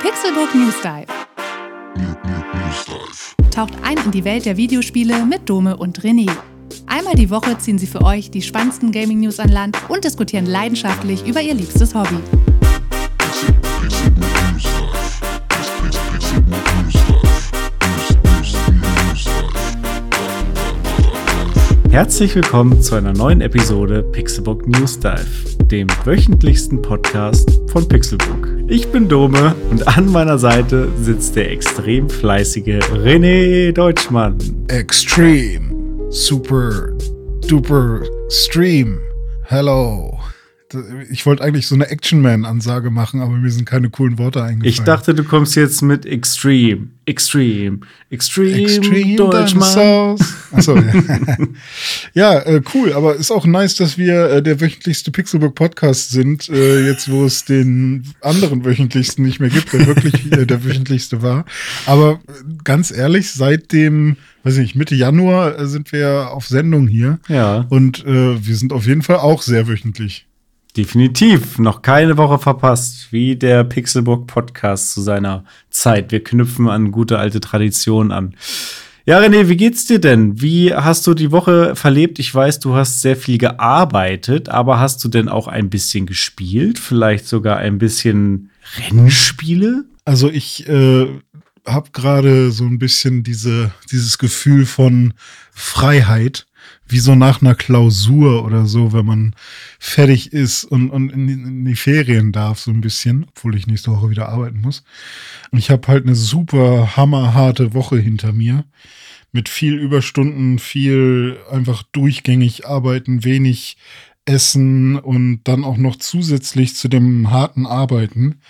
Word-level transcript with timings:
Pixelbook 0.00 0.54
News 0.54 0.74
Dive. 0.82 1.06
Taucht 3.50 3.72
ein 3.82 3.96
in 4.04 4.10
die 4.10 4.24
Welt 4.24 4.44
der 4.44 4.58
Videospiele 4.58 5.24
mit 5.24 5.48
Dome 5.48 5.76
und 5.76 6.00
René. 6.00 6.30
Einmal 6.86 7.14
die 7.14 7.30
Woche 7.30 7.56
ziehen 7.58 7.78
sie 7.78 7.86
für 7.86 8.02
euch 8.02 8.30
die 8.30 8.42
spannendsten 8.42 8.92
Gaming-News 8.92 9.40
an 9.40 9.48
Land 9.48 9.78
und 9.88 10.04
diskutieren 10.04 10.44
leidenschaftlich 10.44 11.26
über 11.26 11.40
ihr 11.40 11.54
liebstes 11.54 11.94
Hobby. 11.94 12.18
Herzlich 21.90 22.34
willkommen 22.34 22.82
zu 22.82 22.96
einer 22.96 23.14
neuen 23.14 23.40
Episode 23.40 24.02
Pixelbook 24.02 24.68
News 24.68 25.00
Dive, 25.00 25.56
dem 25.62 25.88
wöchentlichsten 26.04 26.82
Podcast 26.82 27.58
von 27.68 27.88
Pixelbook. 27.88 28.55
Ich 28.68 28.88
bin 28.88 29.08
Dome 29.08 29.54
und 29.70 29.86
an 29.86 30.10
meiner 30.10 30.38
Seite 30.38 30.88
sitzt 31.00 31.36
der 31.36 31.52
extrem 31.52 32.10
fleißige 32.10 32.80
René 32.92 33.70
Deutschmann. 33.70 34.36
Extreme, 34.66 36.10
super, 36.10 36.92
duper, 37.46 38.00
stream. 38.28 38.98
Hello. 39.44 40.15
Ich 41.10 41.26
wollte 41.26 41.42
eigentlich 41.42 41.66
so 41.66 41.74
eine 41.74 41.88
Action-Man-Ansage 41.88 42.90
machen, 42.90 43.20
aber 43.20 43.32
mir 43.32 43.50
sind 43.50 43.64
keine 43.64 43.90
coolen 43.90 44.18
Worte 44.18 44.42
eingefallen. 44.42 44.68
Ich 44.68 44.80
dachte, 44.80 45.14
du 45.14 45.24
kommst 45.24 45.56
jetzt 45.56 45.82
mit 45.82 46.06
Extreme, 46.06 46.88
Extreme, 47.04 47.80
Extreme, 48.10 48.62
Extreme 48.62 49.16
Deutschmann. 49.16 50.16
Achso, 50.52 50.76
ja, 50.76 51.36
ja 52.14 52.38
äh, 52.40 52.62
cool, 52.74 52.92
aber 52.92 53.16
ist 53.16 53.30
auch 53.30 53.46
nice, 53.46 53.76
dass 53.76 53.98
wir 53.98 54.30
äh, 54.30 54.42
der 54.42 54.60
wöchentlichste 54.60 55.10
Pixelbook-Podcast 55.10 56.10
sind, 56.10 56.48
äh, 56.48 56.86
jetzt 56.86 57.10
wo 57.10 57.24
es 57.24 57.44
den 57.44 58.04
anderen 58.20 58.64
wöchentlichsten 58.64 59.24
nicht 59.24 59.40
mehr 59.40 59.50
gibt, 59.50 59.72
der 59.72 59.86
wirklich 59.86 60.32
äh, 60.32 60.46
der 60.46 60.64
wöchentlichste 60.64 61.22
war. 61.22 61.44
Aber 61.86 62.20
äh, 62.28 62.32
ganz 62.64 62.90
ehrlich, 62.90 63.30
seit 63.30 63.72
dem 63.72 64.16
weiß 64.46 64.58
nicht, 64.58 64.76
Mitte 64.76 64.94
Januar 64.94 65.58
äh, 65.58 65.66
sind 65.66 65.90
wir 65.92 66.30
auf 66.30 66.46
Sendung 66.46 66.86
hier. 66.86 67.18
Ja. 67.28 67.66
Und 67.68 68.04
äh, 68.06 68.46
wir 68.46 68.56
sind 68.56 68.72
auf 68.72 68.86
jeden 68.86 69.02
Fall 69.02 69.16
auch 69.16 69.42
sehr 69.42 69.66
wöchentlich. 69.66 70.25
Definitiv. 70.76 71.58
Noch 71.58 71.80
keine 71.80 72.18
Woche 72.18 72.38
verpasst, 72.38 73.08
wie 73.10 73.36
der 73.36 73.64
Pixelbook 73.64 74.26
Podcast 74.26 74.92
zu 74.92 75.00
seiner 75.00 75.44
Zeit. 75.70 76.12
Wir 76.12 76.22
knüpfen 76.22 76.68
an 76.68 76.92
gute 76.92 77.18
alte 77.18 77.40
Traditionen 77.40 78.12
an. 78.12 78.34
Ja, 79.06 79.20
René, 79.20 79.48
wie 79.48 79.56
geht's 79.56 79.86
dir 79.86 80.00
denn? 80.00 80.42
Wie 80.42 80.74
hast 80.74 81.06
du 81.06 81.14
die 81.14 81.30
Woche 81.30 81.76
verlebt? 81.76 82.18
Ich 82.18 82.34
weiß, 82.34 82.58
du 82.58 82.74
hast 82.74 83.00
sehr 83.00 83.16
viel 83.16 83.38
gearbeitet, 83.38 84.48
aber 84.48 84.80
hast 84.80 85.02
du 85.04 85.08
denn 85.08 85.28
auch 85.28 85.48
ein 85.48 85.70
bisschen 85.70 86.06
gespielt? 86.06 86.78
Vielleicht 86.78 87.26
sogar 87.26 87.56
ein 87.58 87.78
bisschen 87.78 88.50
Rennspiele? 88.76 89.84
Also 90.04 90.28
ich 90.28 90.68
äh, 90.68 91.06
habe 91.64 91.90
gerade 91.92 92.50
so 92.50 92.64
ein 92.64 92.78
bisschen 92.78 93.22
diese, 93.22 93.70
dieses 93.90 94.18
Gefühl 94.18 94.66
von 94.66 95.14
Freiheit, 95.52 96.46
wie 96.88 96.98
so 96.98 97.14
nach 97.14 97.42
einer 97.42 97.54
Klausur 97.54 98.44
oder 98.44 98.66
so, 98.66 98.92
wenn 98.92 99.06
man 99.06 99.34
fertig 99.78 100.32
ist 100.32 100.64
und, 100.64 100.90
und 100.90 101.10
in, 101.10 101.26
die, 101.26 101.32
in 101.34 101.64
die 101.64 101.74
Ferien 101.74 102.32
darf, 102.32 102.60
so 102.60 102.70
ein 102.70 102.80
bisschen, 102.80 103.26
obwohl 103.28 103.56
ich 103.56 103.66
nächste 103.66 103.90
Woche 103.90 104.10
wieder 104.10 104.28
arbeiten 104.28 104.60
muss. 104.60 104.84
Und 105.50 105.58
ich 105.58 105.70
habe 105.70 105.86
halt 105.88 106.04
eine 106.04 106.14
super 106.14 106.96
hammerharte 106.96 107.74
Woche 107.74 107.98
hinter 107.98 108.32
mir. 108.32 108.64
Mit 109.32 109.48
viel 109.48 109.74
Überstunden, 109.74 110.58
viel 110.58 111.36
einfach 111.50 111.82
durchgängig 111.82 112.66
arbeiten, 112.66 113.24
wenig 113.24 113.76
essen 114.24 114.98
und 114.98 115.42
dann 115.44 115.64
auch 115.64 115.76
noch 115.76 115.96
zusätzlich 115.96 116.74
zu 116.74 116.88
dem 116.88 117.30
harten 117.30 117.66
Arbeiten 117.66 118.40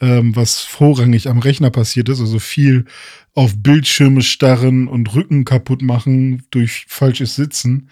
ähm, 0.00 0.34
was 0.36 0.60
vorrangig 0.60 1.28
am 1.28 1.38
Rechner 1.38 1.70
passiert 1.70 2.08
ist, 2.08 2.20
also 2.20 2.38
viel 2.38 2.84
auf 3.34 3.52
Bildschirme 3.56 4.22
starren 4.22 4.88
und 4.88 5.14
Rücken 5.14 5.44
kaputt 5.44 5.82
machen 5.82 6.42
durch 6.50 6.86
falsches 6.88 7.36
Sitzen, 7.36 7.90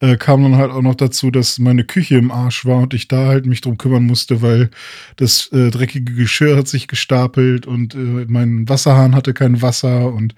äh, 0.00 0.16
kam 0.16 0.42
dann 0.42 0.56
halt 0.56 0.70
auch 0.70 0.82
noch 0.82 0.94
dazu, 0.94 1.30
dass 1.30 1.58
meine 1.58 1.84
Küche 1.84 2.16
im 2.16 2.30
Arsch 2.30 2.64
war 2.64 2.78
und 2.78 2.94
ich 2.94 3.08
da 3.08 3.26
halt 3.26 3.46
mich 3.46 3.60
drum 3.60 3.78
kümmern 3.78 4.04
musste, 4.04 4.42
weil 4.42 4.70
das 5.16 5.50
äh, 5.52 5.70
dreckige 5.70 6.14
Geschirr 6.14 6.56
hat 6.56 6.68
sich 6.68 6.86
gestapelt 6.86 7.66
und 7.66 7.94
äh, 7.94 8.26
mein 8.28 8.68
Wasserhahn 8.68 9.14
hatte 9.14 9.34
kein 9.34 9.60
Wasser 9.60 10.12
und 10.12 10.34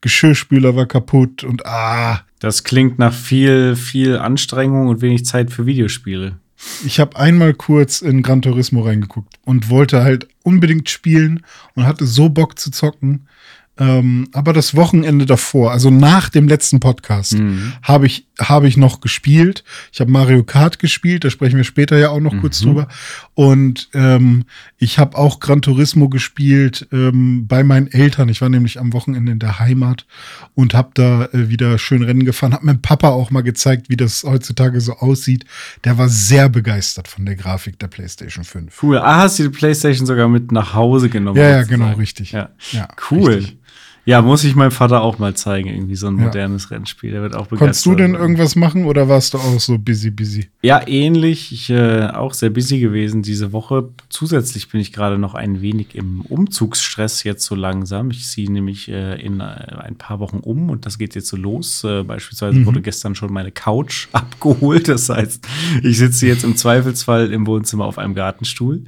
Geschirrspüler 0.00 0.74
war 0.76 0.86
kaputt 0.86 1.44
und 1.44 1.66
ah. 1.66 2.24
Das 2.40 2.62
klingt 2.62 2.98
nach 2.98 3.14
viel, 3.14 3.74
viel 3.74 4.18
Anstrengung 4.18 4.88
und 4.88 5.00
wenig 5.00 5.24
Zeit 5.24 5.50
für 5.50 5.64
Videospiele. 5.64 6.36
Ich 6.84 7.00
habe 7.00 7.16
einmal 7.16 7.54
kurz 7.54 8.00
in 8.00 8.22
Gran 8.22 8.42
Turismo 8.42 8.82
reingeguckt 8.82 9.34
und 9.44 9.70
wollte 9.70 10.02
halt 10.02 10.28
unbedingt 10.42 10.88
spielen 10.88 11.44
und 11.74 11.86
hatte 11.86 12.06
so 12.06 12.28
Bock 12.28 12.58
zu 12.58 12.70
zocken. 12.70 13.26
Ähm, 13.76 14.28
aber 14.32 14.52
das 14.52 14.76
Wochenende 14.76 15.26
davor, 15.26 15.72
also 15.72 15.90
nach 15.90 16.28
dem 16.28 16.46
letzten 16.46 16.78
Podcast, 16.78 17.34
mhm. 17.34 17.72
habe 17.82 18.06
ich, 18.06 18.28
habe 18.40 18.68
ich 18.68 18.76
noch 18.76 19.00
gespielt. 19.00 19.64
Ich 19.92 20.00
habe 20.00 20.12
Mario 20.12 20.44
Kart 20.44 20.78
gespielt, 20.78 21.24
da 21.24 21.30
sprechen 21.30 21.56
wir 21.56 21.64
später 21.64 21.98
ja 21.98 22.10
auch 22.10 22.20
noch 22.20 22.34
mhm. 22.34 22.40
kurz 22.40 22.60
drüber. 22.60 22.86
Und 23.34 23.88
ähm, 23.92 24.44
ich 24.78 25.00
habe 25.00 25.18
auch 25.18 25.40
Gran 25.40 25.60
Turismo 25.60 26.08
gespielt 26.08 26.86
ähm, 26.92 27.48
bei 27.48 27.64
meinen 27.64 27.88
Eltern. 27.88 28.28
Ich 28.28 28.40
war 28.40 28.48
nämlich 28.48 28.78
am 28.78 28.92
Wochenende 28.92 29.32
in 29.32 29.40
der 29.40 29.58
Heimat 29.58 30.06
und 30.54 30.72
habe 30.72 30.90
da 30.94 31.24
äh, 31.26 31.48
wieder 31.48 31.76
schön 31.78 32.04
Rennen 32.04 32.24
gefahren. 32.24 32.54
Habe 32.54 32.66
meinem 32.66 32.80
Papa 32.80 33.08
auch 33.08 33.32
mal 33.32 33.42
gezeigt, 33.42 33.88
wie 33.88 33.96
das 33.96 34.22
heutzutage 34.22 34.80
so 34.80 34.92
aussieht. 34.94 35.46
Der 35.82 35.98
war 35.98 36.08
sehr 36.08 36.48
begeistert 36.48 37.08
von 37.08 37.26
der 37.26 37.34
Grafik 37.34 37.80
der 37.80 37.88
PlayStation 37.88 38.44
5. 38.44 38.80
Cool. 38.80 38.98
Ah, 38.98 39.22
hast 39.22 39.40
du 39.40 39.42
die 39.42 39.48
PlayStation 39.48 40.06
sogar 40.06 40.28
mit 40.28 40.52
nach 40.52 40.74
Hause 40.74 41.08
genommen? 41.08 41.36
Ja, 41.38 41.50
ja, 41.50 41.62
genau, 41.64 41.92
richtig. 41.94 42.30
Ja, 42.30 42.50
ja 42.70 42.86
cool. 43.10 43.34
Richtig. 43.34 43.63
Ja, 44.06 44.20
muss 44.20 44.44
ich 44.44 44.54
meinem 44.54 44.70
Vater 44.70 45.00
auch 45.00 45.18
mal 45.18 45.34
zeigen, 45.34 45.68
irgendwie 45.70 45.96
so 45.96 46.08
ein 46.08 46.18
Ja. 46.18 46.24
modernes 46.24 46.70
Rennspiel. 46.70 47.10
Der 47.12 47.22
wird 47.22 47.34
auch 47.34 47.46
begeistert. 47.46 47.58
Konntest 47.58 47.86
du 47.86 47.94
denn 47.94 48.14
irgendwas 48.14 48.54
machen 48.54 48.84
oder 48.84 49.08
warst 49.08 49.32
du 49.32 49.38
auch 49.38 49.58
so 49.58 49.78
busy, 49.78 50.10
busy? 50.10 50.48
Ja, 50.62 50.86
ähnlich. 50.86 51.52
Ich 51.52 51.70
äh, 51.70 52.08
auch 52.08 52.34
sehr 52.34 52.50
busy 52.50 52.80
gewesen 52.80 53.22
diese 53.22 53.52
Woche. 53.52 53.88
Zusätzlich 54.10 54.68
bin 54.68 54.80
ich 54.82 54.92
gerade 54.92 55.16
noch 55.16 55.34
ein 55.34 55.62
wenig 55.62 55.94
im 55.94 56.20
Umzugsstress 56.20 57.24
jetzt 57.24 57.46
so 57.46 57.54
langsam. 57.54 58.10
Ich 58.10 58.24
ziehe 58.26 58.50
nämlich 58.52 58.88
äh, 58.90 59.20
in 59.20 59.40
äh, 59.40 59.44
ein 59.44 59.96
paar 59.96 60.20
Wochen 60.20 60.38
um 60.38 60.68
und 60.68 60.84
das 60.84 60.98
geht 60.98 61.14
jetzt 61.14 61.28
so 61.28 61.36
los. 61.38 61.82
Äh, 61.84 62.02
beispielsweise 62.02 62.58
Mhm. 62.58 62.66
wurde 62.66 62.82
gestern 62.82 63.14
schon 63.14 63.32
meine 63.32 63.52
Couch 63.52 64.08
abgeholt. 64.12 64.88
Das 64.88 65.08
heißt, 65.08 65.46
ich 65.82 65.96
sitze 65.98 66.26
jetzt 66.26 66.44
im 66.44 66.56
Zweifelsfall 66.56 67.32
im 67.32 67.46
Wohnzimmer 67.46 67.86
auf 67.86 67.96
einem 67.98 68.14
Gartenstuhl. 68.14 68.82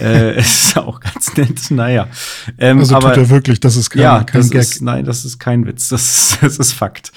äh, 0.00 0.38
ist 0.38 0.76
auch 0.76 1.00
ganz 1.00 1.34
nett. 1.36 1.70
Naja. 1.70 2.08
Ähm, 2.58 2.78
Also 2.80 2.94
aber 2.96 3.14
tut 3.14 3.24
er 3.24 3.30
wirklich, 3.30 3.58
das 3.60 3.76
ist 3.76 3.88
kein, 3.88 4.02
ja, 4.02 4.22
kein 4.24 4.49
das 4.50 4.68
Gag. 4.68 4.76
ist, 4.76 4.82
nein, 4.82 5.04
das 5.04 5.24
ist 5.24 5.38
kein 5.38 5.66
Witz, 5.66 5.88
das 5.88 6.02
ist, 6.32 6.38
das 6.42 6.58
ist 6.58 6.72
Fakt. 6.72 7.12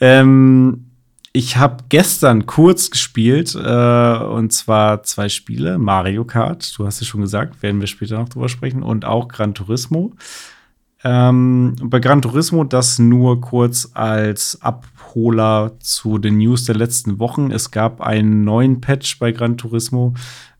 Ähm, 0.00 0.86
ich 1.32 1.56
habe 1.56 1.84
gestern 1.88 2.46
kurz 2.46 2.90
gespielt, 2.90 3.56
äh, 3.56 4.16
und 4.18 4.52
zwar 4.52 5.02
zwei 5.02 5.28
Spiele, 5.28 5.78
Mario 5.78 6.24
Kart, 6.24 6.78
du 6.78 6.86
hast 6.86 7.00
es 7.00 7.08
schon 7.08 7.22
gesagt, 7.22 7.60
werden 7.60 7.80
wir 7.80 7.88
später 7.88 8.18
noch 8.18 8.28
drüber 8.28 8.48
sprechen, 8.48 8.84
und 8.84 9.04
auch 9.04 9.26
Gran 9.26 9.52
Turismo. 9.52 10.12
Ähm, 11.02 11.74
bei 11.82 11.98
Gran 11.98 12.22
Turismo 12.22 12.64
das 12.64 12.98
nur 12.98 13.40
kurz 13.40 13.90
als 13.94 14.62
Abholer 14.62 15.72
zu 15.80 16.18
den 16.18 16.38
News 16.38 16.64
der 16.64 16.76
letzten 16.76 17.18
Wochen. 17.18 17.50
Es 17.50 17.70
gab 17.70 18.00
einen 18.00 18.44
neuen 18.44 18.80
Patch 18.80 19.18
bei 19.18 19.32
Gran 19.32 19.58
Turismo, 19.58 20.14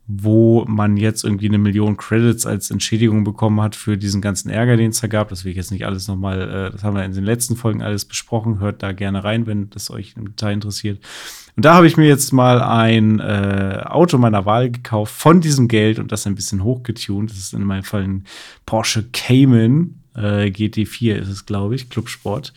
wo 0.07 0.65
man 0.67 0.99
jetzt 0.99 1.25
irgendwie 1.25 1.49
eine 1.49 1.57
Million 1.57 1.97
Credits 1.97 2.45
als 2.45 2.71
Entschädigung 2.71 3.25
bekommen 3.25 3.63
hat 3.63 3.75
für 3.75 3.97
diesen 3.97 4.21
ganzen 4.21 4.51
Ärger, 4.51 4.77
den 4.77 4.91
es 4.91 5.01
da 5.01 5.07
gab. 5.07 5.31
Das 5.31 5.45
will 5.45 5.51
ich 5.51 5.57
jetzt 5.57 5.71
nicht 5.71 5.87
alles 5.87 6.09
nochmal, 6.09 6.43
äh, 6.43 6.71
das 6.71 6.85
haben 6.85 6.95
wir 6.95 7.05
in 7.05 7.15
den 7.15 7.25
letzten 7.25 7.57
Folgen 7.57 7.83
alles 7.83 8.05
besprochen. 8.05 8.61
Hört 8.61 8.83
da 8.83 8.93
gerne 8.93 9.25
rein, 9.25 9.47
wenn 9.47 9.71
das 9.71 9.91
euch 9.91 10.15
im 10.17 10.27
Detail 10.27 10.53
interessiert. 10.53 11.01
Und 11.57 11.65
da 11.65 11.75
habe 11.75 11.87
ich 11.87 11.97
mir 11.97 12.07
jetzt 12.07 12.33
mal 12.33 12.61
ein 12.61 13.21
äh, 13.21 13.83
Auto 13.87 14.19
meiner 14.19 14.45
Wahl 14.45 14.71
gekauft 14.71 15.15
von 15.15 15.41
diesem 15.41 15.69
Geld 15.69 15.99
und 15.99 16.13
das 16.13 16.27
ein 16.27 16.35
bisschen 16.35 16.65
hochgetunt. 16.65 17.31
Das 17.31 17.39
ist 17.39 17.55
in 17.55 17.65
meinem 17.65 17.85
Fall 17.85 18.03
ein 18.03 18.25
Porsche 18.67 19.05
Cayman. 19.11 20.01
Äh, 20.17 20.51
GT4 20.51 21.15
ist 21.15 21.29
es, 21.29 21.47
glaube 21.47 21.77
ich, 21.77 21.89
Clubsport. 21.89 22.53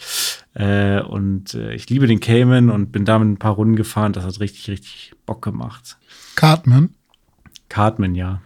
Äh, 0.53 1.01
und 1.01 1.53
äh, 1.53 1.73
ich 1.73 1.89
liebe 1.89 2.07
den 2.07 2.19
Cayman 2.19 2.69
und 2.69 2.91
bin 2.91 3.05
damit 3.05 3.29
ein 3.29 3.37
paar 3.37 3.53
Runden 3.53 3.75
gefahren. 3.75 4.13
Das 4.13 4.25
hat 4.25 4.39
richtig, 4.39 4.67
richtig 4.67 5.13
Bock 5.25 5.43
gemacht. 5.43 5.97
Cartman. 6.35 6.89
Cartman, 7.69 8.15
ja. 8.15 8.41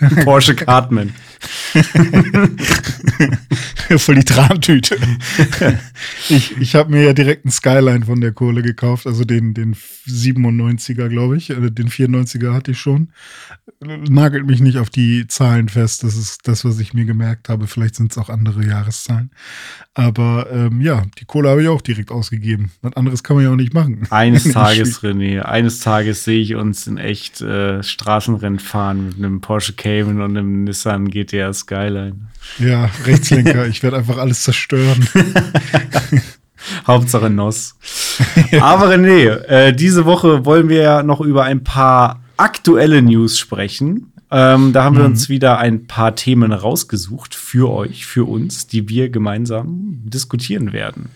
Porsche 0.24 0.54
Cartman. 0.54 1.12
Voll 3.98 4.16
die 4.16 4.24
Trantüte. 4.24 4.96
ich 6.28 6.56
ich 6.58 6.74
habe 6.74 6.90
mir 6.90 7.04
ja 7.04 7.12
direkt 7.12 7.44
einen 7.44 7.52
Skyline 7.52 8.06
von 8.06 8.20
der 8.20 8.32
Kohle 8.32 8.62
gekauft, 8.62 9.06
also 9.06 9.24
den, 9.24 9.54
den 9.54 9.74
97er, 9.74 11.08
glaube 11.08 11.36
ich. 11.36 11.50
Äh, 11.50 11.70
den 11.70 11.88
94er 11.88 12.54
hatte 12.54 12.72
ich 12.72 12.78
schon. 12.78 13.10
Nagelt 13.80 14.46
mich 14.46 14.60
nicht 14.60 14.78
auf 14.78 14.90
die 14.90 15.26
Zahlen 15.26 15.68
fest. 15.68 16.02
Das 16.02 16.16
ist 16.16 16.48
das, 16.48 16.64
was 16.64 16.78
ich 16.78 16.94
mir 16.94 17.04
gemerkt 17.04 17.48
habe. 17.48 17.66
Vielleicht 17.66 17.96
sind 17.96 18.12
es 18.12 18.18
auch 18.18 18.30
andere 18.30 18.64
Jahreszahlen. 18.64 19.30
Aber 19.94 20.48
ähm, 20.50 20.80
ja, 20.80 21.02
die 21.18 21.24
Kohle 21.24 21.50
habe 21.50 21.62
ich 21.62 21.68
auch 21.68 21.82
direkt 21.82 22.10
ausgegeben. 22.10 22.70
Was 22.82 22.96
anderes 22.96 23.22
kann 23.22 23.36
man 23.36 23.44
ja 23.44 23.52
auch 23.52 23.56
nicht 23.56 23.74
machen. 23.74 24.06
Eines 24.10 24.50
Tages, 24.50 25.02
René, 25.02 25.40
eines 25.40 25.80
Tages 25.80 26.24
sehe 26.24 26.40
ich 26.40 26.54
uns 26.54 26.86
in 26.86 26.98
echt 26.98 27.40
äh, 27.40 27.82
Straßenrennen 27.82 28.58
fahren 28.58 29.06
mit 29.06 29.18
einem 29.18 29.40
Porsche 29.40 29.74
Cayman 29.84 30.22
und 30.22 30.30
einem 30.30 30.64
Nissan 30.64 31.10
GTR 31.10 31.52
Skyline. 31.52 32.16
Ja, 32.58 32.88
Rechtslenker. 33.04 33.66
ich 33.68 33.82
werde 33.82 33.98
einfach 33.98 34.16
alles 34.16 34.42
zerstören. 34.42 35.06
Hauptsache 36.86 37.28
Noss. 37.28 37.76
Aber 38.60 38.88
René, 38.88 39.28
äh, 39.44 39.74
diese 39.74 40.06
Woche 40.06 40.46
wollen 40.46 40.70
wir 40.70 40.80
ja 40.80 41.02
noch 41.02 41.20
über 41.20 41.44
ein 41.44 41.64
paar 41.64 42.22
aktuelle 42.38 43.02
News 43.02 43.38
sprechen. 43.38 44.10
Ähm, 44.30 44.72
da 44.72 44.84
haben 44.84 44.94
mhm. 44.94 45.00
wir 45.00 45.04
uns 45.04 45.28
wieder 45.28 45.58
ein 45.58 45.86
paar 45.86 46.16
Themen 46.16 46.52
rausgesucht 46.52 47.34
für 47.34 47.70
euch, 47.70 48.06
für 48.06 48.24
uns, 48.24 48.66
die 48.66 48.88
wir 48.88 49.10
gemeinsam 49.10 50.00
diskutieren 50.04 50.72
werden. 50.72 51.10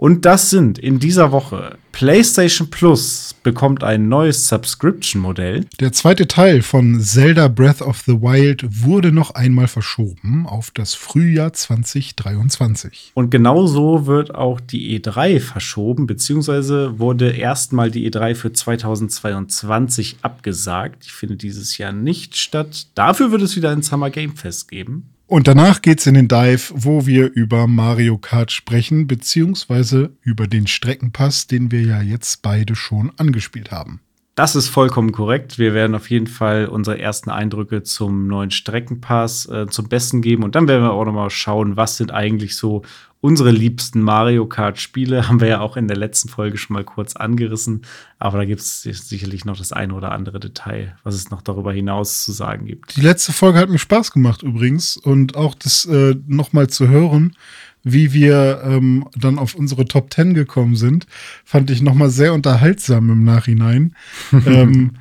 Und 0.00 0.24
das 0.24 0.48
sind 0.48 0.78
in 0.78 0.98
dieser 0.98 1.30
Woche 1.30 1.76
PlayStation 1.92 2.70
Plus 2.70 3.34
bekommt 3.42 3.84
ein 3.84 4.08
neues 4.08 4.48
Subscription-Modell. 4.48 5.66
Der 5.78 5.92
zweite 5.92 6.26
Teil 6.26 6.62
von 6.62 6.98
Zelda 7.02 7.48
Breath 7.48 7.82
of 7.82 8.00
the 8.06 8.14
Wild 8.14 8.82
wurde 8.82 9.12
noch 9.12 9.32
einmal 9.32 9.68
verschoben 9.68 10.46
auf 10.46 10.70
das 10.70 10.94
Frühjahr 10.94 11.52
2023. 11.52 13.12
Und 13.12 13.30
genauso 13.30 14.06
wird 14.06 14.34
auch 14.34 14.58
die 14.58 14.98
E3 14.98 15.38
verschoben, 15.38 16.06
beziehungsweise 16.06 16.98
wurde 16.98 17.32
erstmal 17.32 17.90
die 17.90 18.10
E3 18.10 18.34
für 18.34 18.54
2022 18.54 20.16
abgesagt. 20.22 21.04
Die 21.04 21.10
findet 21.10 21.42
dieses 21.42 21.76
Jahr 21.76 21.92
nicht 21.92 22.38
statt. 22.38 22.86
Dafür 22.94 23.32
wird 23.32 23.42
es 23.42 23.54
wieder 23.54 23.68
ein 23.68 23.82
Summer 23.82 24.08
Game 24.08 24.34
Fest 24.34 24.68
geben. 24.68 25.10
Und 25.30 25.46
danach 25.46 25.80
geht's 25.80 26.08
in 26.08 26.14
den 26.14 26.26
Dive, 26.26 26.72
wo 26.74 27.06
wir 27.06 27.30
über 27.32 27.68
Mario 27.68 28.18
Kart 28.18 28.50
sprechen, 28.50 29.06
beziehungsweise 29.06 30.10
über 30.22 30.48
den 30.48 30.66
Streckenpass, 30.66 31.46
den 31.46 31.70
wir 31.70 31.82
ja 31.82 32.02
jetzt 32.02 32.42
beide 32.42 32.74
schon 32.74 33.12
angespielt 33.16 33.70
haben. 33.70 34.00
Das 34.36 34.54
ist 34.56 34.68
vollkommen 34.68 35.12
korrekt. 35.12 35.58
Wir 35.58 35.74
werden 35.74 35.94
auf 35.94 36.08
jeden 36.08 36.28
Fall 36.28 36.66
unsere 36.66 36.98
ersten 36.98 37.30
Eindrücke 37.30 37.82
zum 37.82 38.26
neuen 38.26 38.50
Streckenpass 38.50 39.46
äh, 39.46 39.66
zum 39.68 39.88
Besten 39.88 40.22
geben. 40.22 40.44
Und 40.44 40.54
dann 40.54 40.68
werden 40.68 40.82
wir 40.82 40.92
auch 40.92 41.04
noch 41.04 41.12
mal 41.12 41.30
schauen, 41.30 41.76
was 41.76 41.96
sind 41.96 42.12
eigentlich 42.12 42.56
so 42.56 42.82
unsere 43.20 43.50
liebsten 43.50 44.00
Mario 44.00 44.46
Kart-Spiele. 44.46 45.28
Haben 45.28 45.40
wir 45.40 45.48
ja 45.48 45.60
auch 45.60 45.76
in 45.76 45.88
der 45.88 45.96
letzten 45.96 46.28
Folge 46.28 46.58
schon 46.58 46.74
mal 46.74 46.84
kurz 46.84 47.16
angerissen. 47.16 47.82
Aber 48.18 48.38
da 48.38 48.44
gibt 48.44 48.60
es 48.60 48.82
sicherlich 48.82 49.44
noch 49.44 49.58
das 49.58 49.72
eine 49.72 49.94
oder 49.94 50.12
andere 50.12 50.40
Detail, 50.40 50.96
was 51.02 51.14
es 51.14 51.30
noch 51.30 51.42
darüber 51.42 51.72
hinaus 51.72 52.24
zu 52.24 52.32
sagen 52.32 52.66
gibt. 52.66 52.96
Die 52.96 53.02
letzte 53.02 53.32
Folge 53.32 53.58
hat 53.58 53.68
mir 53.68 53.78
Spaß 53.78 54.12
gemacht 54.12 54.42
übrigens. 54.42 54.96
Und 54.96 55.36
auch 55.36 55.54
das 55.54 55.86
äh, 55.86 56.14
noch 56.26 56.52
mal 56.52 56.68
zu 56.68 56.88
hören 56.88 57.36
wie 57.82 58.12
wir 58.12 58.62
ähm, 58.64 59.06
dann 59.16 59.38
auf 59.38 59.54
unsere 59.54 59.86
Top 59.86 60.12
10 60.12 60.34
gekommen 60.34 60.76
sind, 60.76 61.06
fand 61.44 61.70
ich 61.70 61.82
nochmal 61.82 62.10
sehr 62.10 62.34
unterhaltsam 62.34 63.10
im 63.10 63.24
Nachhinein. 63.24 63.94
ähm, 64.46 64.92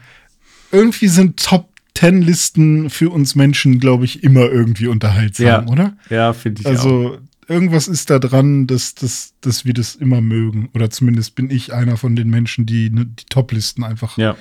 irgendwie 0.72 1.08
sind 1.08 1.44
Top 1.44 1.70
10 1.96 2.22
Listen 2.22 2.90
für 2.90 3.10
uns 3.10 3.36
Menschen, 3.36 3.80
glaube 3.80 4.06
ich, 4.06 4.24
immer 4.24 4.50
irgendwie 4.50 4.88
unterhaltsam, 4.88 5.46
ja. 5.46 5.68
oder? 5.68 5.98
Ja, 6.10 6.34
finde 6.34 6.62
ich 6.62 6.68
also, 6.68 7.16
auch. 7.16 7.18
Irgendwas 7.48 7.88
ist 7.88 8.12
da 8.12 8.20
dran, 8.20 8.68
dass, 8.68 8.94
dass, 8.94 9.34
dass 9.42 9.66
wir 9.66 9.74
das 9.74 9.96
immer 9.96 10.22
mögen. 10.22 10.70
Oder 10.76 10.92
zumindest 10.92 11.34
bin 11.34 11.50
ich 11.50 11.74
einer 11.74 11.98
von 11.98 12.16
den 12.16 12.30
Menschen, 12.30 12.68
die 12.68 12.92
ne, 12.92 13.08
die 13.08 13.26
Top-Listen 13.28 13.84
einfach 13.84 14.20
ja 14.20 14.36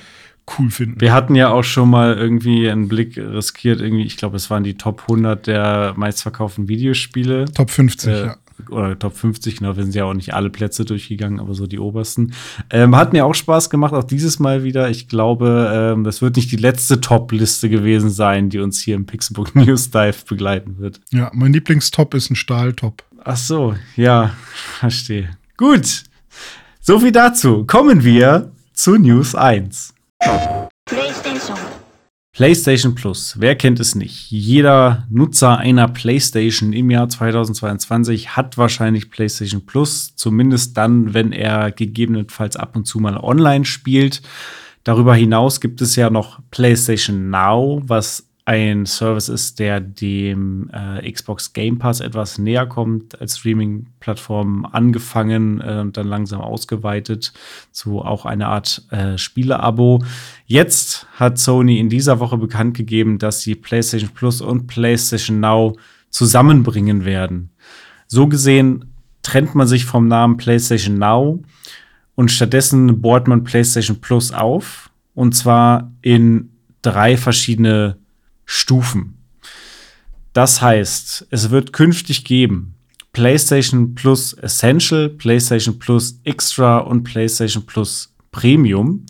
cool 0.57 0.71
finden. 0.71 1.01
Wir 1.01 1.13
hatten 1.13 1.35
ja 1.35 1.49
auch 1.49 1.63
schon 1.63 1.89
mal 1.89 2.17
irgendwie 2.17 2.69
einen 2.69 2.87
Blick 2.87 3.17
riskiert, 3.17 3.81
irgendwie, 3.81 4.03
ich 4.03 4.17
glaube, 4.17 4.37
es 4.37 4.49
waren 4.49 4.63
die 4.63 4.75
Top 4.75 5.01
100 5.01 5.47
der 5.47 5.93
meistverkauften 5.97 6.67
Videospiele. 6.67 7.45
Top 7.53 7.69
50, 7.69 8.09
äh, 8.09 8.25
ja. 8.25 8.35
Oder 8.69 8.97
Top 8.99 9.15
50, 9.15 9.57
genau, 9.57 9.77
wir 9.77 9.83
sind 9.83 9.95
ja 9.95 10.05
auch 10.05 10.13
nicht 10.13 10.33
alle 10.33 10.49
Plätze 10.49 10.83
durchgegangen, 10.85 11.39
aber 11.39 11.53
so 11.53 11.65
die 11.65 11.79
obersten. 11.79 12.33
Ähm, 12.69 12.95
hat 12.95 13.13
mir 13.13 13.25
auch 13.25 13.33
Spaß 13.33 13.69
gemacht, 13.69 13.93
auch 13.93 14.03
dieses 14.03 14.39
Mal 14.39 14.63
wieder. 14.63 14.89
Ich 14.89 15.07
glaube, 15.07 15.71
ähm, 15.73 16.03
das 16.03 16.21
wird 16.21 16.35
nicht 16.35 16.51
die 16.51 16.57
letzte 16.57 16.99
Top-Liste 16.99 17.69
gewesen 17.69 18.09
sein, 18.09 18.49
die 18.49 18.59
uns 18.59 18.81
hier 18.81 18.95
im 18.95 19.05
Pixelbook 19.05 19.55
News 19.55 19.91
Dive 19.91 20.25
begleiten 20.27 20.77
wird. 20.79 20.99
Ja, 21.11 21.31
mein 21.33 21.53
Lieblingstop 21.53 22.13
ist 22.13 22.29
ein 22.31 22.35
Stahltop. 22.35 23.03
Ach 23.23 23.37
so, 23.37 23.75
ja, 23.95 24.33
verstehe. 24.79 25.29
Gut. 25.57 26.03
So 26.81 26.99
viel 26.99 27.11
dazu. 27.11 27.65
Kommen 27.65 28.03
wir 28.03 28.51
zu 28.73 28.95
News 28.95 29.35
1. 29.35 29.93
PlayStation. 30.85 31.57
PlayStation 32.31 32.95
Plus, 32.95 33.35
wer 33.39 33.55
kennt 33.55 33.79
es 33.79 33.95
nicht? 33.95 34.31
Jeder 34.31 35.05
Nutzer 35.09 35.57
einer 35.57 35.87
PlayStation 35.87 36.73
im 36.73 36.89
Jahr 36.89 37.09
2022 37.09 38.35
hat 38.37 38.57
wahrscheinlich 38.57 39.09
PlayStation 39.09 39.65
Plus, 39.65 40.15
zumindest 40.15 40.77
dann, 40.77 41.13
wenn 41.13 41.31
er 41.31 41.71
gegebenenfalls 41.71 42.55
ab 42.55 42.75
und 42.75 42.85
zu 42.85 42.99
mal 42.99 43.17
online 43.17 43.65
spielt. 43.65 44.21
Darüber 44.83 45.15
hinaus 45.15 45.59
gibt 45.59 45.81
es 45.81 45.95
ja 45.95 46.09
noch 46.09 46.39
PlayStation 46.51 47.29
Now, 47.29 47.81
was 47.85 48.28
ein 48.49 48.87
Service 48.87 49.29
ist, 49.29 49.59
der 49.59 49.79
dem 49.79 50.71
äh, 50.73 51.11
Xbox 51.11 51.53
Game 51.53 51.77
Pass 51.77 51.99
etwas 51.99 52.39
näher 52.39 52.65
kommt 52.65 53.21
als 53.21 53.37
Streaming-Plattform, 53.37 54.65
angefangen 54.65 55.61
äh, 55.61 55.81
und 55.81 55.97
dann 55.97 56.07
langsam 56.07 56.41
ausgeweitet 56.41 57.31
zu 57.71 58.01
auch 58.01 58.25
einer 58.25 58.47
Art 58.47 58.87
äh, 58.89 59.19
Spiele-Abo. 59.19 60.03
Jetzt 60.47 61.05
hat 61.13 61.37
Sony 61.37 61.77
in 61.77 61.89
dieser 61.89 62.19
Woche 62.19 62.37
bekannt 62.37 62.75
gegeben, 62.75 63.19
dass 63.19 63.41
sie 63.41 63.53
PlayStation 63.53 64.09
Plus 64.15 64.41
und 64.41 64.65
PlayStation 64.65 65.39
Now 65.39 65.77
zusammenbringen 66.09 67.05
werden. 67.05 67.51
So 68.07 68.25
gesehen 68.25 68.85
trennt 69.21 69.53
man 69.53 69.67
sich 69.67 69.85
vom 69.85 70.07
Namen 70.07 70.37
PlayStation 70.37 70.97
Now 70.97 71.43
und 72.15 72.31
stattdessen 72.31 72.99
bohrt 72.99 73.27
man 73.27 73.43
PlayStation 73.43 74.01
Plus 74.01 74.31
auf 74.31 74.89
und 75.13 75.35
zwar 75.35 75.91
in 76.01 76.49
drei 76.81 77.15
verschiedene 77.15 77.99
Stufen. 78.51 79.13
Das 80.33 80.59
heißt, 80.59 81.27
es 81.29 81.51
wird 81.51 81.71
künftig 81.71 82.25
geben 82.25 82.73
PlayStation 83.13 83.93
Plus 83.93 84.33
Essential, 84.33 85.07
PlayStation 85.07 85.77
Plus 85.77 86.19
Extra 86.23 86.79
und 86.79 87.03
PlayStation 87.03 87.67
Plus 87.67 88.11
Premium 88.31 89.05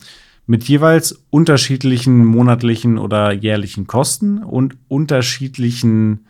mit 0.46 0.64
jeweils 0.64 1.24
unterschiedlichen 1.30 2.22
monatlichen 2.26 2.98
oder 2.98 3.32
jährlichen 3.32 3.86
Kosten 3.86 4.42
und 4.42 4.76
unterschiedlichen 4.88 6.26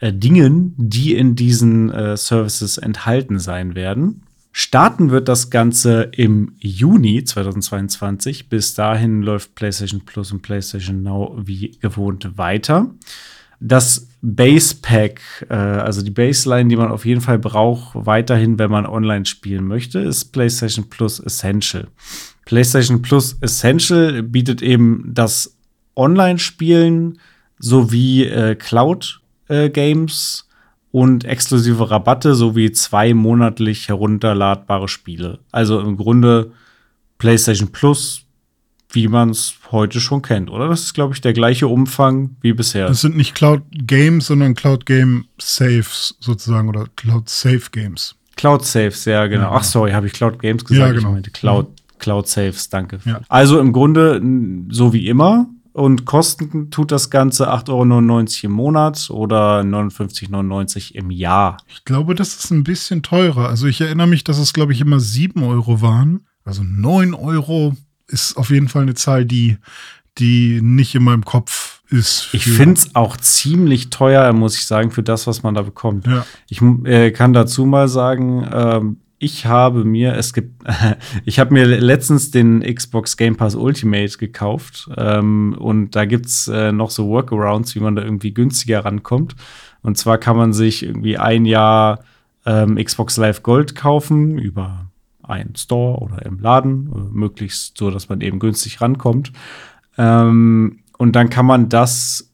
äh, 0.00 0.12
Dingen, 0.12 0.74
die 0.76 1.14
in 1.14 1.36
diesen 1.36 1.92
äh, 1.92 2.16
Services 2.16 2.76
enthalten 2.76 3.38
sein 3.38 3.76
werden. 3.76 4.24
Starten 4.52 5.10
wird 5.10 5.28
das 5.28 5.48
Ganze 5.48 6.10
im 6.12 6.52
Juni 6.58 7.24
2022. 7.24 8.50
Bis 8.50 8.74
dahin 8.74 9.22
läuft 9.22 9.54
PlayStation 9.54 10.02
Plus 10.04 10.30
und 10.30 10.42
PlayStation 10.42 11.02
Now 11.02 11.38
wie 11.42 11.70
gewohnt 11.80 12.36
weiter. 12.36 12.90
Das 13.60 14.08
Base 14.20 14.74
Pack, 14.82 15.46
äh, 15.48 15.54
also 15.54 16.02
die 16.02 16.10
Baseline, 16.10 16.68
die 16.68 16.76
man 16.76 16.90
auf 16.90 17.06
jeden 17.06 17.20
Fall 17.20 17.38
braucht, 17.38 17.94
weiterhin, 17.94 18.58
wenn 18.58 18.70
man 18.70 18.86
online 18.86 19.24
spielen 19.24 19.66
möchte, 19.66 20.00
ist 20.00 20.26
PlayStation 20.32 20.90
Plus 20.90 21.18
Essential. 21.18 21.88
PlayStation 22.44 23.00
Plus 23.00 23.38
Essential 23.40 24.22
bietet 24.22 24.60
eben 24.60 25.10
das 25.14 25.56
Online-Spielen 25.96 27.18
sowie 27.58 28.24
äh, 28.24 28.54
Cloud-Games. 28.56 30.48
Und 30.92 31.24
exklusive 31.24 31.90
Rabatte 31.90 32.34
sowie 32.34 32.70
zwei 32.70 33.14
monatlich 33.14 33.88
herunterladbare 33.88 34.88
Spiele. 34.88 35.38
Also 35.50 35.80
im 35.80 35.96
Grunde 35.96 36.52
PlayStation 37.16 37.72
Plus, 37.72 38.26
wie 38.90 39.08
man 39.08 39.30
es 39.30 39.54
heute 39.70 40.00
schon 40.00 40.20
kennt, 40.20 40.50
oder? 40.50 40.68
Das 40.68 40.82
ist, 40.82 40.92
glaube 40.92 41.14
ich, 41.14 41.22
der 41.22 41.32
gleiche 41.32 41.66
Umfang 41.66 42.36
wie 42.42 42.52
bisher. 42.52 42.88
Das 42.88 43.00
sind 43.00 43.16
nicht 43.16 43.34
Cloud 43.34 43.62
Games, 43.72 44.26
sondern 44.26 44.54
Cloud 44.54 44.84
Game 44.84 45.24
Saves 45.38 46.14
sozusagen 46.20 46.68
oder 46.68 46.86
Cloud 46.94 47.28
Safe 47.28 47.62
Games. 47.72 48.14
Cloud 48.36 48.64
Saves, 48.64 49.06
ja, 49.06 49.26
genau. 49.26 49.44
Ja, 49.44 49.52
Ach, 49.52 49.64
sorry, 49.64 49.92
habe 49.92 50.08
ich 50.08 50.12
Cloud 50.12 50.38
Games 50.40 50.64
gesagt? 50.64 50.88
Ja, 50.88 50.92
genau. 50.92 51.08
Ich 51.08 51.14
meinte 51.14 51.30
Cloud, 51.30 51.70
mhm. 51.70 51.98
Cloud 51.98 52.28
Saves, 52.28 52.68
danke. 52.68 52.98
Ja. 53.06 53.20
Also 53.28 53.60
im 53.60 53.72
Grunde 53.72 54.20
so 54.70 54.92
wie 54.92 55.06
immer, 55.06 55.48
und 55.72 56.04
kosten 56.04 56.70
tut 56.70 56.92
das 56.92 57.10
Ganze 57.10 57.50
8,99 57.52 57.70
Euro 57.70 58.26
im 58.44 58.52
Monat 58.52 59.10
oder 59.10 59.60
59,99 59.60 60.94
im 60.94 61.10
Jahr. 61.10 61.56
Ich 61.68 61.84
glaube, 61.84 62.14
das 62.14 62.36
ist 62.36 62.50
ein 62.50 62.64
bisschen 62.64 63.02
teurer. 63.02 63.48
Also 63.48 63.66
ich 63.66 63.80
erinnere 63.80 64.06
mich, 64.06 64.24
dass 64.24 64.38
es, 64.38 64.52
glaube 64.52 64.72
ich, 64.72 64.80
immer 64.80 65.00
7 65.00 65.42
Euro 65.42 65.80
waren. 65.80 66.26
Also 66.44 66.62
9 66.62 67.14
Euro 67.14 67.74
ist 68.06 68.36
auf 68.36 68.50
jeden 68.50 68.68
Fall 68.68 68.82
eine 68.82 68.94
Zahl, 68.94 69.24
die, 69.24 69.56
die 70.18 70.60
nicht 70.60 70.94
in 70.94 71.04
meinem 71.04 71.24
Kopf 71.24 71.82
ist. 71.88 72.28
Ich 72.32 72.44
finde 72.44 72.74
es 72.74 72.94
auch 72.94 73.16
ziemlich 73.16 73.90
teuer, 73.90 74.32
muss 74.32 74.56
ich 74.56 74.66
sagen, 74.66 74.90
für 74.90 75.02
das, 75.02 75.26
was 75.26 75.42
man 75.42 75.54
da 75.54 75.62
bekommt. 75.62 76.06
Ja. 76.06 76.26
Ich 76.48 76.60
äh, 76.84 77.10
kann 77.12 77.32
dazu 77.32 77.64
mal 77.64 77.88
sagen, 77.88 78.46
ähm, 78.52 78.96
ich 79.22 79.46
habe 79.46 79.84
mir, 79.84 80.14
es 80.16 80.32
gibt, 80.32 80.64
ich 81.24 81.38
habe 81.38 81.54
mir 81.54 81.64
letztens 81.64 82.32
den 82.32 82.60
Xbox 82.60 83.16
Game 83.16 83.36
Pass 83.36 83.54
Ultimate 83.54 84.18
gekauft 84.18 84.90
ähm, 84.96 85.54
und 85.58 85.94
da 85.94 86.04
gibt's 86.06 86.48
äh, 86.48 86.72
noch 86.72 86.90
so 86.90 87.08
Workarounds, 87.08 87.76
wie 87.76 87.80
man 87.80 87.94
da 87.94 88.02
irgendwie 88.02 88.34
günstiger 88.34 88.84
rankommt. 88.84 89.36
Und 89.82 89.96
zwar 89.96 90.18
kann 90.18 90.36
man 90.36 90.52
sich 90.52 90.82
irgendwie 90.82 91.18
ein 91.18 91.44
Jahr 91.44 92.00
ähm, 92.44 92.74
Xbox 92.76 93.16
Live 93.16 93.44
Gold 93.44 93.76
kaufen 93.76 94.38
über 94.38 94.86
einen 95.22 95.54
Store 95.54 96.00
oder 96.00 96.26
im 96.26 96.40
Laden, 96.40 96.90
äh, 96.92 97.16
möglichst 97.16 97.78
so, 97.78 97.92
dass 97.92 98.08
man 98.08 98.22
eben 98.22 98.40
günstig 98.40 98.80
rankommt. 98.80 99.32
Ähm, 99.98 100.80
und 100.98 101.14
dann 101.14 101.30
kann 101.30 101.46
man 101.46 101.68
das 101.68 102.31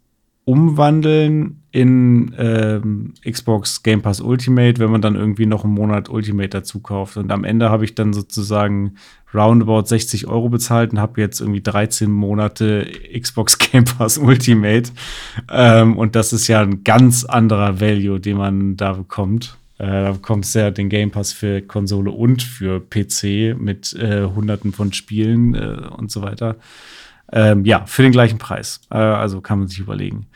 umwandeln 0.48 1.62
in 1.72 2.34
ähm, 2.38 3.12
Xbox 3.22 3.82
Game 3.82 4.00
Pass 4.00 4.22
Ultimate, 4.22 4.80
wenn 4.80 4.90
man 4.90 5.02
dann 5.02 5.14
irgendwie 5.14 5.44
noch 5.44 5.62
einen 5.62 5.74
Monat 5.74 6.08
Ultimate 6.08 6.48
dazu 6.48 6.80
kauft. 6.80 7.18
Und 7.18 7.30
am 7.30 7.44
Ende 7.44 7.68
habe 7.68 7.84
ich 7.84 7.94
dann 7.94 8.14
sozusagen 8.14 8.94
roundabout 9.34 9.84
60 9.84 10.26
Euro 10.26 10.48
bezahlt 10.48 10.92
und 10.92 11.00
habe 11.00 11.20
jetzt 11.20 11.42
irgendwie 11.42 11.60
13 11.60 12.10
Monate 12.10 12.90
Xbox 13.14 13.58
Game 13.70 13.84
Pass 13.84 14.16
Ultimate. 14.16 14.90
Ähm, 15.50 15.98
und 15.98 16.16
das 16.16 16.32
ist 16.32 16.48
ja 16.48 16.62
ein 16.62 16.82
ganz 16.82 17.26
anderer 17.26 17.78
Value, 17.82 18.18
den 18.18 18.38
man 18.38 18.78
da 18.78 18.94
bekommt. 18.94 19.58
Äh, 19.76 19.84
da 19.84 20.12
bekommst 20.12 20.54
du 20.54 20.60
ja 20.60 20.70
den 20.70 20.88
Game 20.88 21.10
Pass 21.10 21.34
für 21.34 21.60
Konsole 21.60 22.10
und 22.10 22.42
für 22.42 22.80
PC 22.80 23.54
mit 23.54 23.92
äh, 23.92 24.24
hunderten 24.24 24.72
von 24.72 24.94
Spielen 24.94 25.54
äh, 25.54 25.88
und 25.94 26.10
so 26.10 26.22
weiter. 26.22 26.56
Ähm, 27.32 27.64
ja, 27.64 27.84
für 27.86 28.02
den 28.02 28.12
gleichen 28.12 28.38
Preis. 28.38 28.80
Äh, 28.90 28.96
also 28.96 29.40
kann 29.40 29.58
man 29.58 29.68
sich 29.68 29.78
überlegen. 29.78 30.26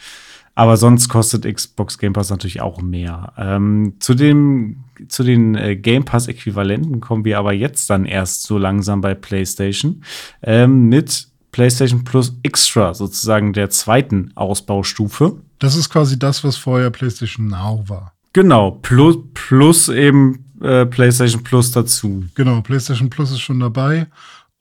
Aber 0.54 0.76
sonst 0.76 1.08
kostet 1.08 1.52
Xbox 1.52 1.96
Game 1.98 2.12
Pass 2.12 2.28
natürlich 2.28 2.60
auch 2.60 2.82
mehr. 2.82 3.32
Ähm, 3.38 3.94
zu, 4.00 4.14
dem, 4.14 4.84
zu 5.08 5.24
den 5.24 5.54
äh, 5.54 5.76
Game 5.76 6.04
Pass-Äquivalenten 6.04 7.00
kommen 7.00 7.24
wir 7.24 7.38
aber 7.38 7.54
jetzt 7.54 7.88
dann 7.88 8.04
erst 8.04 8.42
so 8.42 8.58
langsam 8.58 9.00
bei 9.00 9.14
PlayStation 9.14 10.04
ähm, 10.42 10.88
mit 10.88 11.28
PlayStation 11.52 12.04
Plus 12.04 12.36
Extra, 12.42 12.92
sozusagen 12.92 13.52
der 13.52 13.70
zweiten 13.70 14.32
Ausbaustufe. 14.34 15.36
Das 15.58 15.74
ist 15.76 15.88
quasi 15.88 16.18
das, 16.18 16.44
was 16.44 16.56
vorher 16.56 16.90
PlayStation 16.90 17.46
Now 17.46 17.84
war. 17.86 18.12
Genau, 18.34 18.72
plus, 18.82 19.18
plus 19.34 19.88
eben 19.88 20.44
äh, 20.60 20.86
PlayStation 20.86 21.42
Plus 21.42 21.72
dazu. 21.72 22.24
Genau, 22.34 22.60
PlayStation 22.60 23.10
Plus 23.10 23.30
ist 23.30 23.40
schon 23.40 23.60
dabei. 23.60 24.06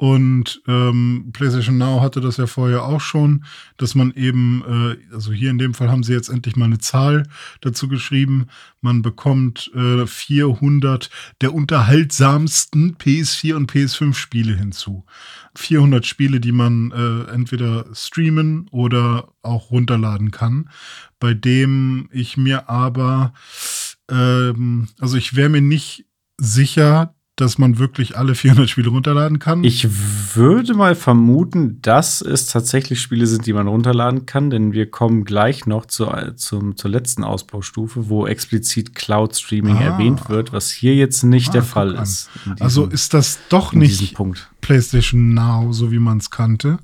Und 0.01 0.63
ähm, 0.67 1.29
PlayStation 1.31 1.77
Now 1.77 2.01
hatte 2.01 2.21
das 2.21 2.37
ja 2.37 2.47
vorher 2.47 2.85
auch 2.85 3.01
schon, 3.01 3.45
dass 3.77 3.93
man 3.93 4.11
eben, 4.15 4.63
äh, 4.67 5.13
also 5.13 5.31
hier 5.31 5.51
in 5.51 5.59
dem 5.59 5.75
Fall 5.75 5.91
haben 5.91 6.01
sie 6.01 6.13
jetzt 6.13 6.29
endlich 6.29 6.55
mal 6.55 6.65
eine 6.65 6.79
Zahl 6.79 7.27
dazu 7.59 7.87
geschrieben, 7.87 8.47
man 8.81 9.03
bekommt 9.03 9.69
äh, 9.75 10.07
400 10.07 11.11
der 11.41 11.53
unterhaltsamsten 11.53 12.97
PS4 12.97 13.53
und 13.53 13.71
PS5 13.71 14.15
Spiele 14.15 14.57
hinzu. 14.57 15.05
400 15.53 16.03
Spiele, 16.03 16.39
die 16.39 16.51
man 16.51 16.89
äh, 16.89 17.31
entweder 17.31 17.85
streamen 17.93 18.67
oder 18.71 19.27
auch 19.43 19.69
runterladen 19.69 20.31
kann, 20.31 20.71
bei 21.19 21.35
dem 21.35 22.09
ich 22.11 22.37
mir 22.37 22.71
aber, 22.71 23.33
ähm, 24.09 24.87
also 24.99 25.15
ich 25.15 25.35
wäre 25.35 25.49
mir 25.49 25.61
nicht 25.61 26.07
sicher, 26.39 27.13
dass 27.41 27.57
man 27.57 27.79
wirklich 27.79 28.17
alle 28.17 28.35
400 28.35 28.69
Spiele 28.69 28.89
runterladen 28.89 29.39
kann? 29.39 29.63
Ich 29.63 29.87
würde 30.35 30.73
mal 30.73 30.95
vermuten, 30.95 31.81
dass 31.81 32.21
es 32.21 32.45
tatsächlich 32.45 33.01
Spiele 33.01 33.27
sind, 33.27 33.45
die 33.45 33.53
man 33.53 33.67
runterladen 33.67 34.25
kann, 34.25 34.49
denn 34.49 34.71
wir 34.71 34.89
kommen 34.89 35.25
gleich 35.25 35.65
noch 35.65 35.85
zu, 35.85 36.07
zum, 36.35 36.77
zur 36.77 36.91
letzten 36.91 37.23
Ausbaustufe, 37.23 38.07
wo 38.09 38.27
explizit 38.27 38.95
Cloud 38.95 39.35
Streaming 39.35 39.77
ah. 39.77 39.81
erwähnt 39.81 40.29
wird, 40.29 40.53
was 40.53 40.69
hier 40.69 40.95
jetzt 40.95 41.23
nicht 41.23 41.49
ah, 41.49 41.53
der 41.53 41.63
Fall 41.63 41.95
ist. 41.95 42.29
Diesem, 42.45 42.61
also 42.61 42.85
ist 42.85 43.13
das 43.13 43.39
doch 43.49 43.73
nicht 43.73 44.15
PlayStation 44.61 45.33
Now, 45.33 45.73
so 45.73 45.91
wie 45.91 45.99
man 45.99 46.19
es 46.19 46.29
kannte? 46.29 46.79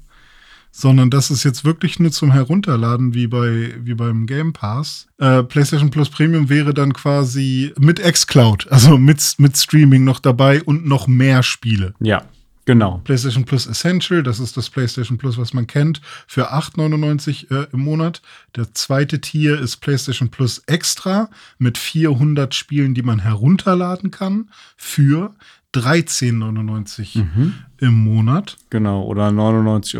Sondern 0.77 1.09
das 1.09 1.31
ist 1.31 1.43
jetzt 1.43 1.65
wirklich 1.65 1.99
nur 1.99 2.11
zum 2.11 2.31
Herunterladen 2.31 3.15
wie 3.15 3.25
bei 3.25 3.73
wie 3.83 3.95
beim 3.95 4.27
Game 4.27 4.53
Pass. 4.53 5.07
Äh, 5.17 5.41
PlayStation 5.41 5.89
Plus 5.89 6.11
Premium 6.11 6.49
wäre 6.49 6.71
dann 6.71 6.93
quasi 6.93 7.73
mit 7.79 7.99
xCloud, 7.99 8.67
also 8.69 8.99
mit 8.99 9.19
mit 9.39 9.57
Streaming 9.57 10.03
noch 10.03 10.19
dabei 10.19 10.61
und 10.61 10.85
noch 10.85 11.07
mehr 11.07 11.41
Spiele. 11.41 11.95
Ja. 11.99 12.25
Genau. 12.65 12.99
PlayStation 13.05 13.45
Plus 13.45 13.65
Essential, 13.65 14.21
das 14.21 14.41
ist 14.41 14.57
das 14.57 14.69
PlayStation 14.69 15.17
Plus, 15.17 15.37
was 15.37 15.53
man 15.53 15.67
kennt, 15.67 16.01
für 16.27 16.51
8,99 16.51 17.49
äh, 17.49 17.67
im 17.71 17.79
Monat. 17.79 18.21
Der 18.57 18.73
zweite 18.73 19.21
Tier 19.21 19.57
ist 19.57 19.77
PlayStation 19.77 20.29
Plus 20.29 20.59
Extra 20.67 21.29
mit 21.57 21.77
400 21.77 22.53
Spielen, 22.53 22.93
die 22.93 23.03
man 23.03 23.19
herunterladen 23.19 24.11
kann, 24.11 24.49
für 24.75 25.33
13,99 25.73 27.19
mhm. 27.19 27.53
Im 27.79 27.93
Monat. 27.93 28.57
Genau, 28.69 29.03
oder 29.03 29.29
99,99 29.29 29.99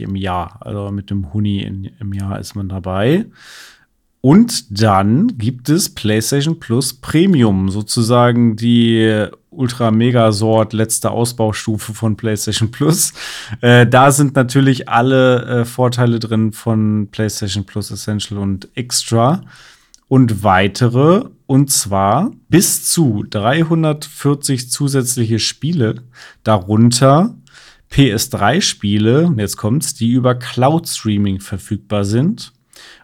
Euro 0.00 0.10
im 0.10 0.16
Jahr. 0.16 0.58
Also 0.60 0.90
mit 0.90 1.10
dem 1.10 1.32
Huni 1.32 1.60
in, 1.60 1.90
im 2.00 2.12
Jahr 2.12 2.38
ist 2.38 2.54
man 2.54 2.68
dabei. 2.68 3.26
Und 4.20 4.82
dann 4.82 5.38
gibt 5.38 5.68
es 5.68 5.94
PlayStation 5.94 6.58
Plus 6.58 6.92
Premium, 6.92 7.70
sozusagen 7.70 8.56
die 8.56 9.26
Ultra 9.50 9.90
Mega 9.90 10.32
Sort 10.32 10.72
letzte 10.72 11.10
Ausbaustufe 11.10 11.94
von 11.94 12.16
PlayStation 12.16 12.70
Plus. 12.70 13.12
Äh, 13.60 13.86
da 13.86 14.12
sind 14.12 14.36
natürlich 14.36 14.88
alle 14.88 15.44
äh, 15.44 15.64
Vorteile 15.64 16.18
drin 16.18 16.52
von 16.52 17.08
PlayStation 17.10 17.64
Plus 17.64 17.90
Essential 17.90 18.38
und 18.38 18.68
Extra 18.74 19.40
und 20.06 20.44
weitere, 20.44 21.24
und 21.48 21.70
zwar 21.70 22.30
bis 22.50 22.90
zu 22.90 23.24
340 23.30 24.70
zusätzliche 24.70 25.38
Spiele, 25.38 26.04
darunter 26.44 27.38
PS3-Spiele, 27.90 29.28
und 29.28 29.38
jetzt 29.38 29.56
kommt's, 29.56 29.94
die 29.94 30.12
über 30.12 30.34
Cloud 30.34 30.86
Streaming 30.86 31.40
verfügbar 31.40 32.04
sind, 32.04 32.52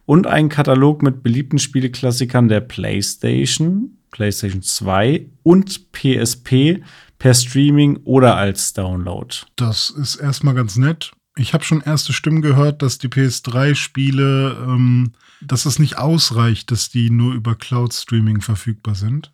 und 0.04 0.26
ein 0.26 0.50
Katalog 0.50 1.02
mit 1.02 1.22
beliebten 1.22 1.58
Spieleklassikern 1.58 2.48
der 2.48 2.60
PlayStation, 2.60 3.96
PlayStation 4.10 4.60
2 4.60 5.26
und 5.42 5.90
PSP 5.92 6.82
per 7.18 7.32
Streaming 7.32 7.96
oder 8.04 8.36
als 8.36 8.74
Download. 8.74 9.34
Das 9.56 9.88
ist 9.88 10.16
erstmal 10.16 10.54
ganz 10.54 10.76
nett. 10.76 11.12
Ich 11.36 11.54
habe 11.54 11.64
schon 11.64 11.80
erste 11.80 12.12
Stimmen 12.12 12.42
gehört, 12.42 12.82
dass 12.82 12.98
die 12.98 13.08
PS3-Spiele 13.08 14.66
ähm, 14.68 15.12
dass 15.40 15.66
es 15.66 15.78
nicht 15.78 15.98
ausreicht, 15.98 16.70
dass 16.70 16.90
die 16.90 17.10
nur 17.10 17.34
über 17.34 17.54
Cloud-Streaming 17.54 18.40
verfügbar 18.40 18.94
sind. 18.94 19.32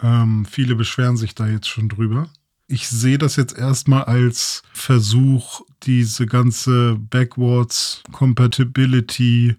Ähm, 0.00 0.46
viele 0.46 0.74
beschweren 0.74 1.16
sich 1.16 1.34
da 1.34 1.46
jetzt 1.46 1.68
schon 1.68 1.88
drüber. 1.88 2.28
Ich 2.66 2.88
sehe 2.88 3.18
das 3.18 3.36
jetzt 3.36 3.56
erstmal 3.56 4.04
als 4.04 4.62
Versuch, 4.72 5.62
diese 5.82 6.26
ganze 6.26 6.96
Backwards 6.98 8.02
Compatibility 8.12 9.56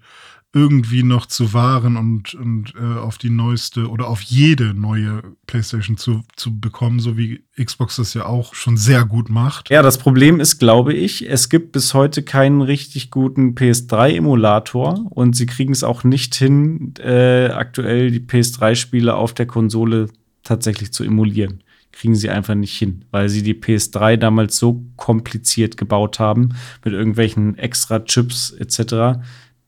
irgendwie 0.55 1.01
noch 1.01 1.25
zu 1.25 1.51
wahren 1.53 1.98
und, 1.98 2.36
und 2.36 2.75
äh, 2.79 3.00
auf 3.00 3.17
die 3.17 3.31
neueste 3.31 3.89
oder 3.89 4.07
auf 4.07 4.22
jede 4.22 4.75
neue 4.75 5.24
PlayStation 5.48 5.98
zu, 5.98 6.22
zu 6.36 6.60
bekommen, 6.60 7.00
so 7.00 7.17
wie 7.17 7.43
Xbox 7.62 7.95
das 7.95 8.13
ja 8.13 8.27
auch 8.27 8.53
schon 8.53 8.77
sehr 8.77 9.03
gut 9.05 9.31
macht. 9.31 9.72
Ja, 9.72 9.81
das 9.81 9.98
Problem 9.98 10.39
ist, 10.39 10.60
glaube 10.60 10.93
ich, 10.93 11.27
es 11.27 11.50
gibt 11.50 11.72
bis 11.72 11.95
heute 11.95 12.22
keinen 12.22 12.62
richtig 12.62 13.10
guten 13.10 13.55
PS3-Emulator 13.55 15.07
und 15.10 15.36
sie 15.36 15.48
kriegen 15.48 15.74
es 15.74 15.83
auch 15.83 16.03
nicht 16.03 16.36
hin, 16.36 16.93
äh, 17.00 17.48
aktuell 17.48 18.12
die 18.12 18.19
PS3-Spiele 18.19 19.15
auf 19.15 19.33
der 19.33 19.48
Konsole 19.48 20.10
tatsächlich 20.43 20.93
zu 20.93 21.03
emulieren. 21.03 21.63
Kriegen 21.91 22.15
sie 22.15 22.29
einfach 22.29 22.55
nicht 22.55 22.77
hin, 22.77 23.05
weil 23.10 23.27
sie 23.27 23.41
die 23.41 23.55
PS3 23.55 24.17
damals 24.17 24.57
so 24.57 24.83
kompliziert 24.98 25.77
gebaut 25.77 26.19
haben 26.19 26.50
mit 26.86 26.93
irgendwelchen 26.93 27.57
extra 27.57 28.00
Chips 28.01 28.51
etc 28.51 29.19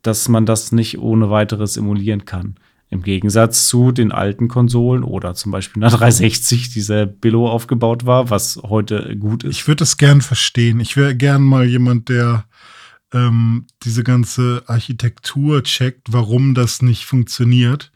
dass 0.07 0.29
man 0.29 0.45
das 0.45 0.71
nicht 0.71 0.99
ohne 0.99 1.29
weiteres 1.29 1.77
emulieren 1.77 2.25
kann. 2.25 2.55
Im 2.89 3.01
Gegensatz 3.01 3.67
zu 3.67 3.91
den 3.91 4.11
alten 4.11 4.47
Konsolen 4.47 5.03
oder 5.03 5.33
zum 5.33 5.51
Beispiel 5.51 5.83
einer 5.83 5.91
360, 5.97 6.69
die 6.69 6.81
sehr 6.81 7.05
billow 7.05 7.47
aufgebaut 7.47 8.05
war, 8.05 8.29
was 8.29 8.59
heute 8.63 9.17
gut 9.17 9.43
ist. 9.43 9.57
Ich 9.57 9.67
würde 9.67 9.79
das 9.79 9.97
gern 9.97 10.21
verstehen. 10.21 10.79
Ich 10.79 10.95
wäre 10.95 11.15
gern 11.15 11.41
mal 11.41 11.65
jemand, 11.65 12.09
der 12.09 12.45
ähm, 13.13 13.65
diese 13.83 14.03
ganze 14.03 14.63
Architektur 14.67 15.63
checkt, 15.63 16.13
warum 16.13 16.53
das 16.53 16.81
nicht 16.81 17.05
funktioniert. 17.05 17.91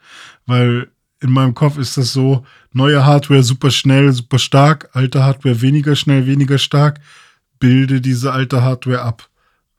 Weil 0.46 0.90
in 1.22 1.32
meinem 1.32 1.54
Kopf 1.54 1.78
ist 1.78 1.98
das 1.98 2.14
so, 2.14 2.44
neue 2.72 3.06
Hardware 3.06 3.44
super 3.44 3.72
schnell, 3.72 4.12
super 4.12 4.40
stark, 4.40 4.90
alte 4.94 5.24
Hardware 5.24 5.62
weniger 5.62 5.96
schnell, 5.96 6.26
weniger 6.26 6.58
stark. 6.58 7.00
Bilde 7.60 8.02
diese 8.02 8.32
alte 8.32 8.64
Hardware 8.64 9.02
ab 9.02 9.29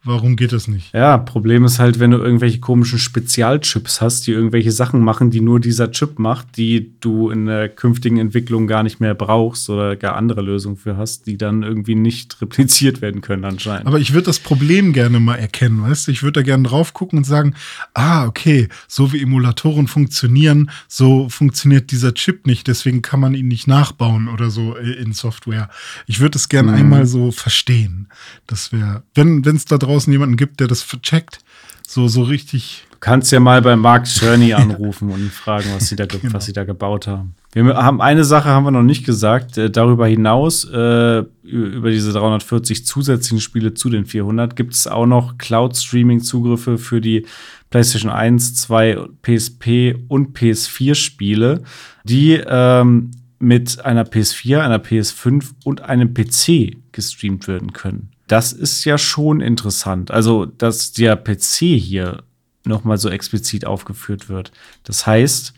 Warum 0.02 0.36
geht 0.36 0.52
das 0.52 0.66
nicht? 0.66 0.94
Ja, 0.94 1.18
Problem 1.18 1.64
ist 1.64 1.78
halt, 1.78 1.98
wenn 2.00 2.10
du 2.12 2.16
irgendwelche 2.16 2.58
komischen 2.58 2.98
Spezialchips 2.98 4.00
hast, 4.00 4.26
die 4.26 4.32
irgendwelche 4.32 4.72
Sachen 4.72 5.00
machen, 5.02 5.30
die 5.30 5.42
nur 5.42 5.60
dieser 5.60 5.90
Chip 5.90 6.18
macht, 6.18 6.56
die 6.56 6.92
du 7.00 7.28
in 7.28 7.44
der 7.44 7.68
künftigen 7.68 8.16
Entwicklung 8.16 8.66
gar 8.66 8.82
nicht 8.82 9.00
mehr 9.00 9.14
brauchst 9.14 9.68
oder 9.68 9.96
gar 9.96 10.16
andere 10.16 10.40
Lösungen 10.40 10.76
für 10.76 10.96
hast, 10.96 11.26
die 11.26 11.36
dann 11.36 11.62
irgendwie 11.62 11.94
nicht 11.96 12.40
repliziert 12.40 13.02
werden 13.02 13.20
können 13.20 13.44
anscheinend. 13.44 13.86
Aber 13.86 13.98
ich 14.00 14.14
würde 14.14 14.26
das 14.26 14.38
Problem 14.38 14.94
gerne 14.94 15.20
mal 15.20 15.36
erkennen, 15.36 15.82
weißt 15.82 16.06
du? 16.08 16.12
Ich 16.12 16.22
würde 16.22 16.40
da 16.40 16.42
gerne 16.44 16.66
drauf 16.66 16.94
gucken 16.94 17.18
und 17.18 17.24
sagen, 17.24 17.54
ah, 17.92 18.24
okay, 18.26 18.68
so 18.88 19.12
wie 19.12 19.20
Emulatoren 19.22 19.86
funktionieren, 19.86 20.70
so 20.88 21.28
funktioniert 21.28 21.90
dieser 21.90 22.14
Chip 22.14 22.46
nicht, 22.46 22.68
deswegen 22.68 23.02
kann 23.02 23.20
man 23.20 23.34
ihn 23.34 23.48
nicht 23.48 23.66
nachbauen 23.68 24.28
oder 24.28 24.48
so 24.50 24.76
äh, 24.76 24.92
in 24.92 25.12
Software. 25.12 25.68
Ich 26.06 26.20
würde 26.20 26.38
es 26.38 26.48
gerne 26.48 26.70
Mhm. 26.72 26.78
einmal 26.78 27.06
so 27.06 27.32
verstehen. 27.32 28.08
Das 28.46 28.72
wäre, 28.72 29.02
wenn 29.14 29.44
es 29.44 29.66
da 29.66 29.76
draußen 29.90 30.12
jemanden 30.12 30.36
gibt, 30.36 30.60
der 30.60 30.68
das 30.68 30.86
checkt, 31.02 31.38
so, 31.86 32.06
so 32.08 32.22
richtig. 32.22 32.84
Du 32.92 32.96
kannst 33.00 33.32
ja 33.32 33.40
mal 33.40 33.62
bei 33.62 33.76
Mark 33.76 34.04
Czerny 34.04 34.52
anrufen 34.54 35.10
und 35.10 35.32
fragen, 35.32 35.66
was 35.74 35.88
sie 35.88 35.96
da, 35.96 36.04
ge- 36.06 36.20
Genau. 36.20 36.34
was 36.34 36.44
sie 36.46 36.52
da 36.52 36.64
gebaut 36.64 37.06
haben. 37.06 37.34
Wir 37.52 37.64
haben 37.76 38.00
eine 38.00 38.24
Sache 38.24 38.48
haben 38.50 38.62
wir 38.64 38.70
noch 38.70 38.82
nicht 38.84 39.04
gesagt. 39.04 39.58
Äh, 39.58 39.70
darüber 39.70 40.06
hinaus, 40.06 40.64
äh, 40.64 41.24
über 41.42 41.90
diese 41.90 42.12
340 42.12 42.86
zusätzlichen 42.86 43.40
Spiele 43.40 43.74
zu 43.74 43.88
den 43.90 44.04
400, 44.06 44.54
gibt 44.54 44.74
es 44.74 44.86
auch 44.86 45.06
noch 45.06 45.36
Cloud-Streaming-Zugriffe 45.38 46.78
für 46.78 47.00
die 47.00 47.26
PlayStation 47.70 48.10
1, 48.12 48.54
2, 48.54 48.98
PSP 49.22 49.96
und 50.08 50.38
PS4-Spiele, 50.38 51.62
die 52.04 52.40
ähm, 52.46 53.10
mit 53.38 53.84
einer 53.84 54.04
PS4, 54.04 54.60
einer 54.60 54.78
PS5 54.78 55.52
und 55.64 55.80
einem 55.82 56.12
PC 56.14 56.76
gestreamt 56.92 57.48
werden 57.48 57.72
können. 57.72 58.10
Das 58.30 58.52
ist 58.52 58.84
ja 58.84 58.96
schon 58.96 59.40
interessant. 59.40 60.12
Also, 60.12 60.46
dass 60.46 60.92
der 60.92 61.16
PC 61.16 61.76
hier 61.76 62.22
nochmal 62.64 62.96
so 62.96 63.08
explizit 63.08 63.66
aufgeführt 63.66 64.28
wird. 64.28 64.52
Das 64.84 65.04
heißt, 65.04 65.52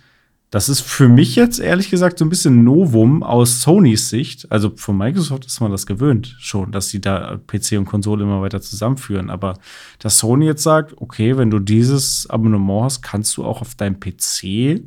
das 0.49 0.71
ist 0.71 0.81
für 0.81 1.07
mich 1.07 1.37
jetzt 1.37 1.61
ehrlich 1.61 1.91
gesagt 1.91 2.19
so 2.19 2.25
ein 2.25 2.31
bisschen 2.31 2.65
Novum 2.65 3.23
aus 3.23 3.61
Sonys 3.61 4.09
Sicht. 4.09 4.51
Also 4.51 4.73
von 4.75 4.97
Microsoft 4.97 5.45
ist 5.45 5.61
man 5.61 5.71
das 5.71 5.85
gewöhnt 5.85 6.35
schon, 6.39 6.73
dass 6.73 6.89
sie 6.89 7.03
da 7.03 7.39
PC 7.47 7.73
und 7.73 7.85
Konsole 7.85 8.25
immer 8.25 8.41
weiter 8.41 8.63
zusammenführen. 8.63 9.29
Aber 9.29 9.59
dass 9.99 10.17
Sony 10.17 10.47
jetzt 10.47 10.63
sagt, 10.63 10.95
okay, 10.97 11.37
wenn 11.37 11.51
du 11.51 11.59
dieses 11.59 12.27
Abonnement 12.31 12.85
hast, 12.85 13.03
kannst 13.03 13.37
du 13.37 13.45
auch 13.45 13.61
auf 13.61 13.75
deinem 13.75 14.01
PC 14.01 14.83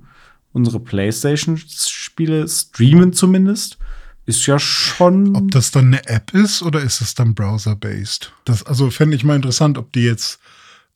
unsere 0.53 0.79
PlayStation-Spiele 0.79 2.47
streamen 2.47 3.13
zumindest, 3.13 3.77
ist 4.25 4.45
ja 4.47 4.59
schon. 4.59 5.35
Ob 5.35 5.51
das 5.51 5.71
dann 5.71 5.85
eine 5.87 6.07
App 6.07 6.33
ist 6.33 6.61
oder 6.61 6.81
ist 6.81 7.01
es 7.01 7.15
dann 7.15 7.35
browser-based? 7.35 8.31
Das, 8.45 8.63
also 8.63 8.89
fände 8.89 9.15
ich 9.15 9.23
mal 9.23 9.35
interessant, 9.35 9.77
ob 9.77 9.91
die 9.93 10.03
jetzt 10.03 10.39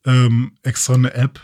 ähm, 0.06 0.54
extra 0.64 0.94
eine 0.96 1.14
App 1.14 1.40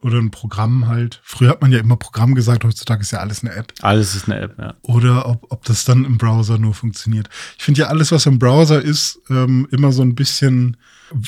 oder 0.00 0.18
ein 0.18 0.30
Programm 0.30 0.86
halt. 0.86 1.20
Früher 1.24 1.50
hat 1.50 1.60
man 1.60 1.72
ja 1.72 1.78
immer 1.80 1.96
Programm 1.96 2.34
gesagt, 2.34 2.64
heutzutage 2.64 3.02
ist 3.02 3.10
ja 3.10 3.18
alles 3.18 3.42
eine 3.44 3.52
App. 3.54 3.72
Alles 3.82 4.14
ist 4.14 4.28
eine 4.28 4.40
App, 4.40 4.56
ja. 4.58 4.74
Oder 4.82 5.26
ob, 5.28 5.46
ob 5.50 5.64
das 5.64 5.84
dann 5.84 6.04
im 6.04 6.18
Browser 6.18 6.58
nur 6.58 6.72
funktioniert. 6.74 7.28
Ich 7.56 7.64
finde 7.64 7.80
ja 7.80 7.86
alles, 7.88 8.12
was 8.12 8.24
im 8.26 8.38
Browser 8.38 8.80
ist, 8.80 9.20
ähm, 9.28 9.66
immer 9.72 9.90
so 9.90 10.02
ein 10.02 10.14
bisschen, 10.14 10.76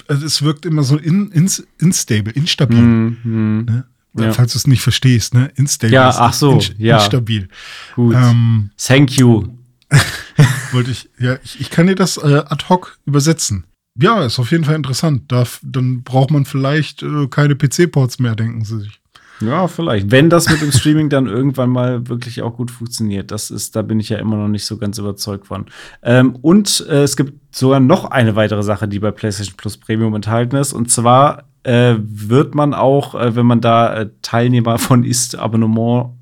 also 0.07 0.25
es 0.25 0.43
wirkt 0.43 0.67
immer 0.67 0.85
so 0.85 0.97
in, 0.97 1.33
ins, 1.33 1.67
instabil, 1.79 2.33
instabil. 2.33 2.81
Mhm. 2.81 3.64
Ne? 3.69 3.87
Ja. 4.17 4.33
Falls 4.33 4.52
du 4.52 4.59
es 4.59 4.67
nicht 4.67 4.83
verstehst, 4.83 5.35
ne? 5.35 5.50
Instabil. 5.55 5.95
Ja, 5.95 6.09
ist 6.09 6.17
ach 6.19 6.33
so, 6.33 6.55
inst- 6.59 6.75
ja. 6.79 6.97
Instabil. 6.99 7.49
Gut. 7.95 8.14
Ähm, 8.14 8.71
Thank 8.76 9.17
you. 9.17 9.49
wollte 10.73 10.90
ich, 10.90 11.11
ja, 11.18 11.37
ich, 11.42 11.61
ich 11.61 11.70
kann 11.70 11.87
dir 11.87 11.94
das 11.94 12.16
äh, 12.16 12.42
ad 12.47 12.66
hoc 12.68 12.99
übersetzen. 13.06 13.64
Ja, 13.99 14.25
ist 14.25 14.38
auf 14.38 14.50
jeden 14.50 14.64
Fall 14.64 14.76
interessant. 14.76 15.25
Da, 15.28 15.44
dann 15.62 16.02
braucht 16.02 16.30
man 16.30 16.44
vielleicht 16.44 17.02
äh, 17.02 17.26
keine 17.28 17.56
PC-Ports 17.56 18.18
mehr, 18.18 18.35
denken 18.35 18.64
sie 18.64 18.80
sich. 18.80 19.00
Ja, 19.40 19.68
vielleicht. 19.68 20.11
Wenn 20.11 20.28
das 20.28 20.49
mit 20.50 20.61
dem 20.61 20.70
Streaming 20.70 21.09
dann 21.09 21.26
irgendwann 21.26 21.70
mal 21.70 22.09
wirklich 22.09 22.42
auch 22.42 22.56
gut 22.56 22.70
funktioniert. 22.70 23.30
Das 23.30 23.50
ist, 23.50 23.75
da 23.75 23.82
bin 23.82 23.99
ich 23.99 24.11
ja 24.11 24.18
immer 24.18 24.37
noch 24.37 24.49
nicht 24.49 24.66
so 24.66 24.76
ganz 24.76 24.99
überzeugt 24.99 25.47
von. 25.47 25.66
Ähm, 26.02 26.37
und 26.42 26.85
äh, 26.88 27.02
es 27.02 27.16
gibt 27.16 27.54
sogar 27.54 27.80
noch 27.80 28.04
eine 28.04 28.37
weitere 28.37 28.62
Sache, 28.62 28.87
die 28.87 28.99
bei 28.99 29.11
PlayStation 29.11 29.56
Plus 29.56 29.78
Premium 29.78 30.14
enthalten 30.14 30.56
ist. 30.56 30.73
Und 30.73 30.90
zwar 30.90 31.44
äh, 31.62 31.94
wird 31.99 32.54
man 32.54 32.75
auch, 32.75 33.14
äh, 33.14 33.35
wenn 33.35 33.47
man 33.47 33.61
da 33.61 33.94
äh, 33.94 34.11
Teilnehmer 34.23 34.78
von 34.78 35.04
ist, 35.04 35.38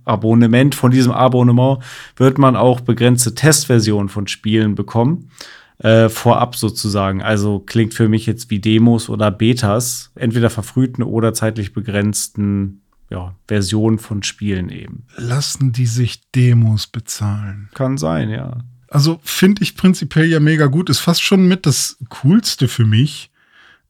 Abonnement, 0.09 0.75
von 0.75 0.91
diesem 0.91 1.13
Abonnement, 1.13 1.79
wird 2.17 2.39
man 2.39 2.57
auch 2.57 2.81
begrenzte 2.81 3.35
Testversionen 3.35 4.09
von 4.09 4.27
Spielen 4.27 4.75
bekommen. 4.75 5.31
Äh, 5.79 6.09
vorab 6.09 6.57
sozusagen. 6.57 7.23
Also 7.23 7.61
klingt 7.61 7.95
für 7.95 8.09
mich 8.09 8.27
jetzt 8.27 8.51
wie 8.51 8.59
Demos 8.59 9.09
oder 9.09 9.31
Betas, 9.31 10.11
entweder 10.17 10.51
verfrühten 10.51 11.05
oder 11.05 11.33
zeitlich 11.35 11.73
begrenzten 11.73 12.83
ja, 13.11 13.35
Versionen 13.47 13.99
von 13.99 14.23
Spielen 14.23 14.71
eben. 14.71 15.05
Lassen 15.17 15.73
die 15.73 15.87
sich 15.87 16.21
Demos 16.33 16.89
bezahlen? 16.89 17.69
Kann 17.75 17.97
sein, 17.97 18.29
ja. 18.29 18.59
Also 18.89 19.21
finde 19.23 19.63
ich 19.63 19.77
prinzipiell 19.77 20.27
ja 20.27 20.41
mega 20.41 20.67
gut. 20.67 20.91
Ist 20.91 21.01
fast 21.01 21.23
schon 21.23 21.47
mit 21.47 21.67
das 21.67 21.99
Coolste 22.09 22.69
für 22.69 22.85
mich. 22.85 23.28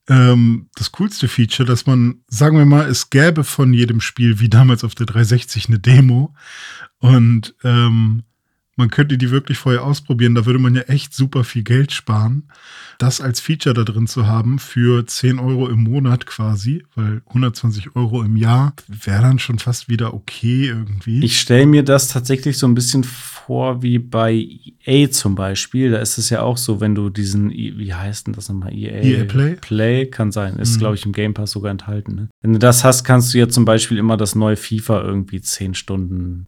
Ähm, 0.08 0.68
das 0.74 0.92
coolste 0.92 1.28
Feature, 1.28 1.66
dass 1.66 1.86
man, 1.86 2.22
sagen 2.28 2.56
wir 2.56 2.66
mal, 2.66 2.86
es 2.88 3.10
gäbe 3.10 3.44
von 3.44 3.74
jedem 3.74 4.00
Spiel, 4.00 4.40
wie 4.40 4.48
damals 4.48 4.84
auf 4.84 4.94
der 4.94 5.06
360, 5.06 5.68
eine 5.68 5.78
Demo. 5.78 6.34
Und 6.98 7.54
ähm, 7.62 8.24
man 8.78 8.88
könnte 8.90 9.18
die 9.18 9.30
wirklich 9.30 9.58
vorher 9.58 9.84
ausprobieren. 9.84 10.34
Da 10.34 10.46
würde 10.46 10.58
man 10.58 10.74
ja 10.74 10.82
echt 10.82 11.12
super 11.12 11.44
viel 11.44 11.62
Geld 11.64 11.92
sparen. 11.92 12.44
Das 12.96 13.20
als 13.20 13.38
Feature 13.40 13.74
da 13.74 13.84
drin 13.84 14.06
zu 14.06 14.26
haben 14.26 14.58
für 14.58 15.06
10 15.06 15.38
Euro 15.38 15.68
im 15.68 15.84
Monat 15.84 16.26
quasi, 16.26 16.84
weil 16.96 17.22
120 17.28 17.94
Euro 17.94 18.22
im 18.22 18.36
Jahr 18.36 18.72
wäre 18.88 19.22
dann 19.22 19.38
schon 19.38 19.58
fast 19.60 19.88
wieder 19.88 20.14
okay 20.14 20.66
irgendwie. 20.68 21.24
Ich 21.24 21.38
stelle 21.38 21.66
mir 21.66 21.84
das 21.84 22.08
tatsächlich 22.08 22.58
so 22.58 22.66
ein 22.66 22.74
bisschen 22.74 23.04
vor 23.04 23.82
wie 23.82 23.98
bei 24.00 24.32
EA 24.84 25.10
zum 25.10 25.34
Beispiel. 25.36 25.90
Da 25.92 25.98
ist 25.98 26.18
es 26.18 26.28
ja 26.30 26.42
auch 26.42 26.56
so, 26.56 26.80
wenn 26.80 26.94
du 26.96 27.08
diesen, 27.08 27.50
I- 27.52 27.78
wie 27.78 27.94
heißt 27.94 28.26
denn 28.26 28.34
das 28.34 28.48
nochmal? 28.48 28.72
EA, 28.74 29.02
EA 29.02 29.24
Play? 29.24 29.56
Play 29.60 30.06
kann 30.06 30.32
sein. 30.32 30.56
Ist, 30.56 30.74
Mhm. 30.74 30.78
glaube 30.80 30.94
ich, 30.96 31.06
im 31.06 31.12
Game 31.12 31.34
Pass 31.34 31.52
sogar 31.52 31.70
enthalten. 31.70 32.14
Ne? 32.14 32.28
Wenn 32.42 32.52
du 32.52 32.58
das 32.58 32.82
hast, 32.84 33.04
kannst 33.04 33.32
du 33.32 33.38
ja 33.38 33.48
zum 33.48 33.64
Beispiel 33.64 33.98
immer 33.98 34.16
das 34.16 34.34
neue 34.34 34.56
FIFA 34.56 35.02
irgendwie 35.02 35.40
10 35.40 35.74
Stunden 35.74 36.46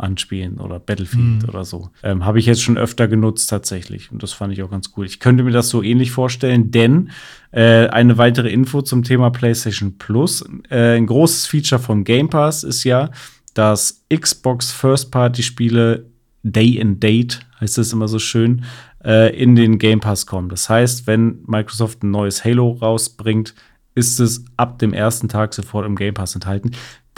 anspielen 0.00 0.58
oder 0.58 0.80
Battlefield 0.80 1.42
Mhm. 1.42 1.48
oder 1.48 1.64
so. 1.64 1.90
Ähm, 2.02 2.24
Habe 2.24 2.38
ich 2.38 2.46
jetzt 2.46 2.62
schon 2.62 2.78
öfter 2.78 3.06
genutzt 3.08 3.50
tatsächlich 3.50 4.10
und 4.10 4.22
das 4.22 4.32
fand 4.32 4.52
ich 4.52 4.62
auch 4.62 4.70
ganz 4.70 4.92
cool. 4.96 5.06
Ich 5.06 5.20
könnte 5.20 5.42
mir 5.44 5.50
das 5.52 5.68
so 5.68 5.82
ähnlich 5.82 6.10
vorstellen, 6.10 6.70
denn 6.70 7.10
äh, 7.52 7.86
eine 7.88 8.16
weitere 8.18 8.48
Info 8.50 8.82
zum 8.82 9.02
Thema 9.02 9.30
PlayStation 9.30 9.98
Plus. 9.98 10.44
Äh, 10.70 10.96
ein 10.96 11.06
großes 11.06 11.46
Feature 11.46 11.80
von 11.80 12.04
Game 12.04 12.28
Pass 12.30 12.64
ist 12.64 12.84
ja, 12.84 13.10
dass 13.54 14.04
Xbox 14.14 14.70
First-Party-Spiele 14.72 16.06
Day 16.42 16.80
and 16.80 17.02
Date, 17.02 17.40
heißt 17.60 17.78
es 17.78 17.92
immer 17.92 18.08
so 18.08 18.18
schön, 18.18 18.64
äh, 19.04 19.34
in 19.36 19.54
den 19.56 19.78
Game 19.78 20.00
Pass 20.00 20.26
kommen. 20.26 20.48
Das 20.48 20.68
heißt, 20.68 21.06
wenn 21.06 21.40
Microsoft 21.46 22.02
ein 22.02 22.10
neues 22.10 22.44
Halo 22.44 22.72
rausbringt, 22.80 23.54
ist 23.94 24.20
es 24.20 24.44
ab 24.56 24.78
dem 24.78 24.92
ersten 24.92 25.28
Tag 25.28 25.52
sofort 25.52 25.84
im 25.84 25.96
Game 25.96 26.14
Pass 26.14 26.34
enthalten. 26.34 26.70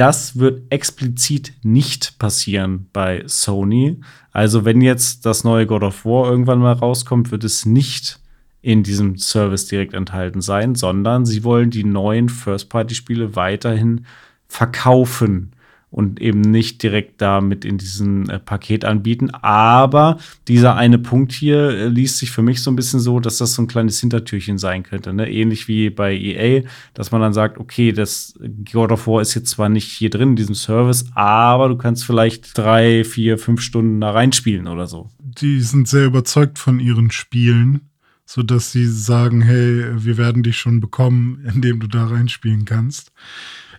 Das 0.03 0.37
wird 0.37 0.63
explizit 0.71 1.53
nicht 1.63 2.19
passieren 2.19 2.89
bei 2.93 3.23
Sony. 3.27 4.01
Also 4.33 4.65
wenn 4.65 4.81
jetzt 4.81 5.25
das 5.27 5.45
neue 5.45 5.65
God 5.65 5.85
of 5.85 6.05
War 6.05 6.29
irgendwann 6.29 6.59
mal 6.59 6.73
rauskommt, 6.73 7.31
wird 7.31 7.45
es 7.45 7.67
nicht 7.67 8.19
in 8.63 8.83
diesem 8.83 9.17
Service 9.17 9.67
direkt 9.67 9.95
enthalten 9.95 10.41
sein, 10.41 10.75
sondern 10.75 11.25
sie 11.25 11.45
wollen 11.45 11.71
die 11.71 11.85
neuen 11.85 12.29
First-Party-Spiele 12.29 13.37
weiterhin 13.37 14.05
verkaufen 14.49 15.53
und 15.93 16.23
eben 16.23 16.41
nicht 16.41 16.83
direkt 16.83 17.21
damit 17.21 17.67
in 17.67 17.77
diesem 17.77 18.29
äh, 18.31 18.39
Paket 18.39 18.87
anbieten. 18.87 19.31
Aber 19.31 20.17
dieser 20.49 20.75
eine 20.75 20.99
Punkt 20.99 21.33
hier 21.33 21.69
äh, 21.69 21.89
liest 21.89 22.17
sich 22.17 22.31
für 22.31 22.41
mich 22.41 22.63
so 22.63 22.71
ein 22.71 22.77
bisschen 22.77 22.99
so, 22.99 23.21
dass 23.21 23.37
das 23.37 23.53
so 23.53 23.63
ein 23.63 23.67
kleines 23.67 24.01
Hintertürchen 24.01 24.57
sein 24.57 24.85
könnte. 24.85 25.13
Ne? 25.13 25.31
Ähnlich 25.31 25.69
wie 25.69 25.91
bei 25.91 26.17
EA, 26.17 26.63
dass 26.95 27.13
man 27.13 27.21
dann 27.21 27.35
sagt, 27.35 27.59
okay, 27.59 27.93
das 27.93 28.35
God 28.73 28.91
of 28.91 29.07
War 29.07 29.21
ist 29.21 29.35
jetzt 29.35 29.51
zwar 29.51 29.69
nicht 29.69 29.87
hier 29.87 30.09
drin 30.09 30.31
in 30.31 30.37
diesem 30.37 30.55
Service, 30.55 31.05
aber 31.15 31.69
du 31.69 31.77
kannst 31.77 32.05
vielleicht 32.05 32.57
drei, 32.57 33.05
vier, 33.05 33.37
fünf 33.37 33.61
Stunden 33.61 34.01
da 34.01 34.13
reinspielen 34.13 34.69
oder 34.69 34.87
so. 34.87 35.11
die 35.19 35.61
sind 35.61 35.89
sehr 35.89 36.07
überzeugt 36.07 36.59
von 36.59 36.81
ihren 36.81 37.11
Spielen, 37.11 37.83
so 38.25 38.43
dass 38.43 38.73
sie 38.73 38.87
sagen, 38.87 39.43
hey, 39.43 39.85
wir 40.03 40.17
werden 40.17 40.43
dich 40.43 40.57
schon 40.57 40.81
bekommen, 40.81 41.45
indem 41.55 41.81
du 41.81 41.87
da 41.87 42.07
reinspielen 42.07 42.65
kannst. 42.65 43.13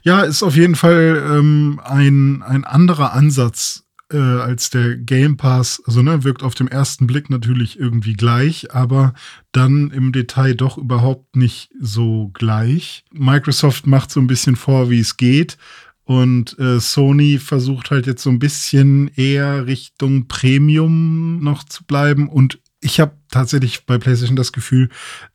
Ja, 0.03 0.21
ist 0.21 0.43
auf 0.43 0.57
jeden 0.57 0.75
Fall 0.75 1.23
ähm, 1.31 1.79
ein, 1.81 2.43
ein 2.43 2.65
anderer 2.65 3.13
Ansatz 3.13 3.85
äh, 4.11 4.17
als 4.17 4.69
der 4.69 4.97
Game 4.97 5.37
Pass. 5.37 5.81
Also 5.85 6.01
ne, 6.01 6.25
wirkt 6.25 6.43
auf 6.43 6.55
dem 6.55 6.67
ersten 6.67 7.07
Blick 7.07 7.29
natürlich 7.29 7.79
irgendwie 7.79 8.13
gleich, 8.13 8.73
aber 8.75 9.13
dann 9.53 9.91
im 9.91 10.11
Detail 10.11 10.55
doch 10.55 10.77
überhaupt 10.77 11.37
nicht 11.37 11.71
so 11.79 12.31
gleich. 12.33 13.05
Microsoft 13.13 13.87
macht 13.87 14.11
so 14.11 14.19
ein 14.19 14.27
bisschen 14.27 14.57
vor, 14.57 14.89
wie 14.89 14.99
es 14.99 15.15
geht. 15.15 15.57
Und 16.03 16.59
äh, 16.59 16.81
Sony 16.81 17.39
versucht 17.39 17.89
halt 17.89 18.05
jetzt 18.05 18.23
so 18.23 18.29
ein 18.29 18.39
bisschen 18.39 19.07
eher 19.15 19.67
Richtung 19.67 20.27
Premium 20.27 21.41
noch 21.41 21.63
zu 21.63 21.85
bleiben. 21.85 22.27
Und 22.27 22.59
ich 22.83 22.99
habe 22.99 23.13
tatsächlich 23.31 23.85
bei 23.85 23.97
PlayStation 23.97 24.35
das 24.35 24.51
Gefühl, 24.51 24.89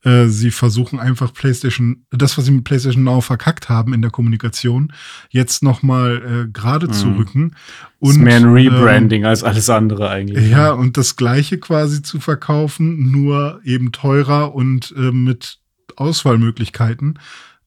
äh, 0.04 0.26
sie 0.26 0.50
versuchen 0.50 1.00
einfach 1.00 1.32
PlayStation, 1.32 2.04
das, 2.10 2.36
was 2.36 2.44
sie 2.44 2.50
mit 2.50 2.64
PlayStation 2.64 3.04
Now 3.04 3.20
verkackt 3.20 3.68
haben 3.68 3.94
in 3.94 4.02
der 4.02 4.10
Kommunikation, 4.10 4.92
jetzt 5.30 5.62
nochmal 5.62 6.46
äh, 6.46 6.50
gerade 6.52 6.88
mhm. 6.88 6.92
zu 6.92 7.08
rücken. 7.08 7.56
Und, 7.98 8.10
ist 8.10 8.18
mehr 8.18 8.36
ein 8.36 8.44
Rebranding 8.44 9.22
ähm, 9.22 9.28
als 9.28 9.42
alles 9.42 9.70
andere 9.70 10.10
eigentlich. 10.10 10.50
Ja, 10.50 10.72
und 10.72 10.96
das 10.96 11.16
Gleiche 11.16 11.58
quasi 11.58 12.02
zu 12.02 12.20
verkaufen, 12.20 13.10
nur 13.10 13.60
eben 13.64 13.92
teurer 13.92 14.54
und 14.54 14.94
äh, 14.96 15.10
mit 15.10 15.58
Auswahlmöglichkeiten 15.96 17.18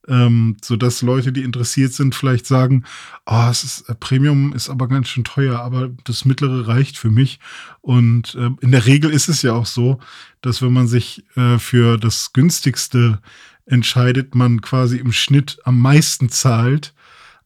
ähm, 0.07 0.57
sodass 0.61 1.01
Leute, 1.01 1.31
die 1.31 1.43
interessiert 1.43 1.93
sind, 1.93 2.15
vielleicht 2.15 2.45
sagen, 2.45 2.83
oh, 3.25 3.47
es 3.49 3.63
ist, 3.63 3.89
äh, 3.89 3.95
Premium 3.95 4.53
ist 4.53 4.69
aber 4.69 4.87
ganz 4.87 5.09
schön 5.09 5.23
teuer, 5.23 5.59
aber 5.59 5.89
das 6.05 6.25
mittlere 6.25 6.67
reicht 6.67 6.97
für 6.97 7.11
mich. 7.11 7.39
Und 7.81 8.35
äh, 8.35 8.49
in 8.61 8.71
der 8.71 8.85
Regel 8.85 9.11
ist 9.11 9.29
es 9.29 9.41
ja 9.41 9.53
auch 9.53 9.65
so, 9.65 9.99
dass 10.41 10.61
wenn 10.61 10.73
man 10.73 10.87
sich 10.87 11.23
äh, 11.35 11.59
für 11.59 11.97
das 11.97 12.33
günstigste 12.33 13.19
entscheidet, 13.65 14.35
man 14.35 14.61
quasi 14.61 14.97
im 14.97 15.11
Schnitt 15.11 15.59
am 15.63 15.79
meisten 15.79 16.29
zahlt, 16.29 16.93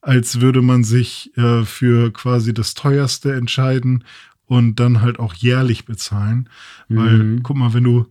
als 0.01 0.39
würde 0.39 0.61
man 0.61 0.83
sich 0.83 1.35
äh, 1.37 1.65
für 1.65 2.13
quasi 2.13 2.53
das 2.53 2.73
teuerste 2.73 3.33
entscheiden 3.33 4.03
und 4.45 4.79
dann 4.79 5.01
halt 5.01 5.19
auch 5.19 5.33
jährlich 5.33 5.85
bezahlen. 5.85 6.49
Mhm. 6.87 6.97
Weil, 6.97 7.39
guck 7.41 7.57
mal, 7.57 7.73
wenn 7.73 7.83
du 7.83 8.05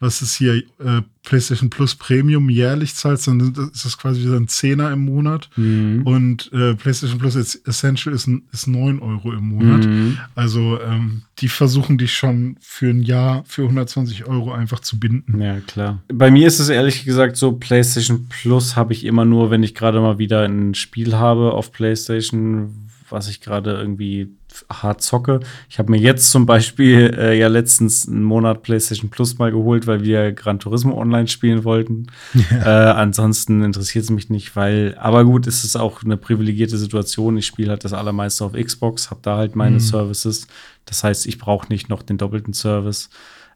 was 0.00 0.22
ist 0.22 0.36
hier, 0.36 0.54
äh, 0.54 1.02
PlayStation 1.22 1.68
Plus 1.68 1.94
Premium 1.94 2.48
jährlich 2.48 2.94
dann 2.96 3.54
ist 3.72 3.84
das 3.84 3.98
quasi 3.98 4.22
wieder 4.22 4.36
ein 4.36 4.48
Zehner 4.48 4.90
im 4.90 5.04
Monat. 5.04 5.50
Mhm. 5.56 6.02
Und 6.06 6.50
äh, 6.54 6.74
PlayStation 6.74 7.18
Plus 7.18 7.36
Essential 7.36 8.14
ist, 8.14 8.26
ist 8.50 8.66
9 8.66 8.98
Euro 9.00 9.32
im 9.32 9.50
Monat. 9.50 9.84
Mhm. 9.84 10.16
Also 10.34 10.80
ähm, 10.80 11.22
die 11.38 11.48
versuchen 11.48 11.98
dich 11.98 12.14
schon 12.14 12.56
für 12.60 12.88
ein 12.88 13.02
Jahr 13.02 13.44
für 13.46 13.62
120 13.62 14.26
Euro 14.26 14.52
einfach 14.52 14.80
zu 14.80 14.98
binden. 14.98 15.40
Ja, 15.40 15.60
klar. 15.60 16.02
Bei 16.08 16.30
mir 16.30 16.48
ist 16.48 16.60
es 16.60 16.70
ehrlich 16.70 17.04
gesagt 17.04 17.36
so, 17.36 17.52
PlayStation 17.52 18.26
Plus 18.28 18.76
habe 18.76 18.94
ich 18.94 19.04
immer 19.04 19.26
nur, 19.26 19.50
wenn 19.50 19.62
ich 19.62 19.74
gerade 19.74 20.00
mal 20.00 20.18
wieder 20.18 20.44
ein 20.44 20.74
Spiel 20.74 21.14
habe 21.16 21.52
auf 21.52 21.72
PlayStation, 21.72 22.88
was 23.10 23.28
ich 23.28 23.42
gerade 23.42 23.72
irgendwie 23.72 24.30
hart 24.68 25.02
zocke. 25.02 25.40
Ich 25.68 25.78
habe 25.78 25.90
mir 25.90 25.98
jetzt 25.98 26.30
zum 26.30 26.46
Beispiel 26.46 27.14
äh, 27.16 27.38
ja 27.38 27.48
letztens 27.48 28.08
einen 28.08 28.22
Monat 28.22 28.62
PlayStation 28.62 29.10
Plus 29.10 29.38
mal 29.38 29.50
geholt, 29.50 29.86
weil 29.86 30.02
wir 30.04 30.32
Gran 30.32 30.58
Turismo 30.58 30.98
online 30.98 31.28
spielen 31.28 31.64
wollten. 31.64 32.06
Ja. 32.34 32.90
Äh, 32.90 32.92
ansonsten 32.92 33.62
interessiert 33.62 34.04
es 34.04 34.10
mich 34.10 34.28
nicht, 34.28 34.56
weil, 34.56 34.96
aber 34.98 35.24
gut, 35.24 35.46
es 35.46 35.64
ist 35.64 35.76
auch 35.76 36.02
eine 36.02 36.16
privilegierte 36.16 36.78
Situation. 36.78 37.36
Ich 37.38 37.46
spiele 37.46 37.70
halt 37.70 37.84
das 37.84 37.92
allermeiste 37.92 38.44
auf 38.44 38.52
Xbox, 38.52 39.10
habe 39.10 39.20
da 39.22 39.36
halt 39.36 39.56
meine 39.56 39.76
mhm. 39.76 39.80
Services. 39.80 40.46
Das 40.84 41.04
heißt, 41.04 41.26
ich 41.26 41.38
brauche 41.38 41.68
nicht 41.68 41.88
noch 41.88 42.02
den 42.02 42.18
doppelten 42.18 42.52
Service. 42.52 43.10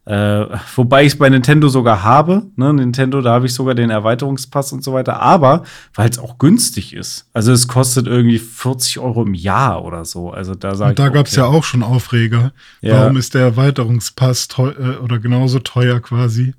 Äh, 0.07 0.59
wobei 0.77 1.03
ich 1.05 1.14
es 1.14 1.19
bei 1.19 1.31
Nintendo 1.31 1.69
sogar 1.69 2.03
habe. 2.03 2.47
Ne? 2.57 2.75
Nintendo, 2.75 3.23
da 3.23 3.33
habe 3.33 3.47
ich 3.47 3.55
sogar 3.55 3.75
den 3.75 3.88
Erweiterungspass 3.88 4.73
und 4.73 4.85
so 4.85 4.93
weiter. 4.93 5.21
Aber 5.21 5.64
weil 5.95 6.11
es 6.11 6.19
auch 6.19 6.38
günstig 6.38 6.93
ist. 6.93 7.27
Also 7.33 7.53
es 7.53 7.69
kostet 7.69 8.07
irgendwie 8.07 8.38
40 8.38 8.99
Euro 8.99 9.23
im 9.23 9.35
Jahr 9.35 9.83
oder 9.83 10.05
so. 10.05 10.31
Also 10.31 10.55
da 10.55 10.75
sage 10.75 10.90
Und 10.90 10.99
da 10.99 11.09
gab 11.09 11.27
es 11.27 11.37
ja 11.37 11.47
auch 11.47 11.64
schon 11.64 11.83
Aufreger. 11.83 12.53
Ja. 12.83 13.01
Warum 13.01 13.17
ist 13.17 13.35
der 13.35 13.43
Erweiterungspass 13.43 14.49
äh, 14.59 14.97
oder 15.03 15.19
genauso 15.19 15.59
teuer 15.59 16.01
quasi? 16.01 16.55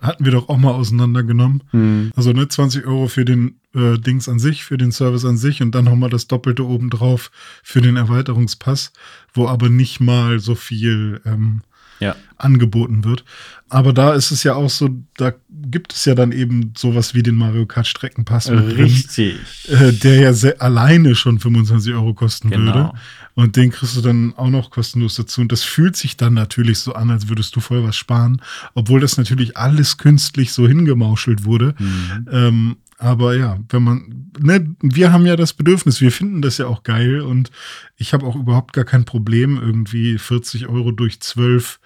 Hatten 0.00 0.24
wir 0.24 0.32
doch 0.32 0.48
auch 0.48 0.58
mal 0.58 0.72
auseinandergenommen. 0.72 1.62
Hm. 1.70 2.10
Also 2.16 2.32
ne, 2.32 2.48
20 2.48 2.84
Euro 2.84 3.06
für 3.06 3.24
den 3.24 3.60
äh, 3.76 3.96
Dings 3.96 4.28
an 4.28 4.40
sich, 4.40 4.64
für 4.64 4.76
den 4.76 4.90
Service 4.90 5.24
an 5.24 5.36
sich 5.36 5.62
und 5.62 5.72
dann 5.76 5.84
nochmal 5.84 6.10
das 6.10 6.26
Doppelte 6.26 6.66
obendrauf 6.66 7.30
für 7.62 7.80
den 7.80 7.94
Erweiterungspass, 7.94 8.92
wo 9.32 9.46
aber 9.46 9.68
nicht 9.68 10.00
mal 10.00 10.40
so 10.40 10.56
viel 10.56 11.20
ähm, 11.24 11.62
ja. 12.00 12.16
angeboten 12.36 13.04
wird. 13.04 13.24
Aber 13.68 13.92
da 13.92 14.12
ist 14.12 14.30
es 14.30 14.42
ja 14.42 14.54
auch 14.54 14.68
so, 14.68 14.90
da 15.16 15.32
gibt 15.48 15.94
es 15.94 16.04
ja 16.04 16.14
dann 16.14 16.30
eben 16.32 16.74
sowas 16.76 17.14
wie 17.14 17.22
den 17.22 17.36
Mario 17.36 17.64
Kart 17.64 17.86
Streckenpass. 17.86 18.50
Richtig. 18.50 19.38
Drin, 19.64 19.88
äh, 19.88 19.92
der 19.94 20.20
ja 20.20 20.32
sehr, 20.34 20.60
alleine 20.60 21.14
schon 21.14 21.38
25 21.38 21.94
Euro 21.94 22.12
kosten 22.12 22.50
genau. 22.50 22.64
würde. 22.66 22.92
Und 23.34 23.56
den 23.56 23.70
kriegst 23.70 23.96
du 23.96 24.02
dann 24.02 24.34
auch 24.36 24.50
noch 24.50 24.70
kostenlos 24.70 25.14
dazu. 25.14 25.40
Und 25.40 25.52
das 25.52 25.62
fühlt 25.62 25.96
sich 25.96 26.18
dann 26.18 26.34
natürlich 26.34 26.80
so 26.80 26.92
an, 26.92 27.10
als 27.10 27.28
würdest 27.28 27.56
du 27.56 27.60
voll 27.60 27.82
was 27.82 27.96
sparen. 27.96 28.42
Obwohl 28.74 29.00
das 29.00 29.16
natürlich 29.16 29.56
alles 29.56 29.96
künstlich 29.96 30.52
so 30.52 30.68
hingemauschelt 30.68 31.44
wurde. 31.44 31.74
Mhm. 31.78 32.28
Ähm, 32.30 32.76
aber 33.02 33.34
ja, 33.36 33.58
wenn 33.68 33.82
man, 33.82 34.30
ne, 34.38 34.74
wir 34.80 35.12
haben 35.12 35.26
ja 35.26 35.34
das 35.34 35.52
Bedürfnis, 35.52 36.00
wir 36.00 36.12
finden 36.12 36.40
das 36.40 36.58
ja 36.58 36.66
auch 36.66 36.84
geil 36.84 37.20
und 37.20 37.50
ich 37.96 38.12
habe 38.12 38.24
auch 38.24 38.36
überhaupt 38.36 38.72
gar 38.72 38.84
kein 38.84 39.04
Problem, 39.04 39.60
irgendwie 39.60 40.18
40 40.18 40.68
Euro 40.68 40.92
durch 40.92 41.20
12 41.20 41.80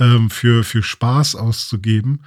ähm, 0.00 0.30
für, 0.30 0.64
für 0.64 0.82
Spaß 0.82 1.36
auszugeben. 1.36 2.22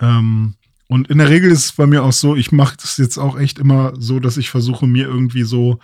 Ähm, 0.00 0.54
und 0.88 1.08
in 1.08 1.18
der 1.18 1.30
Regel 1.30 1.50
ist 1.50 1.64
es 1.64 1.72
bei 1.72 1.86
mir 1.86 2.02
auch 2.02 2.12
so, 2.12 2.34
ich 2.34 2.50
mache 2.50 2.76
das 2.76 2.96
jetzt 2.96 3.18
auch 3.18 3.38
echt 3.38 3.60
immer 3.60 3.92
so, 3.98 4.18
dass 4.18 4.36
ich 4.36 4.50
versuche, 4.50 4.86
mir 4.86 5.06
irgendwie 5.06 5.44
so 5.44 5.78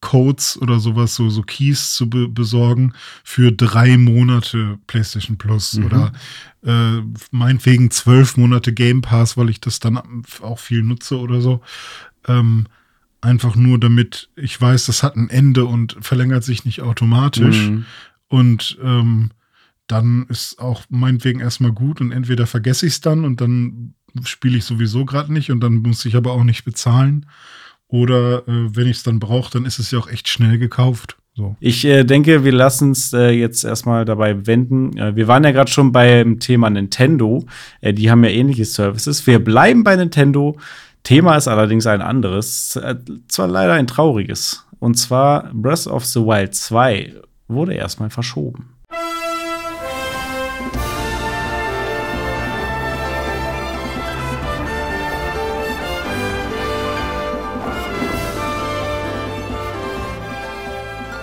Codes 0.00 0.60
oder 0.60 0.78
sowas, 0.78 1.14
so, 1.14 1.30
so 1.30 1.42
Keys 1.42 1.94
zu 1.94 2.08
be 2.08 2.28
besorgen 2.28 2.92
für 3.24 3.50
drei 3.50 3.96
Monate 3.96 4.78
PlayStation 4.86 5.38
Plus 5.38 5.74
mhm. 5.74 5.86
oder 5.86 6.12
äh, 6.64 7.02
meinetwegen 7.30 7.90
zwölf 7.90 8.36
Monate 8.36 8.72
Game 8.72 9.02
Pass, 9.02 9.36
weil 9.36 9.50
ich 9.50 9.60
das 9.60 9.80
dann 9.80 10.24
auch 10.42 10.58
viel 10.58 10.82
nutze 10.82 11.18
oder 11.18 11.40
so. 11.40 11.60
Ähm, 12.28 12.66
einfach 13.20 13.56
nur 13.56 13.80
damit 13.80 14.28
ich 14.36 14.60
weiß, 14.60 14.86
das 14.86 15.02
hat 15.02 15.16
ein 15.16 15.30
Ende 15.30 15.64
und 15.64 15.96
verlängert 16.00 16.44
sich 16.44 16.64
nicht 16.64 16.82
automatisch. 16.82 17.68
Mhm. 17.68 17.86
Und 18.28 18.78
ähm, 18.82 19.30
dann 19.86 20.26
ist 20.28 20.58
auch 20.58 20.84
meinetwegen 20.88 21.40
erstmal 21.40 21.72
gut 21.72 22.00
und 22.00 22.12
entweder 22.12 22.46
vergesse 22.46 22.86
ich 22.86 22.94
es 22.94 23.00
dann 23.00 23.24
und 23.24 23.40
dann 23.40 23.94
spiele 24.24 24.58
ich 24.58 24.64
sowieso 24.64 25.04
gerade 25.04 25.32
nicht 25.32 25.50
und 25.50 25.60
dann 25.60 25.76
muss 25.76 26.04
ich 26.04 26.16
aber 26.16 26.32
auch 26.32 26.44
nicht 26.44 26.64
bezahlen. 26.64 27.26
Oder 27.88 28.46
äh, 28.48 28.74
wenn 28.74 28.88
ich 28.88 28.98
es 28.98 29.02
dann 29.02 29.20
brauche, 29.20 29.50
dann 29.50 29.64
ist 29.64 29.78
es 29.78 29.90
ja 29.90 29.98
auch 29.98 30.08
echt 30.08 30.28
schnell 30.28 30.58
gekauft. 30.58 31.16
So. 31.34 31.54
Ich 31.60 31.84
äh, 31.84 32.04
denke, 32.04 32.44
wir 32.44 32.52
lassen 32.52 32.92
es 32.92 33.12
äh, 33.12 33.30
jetzt 33.30 33.62
erstmal 33.62 34.06
dabei 34.06 34.46
wenden. 34.46 34.96
Äh, 34.96 35.16
wir 35.16 35.28
waren 35.28 35.44
ja 35.44 35.50
gerade 35.50 35.70
schon 35.70 35.92
beim 35.92 36.40
Thema 36.40 36.70
Nintendo. 36.70 37.44
Äh, 37.82 37.92
die 37.92 38.10
haben 38.10 38.24
ja 38.24 38.30
ähnliche 38.30 38.64
Services. 38.64 39.26
Wir 39.26 39.38
bleiben 39.38 39.84
bei 39.84 39.96
Nintendo. 39.96 40.56
Thema 41.02 41.36
ist 41.36 41.46
allerdings 41.46 41.86
ein 41.86 42.00
anderes. 42.00 42.76
Äh, 42.76 42.96
zwar 43.28 43.48
leider 43.48 43.74
ein 43.74 43.86
trauriges. 43.86 44.66
Und 44.78 44.94
zwar 44.94 45.50
Breath 45.52 45.86
of 45.86 46.06
the 46.06 46.20
Wild 46.20 46.54
2 46.54 47.14
wurde 47.48 47.74
erstmal 47.74 48.10
verschoben. 48.10 48.75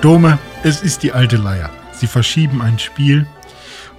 Dome, 0.04 0.38
es 0.64 0.82
ist 0.82 1.04
die 1.04 1.14
alte 1.14 1.38
Leier. 1.38 1.70
Sie 1.94 2.08
verschieben 2.08 2.62
ein 2.62 2.78
Spiel 2.78 3.26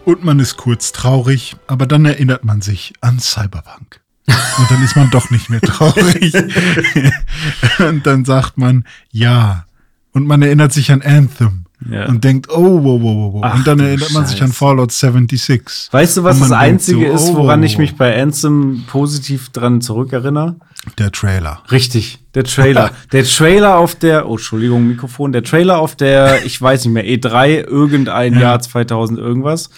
und 0.04 0.22
man 0.22 0.38
ist 0.38 0.58
kurz 0.58 0.92
traurig, 0.92 1.56
aber 1.66 1.86
dann 1.86 2.04
erinnert 2.04 2.44
man 2.44 2.60
sich 2.60 2.92
an 3.00 3.18
Cyberpunk. 3.20 4.02
Und 4.26 4.70
dann 4.70 4.84
ist 4.84 4.96
man 4.96 5.08
doch 5.08 5.30
nicht 5.30 5.48
mehr 5.48 5.62
traurig. 5.62 6.34
und 7.78 8.06
dann 8.06 8.26
sagt 8.26 8.58
man, 8.58 8.84
ja. 9.12 9.64
Und 10.12 10.26
man 10.26 10.42
erinnert 10.42 10.74
sich 10.74 10.92
an 10.92 11.00
Anthem. 11.00 11.63
Ja. 11.90 12.06
Und 12.06 12.24
denkt, 12.24 12.48
oh, 12.50 12.82
wow, 12.82 13.00
wow, 13.02 13.34
wow. 13.34 13.40
Ach, 13.44 13.56
und 13.56 13.66
dann 13.66 13.80
erinnert 13.80 14.12
man 14.12 14.26
sich 14.26 14.42
an 14.42 14.52
Fallout 14.52 14.92
76. 14.92 15.88
Weißt 15.90 16.16
du, 16.16 16.24
was 16.24 16.38
das 16.38 16.52
Einzige 16.52 17.08
so, 17.08 17.14
ist, 17.14 17.30
oh, 17.30 17.36
woran 17.36 17.62
ich 17.62 17.78
mich 17.78 17.96
bei 17.96 18.20
Anthem 18.20 18.84
positiv 18.86 19.50
dran 19.50 19.80
zurückerinnere? 19.80 20.56
Der 20.98 21.12
Trailer. 21.12 21.62
Richtig, 21.70 22.20
der 22.34 22.44
Trailer. 22.44 22.90
der 23.12 23.24
Trailer 23.24 23.76
auf 23.76 23.94
der, 23.94 24.28
oh, 24.28 24.32
Entschuldigung, 24.32 24.86
Mikrofon, 24.86 25.32
der 25.32 25.42
Trailer 25.42 25.78
auf 25.78 25.96
der, 25.96 26.44
ich 26.44 26.60
weiß 26.60 26.84
nicht 26.84 26.94
mehr, 26.94 27.04
E3, 27.04 27.64
irgendein 27.64 28.34
ja. 28.34 28.40
Jahr 28.40 28.60
2000 28.60 29.18
irgendwas. 29.18 29.70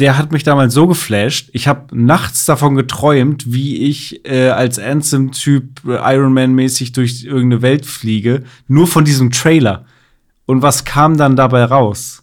Der 0.00 0.18
hat 0.18 0.32
mich 0.32 0.42
damals 0.42 0.74
so 0.74 0.88
geflasht. 0.88 1.50
Ich 1.52 1.68
habe 1.68 1.96
nachts 1.96 2.46
davon 2.46 2.74
geträumt, 2.74 3.52
wie 3.52 3.88
ich 3.88 4.26
äh, 4.26 4.48
als 4.48 4.80
Anthem-Typ 4.80 5.82
äh, 5.86 6.16
Iron 6.16 6.34
Man-mäßig 6.34 6.92
durch 6.92 7.24
irgendeine 7.24 7.62
Welt 7.62 7.86
fliege. 7.86 8.42
Nur 8.66 8.88
von 8.88 9.04
diesem 9.04 9.30
Trailer. 9.30 9.84
Und 10.46 10.62
was 10.62 10.84
kam 10.84 11.16
dann 11.16 11.36
dabei 11.36 11.64
raus? 11.64 12.22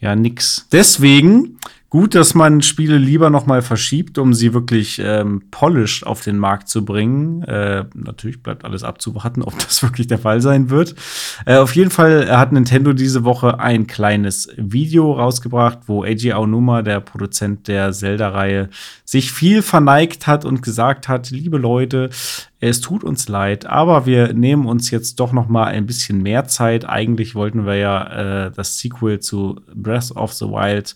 Ja, 0.00 0.14
nix. 0.14 0.66
Deswegen 0.70 1.58
gut, 1.90 2.14
dass 2.14 2.34
man 2.34 2.62
Spiele 2.62 2.98
lieber 2.98 3.30
noch 3.30 3.46
mal 3.46 3.62
verschiebt, 3.62 4.18
um 4.18 4.34
sie 4.34 4.52
wirklich 4.52 5.00
ähm, 5.02 5.42
polished 5.50 6.06
auf 6.06 6.20
den 6.20 6.38
Markt 6.38 6.68
zu 6.68 6.84
bringen. 6.84 7.42
Äh, 7.42 7.84
natürlich 7.94 8.42
bleibt 8.42 8.64
alles 8.64 8.82
abzuwarten, 8.82 9.42
ob 9.44 9.58
das 9.58 9.82
wirklich 9.82 10.06
der 10.06 10.18
Fall 10.18 10.40
sein 10.40 10.70
wird. 10.70 10.94
Äh, 11.44 11.56
auf 11.56 11.74
jeden 11.76 11.90
Fall 11.90 12.36
hat 12.36 12.52
Nintendo 12.52 12.92
diese 12.92 13.24
Woche 13.24 13.60
ein 13.60 13.86
kleines 13.86 14.48
Video 14.56 15.12
rausgebracht, 15.12 15.80
wo 15.86 16.02
Eiji 16.02 16.32
Aonuma, 16.32 16.82
der 16.82 17.00
Produzent 17.00 17.68
der 17.68 17.92
Zelda-Reihe, 17.92 18.68
sich 19.04 19.32
viel 19.32 19.62
verneigt 19.62 20.26
hat 20.26 20.44
und 20.44 20.62
gesagt 20.62 21.08
hat, 21.08 21.30
liebe 21.30 21.58
Leute, 21.58 22.10
es 22.58 22.80
tut 22.80 23.04
uns 23.04 23.28
leid, 23.28 23.66
aber 23.66 24.06
wir 24.06 24.32
nehmen 24.32 24.66
uns 24.66 24.90
jetzt 24.90 25.20
doch 25.20 25.32
noch 25.32 25.48
mal 25.48 25.66
ein 25.66 25.86
bisschen 25.86 26.22
mehr 26.22 26.46
Zeit. 26.46 26.88
Eigentlich 26.88 27.34
wollten 27.34 27.66
wir 27.66 27.76
ja 27.76 28.46
äh, 28.46 28.50
das 28.50 28.78
Sequel 28.78 29.20
zu 29.20 29.60
Breath 29.74 30.10
of 30.16 30.32
the 30.32 30.46
Wild 30.46 30.94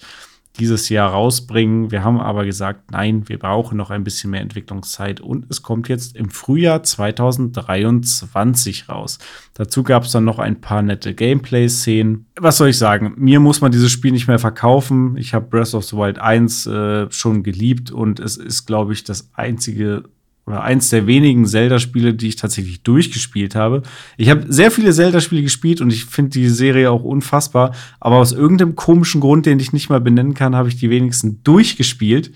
dieses 0.59 0.89
Jahr 0.89 1.11
rausbringen. 1.11 1.91
Wir 1.91 2.05
haben 2.05 2.21
aber 2.21 2.45
gesagt, 2.45 2.91
nein, 2.91 3.29
wir 3.29 3.39
brauchen 3.39 3.79
noch 3.79 3.91
ein 3.91 4.05
bisschen 4.05 4.31
mehr 4.31 4.41
Entwicklungszeit 4.41 5.21
und 5.21 5.47
es 5.49 5.63
kommt 5.63 5.89
jetzt 5.89 6.17
im 6.17 6.31
Frühjahr 6.31 6.83
2023 6.83 8.89
raus. 8.89 9.19
Dazu 9.55 9.83
gab 9.83 10.05
es 10.05 10.13
dann 10.13 10.25
noch 10.25 10.39
ein 10.39 10.61
paar 10.61 10.83
nette 10.83 11.15
Gameplay-Szenen. 11.15 12.27
Was 12.39 12.59
soll 12.59 12.71
ich 12.71 12.79
sagen? 12.79 13.15
Mir 13.17 13.41
muss 13.41 13.61
man 13.61 13.73
dieses 13.73 13.93
Spiel 13.93 14.13
nicht 14.13 14.29
mehr 14.29 14.39
verkaufen. 14.39 15.17
Ich 15.17 15.35
habe 15.35 15.47
Breath 15.47 15.75
of 15.75 15.85
the 15.85 15.97
Wild 15.97 16.19
1 16.19 16.67
äh, 16.67 17.11
schon 17.11 17.43
geliebt 17.43 17.91
und 17.91 18.21
es 18.21 18.37
ist, 18.37 18.67
glaube 18.67 18.93
ich, 18.93 19.05
das 19.05 19.31
einzige 19.35 20.05
oder 20.47 20.63
eins 20.63 20.89
der 20.89 21.07
wenigen 21.07 21.47
Zelda-Spiele, 21.47 22.15
die 22.15 22.29
ich 22.29 22.37
tatsächlich 22.37 22.83
durchgespielt 22.83 23.55
habe. 23.55 23.83
Ich 24.17 24.31
habe 24.31 24.47
sehr 24.49 24.71
viele 24.71 24.93
Zelda-Spiele 24.93 25.43
gespielt 25.43 25.81
und 25.81 25.93
ich 25.93 26.07
finde 26.07 26.31
die 26.31 26.49
Serie 26.49 26.91
auch 26.91 27.05
unfassbar, 27.05 27.75
aber 28.01 28.17
aus 28.17 28.33
irgendeinem 28.33 28.75
komischen 28.75 29.21
Grund, 29.21 29.47
den 29.47 29.61
ich 29.61 29.73
nicht 29.73 29.91
mal 29.91 30.01
benennen 30.01 30.35
kann, 30.35 30.57
habe 30.57 30.69
ich 30.69 30.77
die 30.77 30.91
wenigsten 30.91 31.43
durchgespielt. 31.45 32.33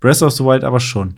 Breath 0.00 0.22
of 0.22 0.32
the 0.32 0.44
Wild 0.44 0.64
aber 0.64 0.80
schon. 0.80 1.16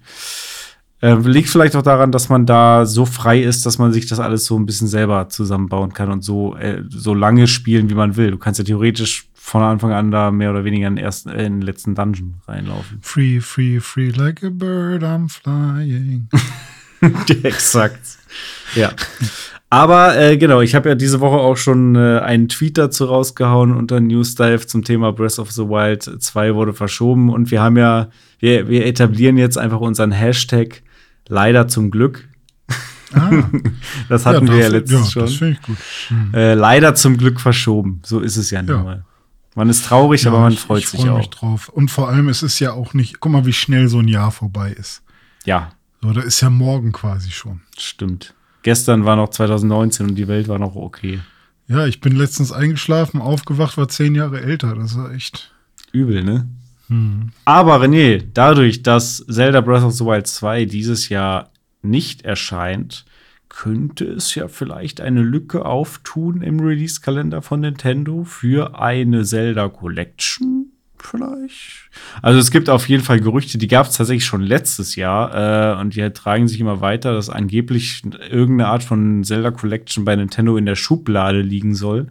Äh, 1.02 1.14
liegt 1.14 1.48
vielleicht 1.48 1.76
auch 1.76 1.82
daran, 1.82 2.12
dass 2.12 2.28
man 2.28 2.44
da 2.44 2.84
so 2.84 3.06
frei 3.06 3.40
ist, 3.40 3.64
dass 3.64 3.78
man 3.78 3.92
sich 3.92 4.06
das 4.06 4.20
alles 4.20 4.44
so 4.44 4.58
ein 4.58 4.66
bisschen 4.66 4.88
selber 4.88 5.28
zusammenbauen 5.30 5.94
kann 5.94 6.10
und 6.10 6.22
so, 6.22 6.56
äh, 6.56 6.82
so 6.90 7.14
lange 7.14 7.46
spielen, 7.46 7.88
wie 7.88 7.94
man 7.94 8.16
will. 8.16 8.30
Du 8.30 8.38
kannst 8.38 8.58
ja 8.58 8.64
theoretisch 8.64 9.29
von 9.50 9.62
Anfang 9.62 9.92
an 9.92 10.10
da 10.12 10.30
mehr 10.30 10.50
oder 10.50 10.64
weniger 10.64 10.86
in 10.86 10.94
den, 10.96 11.04
ersten, 11.04 11.28
äh, 11.30 11.44
in 11.44 11.54
den 11.54 11.62
letzten 11.62 11.94
Dungeon 11.96 12.34
reinlaufen. 12.46 12.98
Free, 13.02 13.40
free, 13.40 13.80
free, 13.80 14.10
like 14.10 14.44
a 14.44 14.48
bird, 14.50 15.02
I'm 15.02 15.28
flying. 15.28 16.28
Exakt. 17.42 18.00
Ja. 18.74 18.90
Aber 19.72 20.16
äh, 20.18 20.36
genau, 20.36 20.60
ich 20.60 20.74
habe 20.74 20.88
ja 20.88 20.94
diese 20.96 21.20
Woche 21.20 21.36
auch 21.36 21.56
schon 21.56 21.94
äh, 21.94 22.18
einen 22.20 22.48
Tweet 22.48 22.76
dazu 22.76 23.04
rausgehauen 23.04 23.72
unter 23.72 24.00
News 24.00 24.34
Dive 24.34 24.66
zum 24.66 24.84
Thema 24.84 25.12
Breath 25.12 25.38
of 25.38 25.50
the 25.52 25.62
Wild 25.62 26.02
2 26.02 26.54
wurde 26.56 26.72
verschoben 26.72 27.30
und 27.30 27.50
wir 27.52 27.62
haben 27.62 27.76
ja, 27.76 28.08
wir, 28.40 28.68
wir 28.68 28.84
etablieren 28.86 29.36
jetzt 29.38 29.58
einfach 29.58 29.78
unseren 29.80 30.10
Hashtag 30.12 30.82
leider 31.28 31.68
zum 31.68 31.90
Glück. 31.92 32.28
Ah, 33.12 33.30
Das 34.08 34.26
hatten 34.26 34.46
wir 34.48 34.56
ja 34.58 34.68
letztens 34.68 35.14
ja, 35.14 35.22
Das 35.22 35.30
schon. 35.34 35.38
finde 35.38 35.52
ich 35.60 35.62
gut. 35.66 35.76
Hm. 36.08 36.34
Äh, 36.34 36.54
leider 36.54 36.94
zum 36.94 37.16
Glück 37.16 37.40
verschoben. 37.40 38.00
So 38.04 38.20
ist 38.20 38.36
es 38.36 38.50
ja 38.50 38.62
nun 38.62 38.76
Ja. 38.76 38.82
mal. 38.82 39.04
Man 39.54 39.68
ist 39.68 39.84
traurig, 39.84 40.26
aber 40.26 40.36
Ja, 40.38 40.42
man 40.44 40.52
ich- 40.52 40.60
freut 40.60 40.82
ich 40.82 40.88
sich 40.88 41.08
auch. 41.08 41.16
mich 41.18 41.30
drauf. 41.30 41.68
Und 41.68 41.90
vor 41.90 42.08
allem, 42.08 42.28
es 42.28 42.42
ist 42.42 42.58
ja 42.60 42.72
auch 42.72 42.94
nicht, 42.94 43.20
guck 43.20 43.32
mal, 43.32 43.46
wie 43.46 43.52
schnell 43.52 43.88
so 43.88 43.98
ein 43.98 44.08
Jahr 44.08 44.30
vorbei 44.30 44.70
ist. 44.72 45.02
Ja, 45.44 45.72
So, 46.02 46.12
da 46.12 46.20
ist 46.22 46.40
ja 46.40 46.48
morgen 46.50 46.92
quasi 46.92 47.30
schon. 47.30 47.60
stimmt. 47.78 48.34
Gestern 48.62 49.04
war 49.04 49.16
noch 49.16 49.30
2019 49.30 50.06
und 50.10 50.14
die 50.14 50.28
Welt 50.28 50.48
war 50.48 50.58
noch 50.58 50.76
okay. 50.76 51.20
Ja, 51.66 51.86
ich 51.86 52.00
bin 52.00 52.14
letztens 52.16 52.52
eingeschlafen, 52.52 53.20
aufgewacht, 53.20 53.76
war 53.76 53.88
zehn 53.88 54.14
Jahre 54.14 54.40
älter. 54.42 54.74
Das 54.74 54.96
war 54.96 55.12
echt. 55.12 55.52
Übel, 55.92 56.22
ne? 56.24 56.46
Hm. 56.88 57.30
Aber 57.44 57.80
René, 57.80 58.22
dadurch, 58.34 58.82
dass 58.82 59.24
Zelda 59.28 59.60
Breath 59.60 59.82
of 59.84 59.92
the 59.94 60.04
Wild 60.04 60.26
2 60.26 60.64
dieses 60.64 61.08
Jahr 61.08 61.50
nicht 61.82 62.22
erscheint, 62.22 63.04
könnte 63.50 64.06
es 64.06 64.34
ja 64.34 64.48
vielleicht 64.48 65.02
eine 65.02 65.22
Lücke 65.22 65.66
auftun 65.66 66.40
im 66.40 66.60
Release-Kalender 66.60 67.42
von 67.42 67.60
Nintendo 67.60 68.24
für 68.24 68.80
eine 68.80 69.24
Zelda 69.24 69.68
Collection. 69.68 70.59
Vielleicht. 71.02 71.90
Also 72.22 72.38
es 72.38 72.50
gibt 72.50 72.68
auf 72.68 72.88
jeden 72.88 73.02
Fall 73.02 73.20
Gerüchte, 73.20 73.58
die 73.58 73.68
gab 73.68 73.86
es 73.86 73.96
tatsächlich 73.96 74.24
schon 74.24 74.42
letztes 74.42 74.96
Jahr 74.96 75.76
äh, 75.76 75.80
und 75.80 75.96
die 75.96 76.08
tragen 76.10 76.46
sich 76.46 76.60
immer 76.60 76.80
weiter, 76.80 77.14
dass 77.14 77.30
angeblich 77.30 78.02
irgendeine 78.30 78.68
Art 78.68 78.84
von 78.84 79.24
Zelda 79.24 79.50
Collection 79.50 80.04
bei 80.04 80.14
Nintendo 80.14 80.56
in 80.56 80.66
der 80.66 80.74
Schublade 80.74 81.40
liegen 81.40 81.74
soll. 81.74 82.08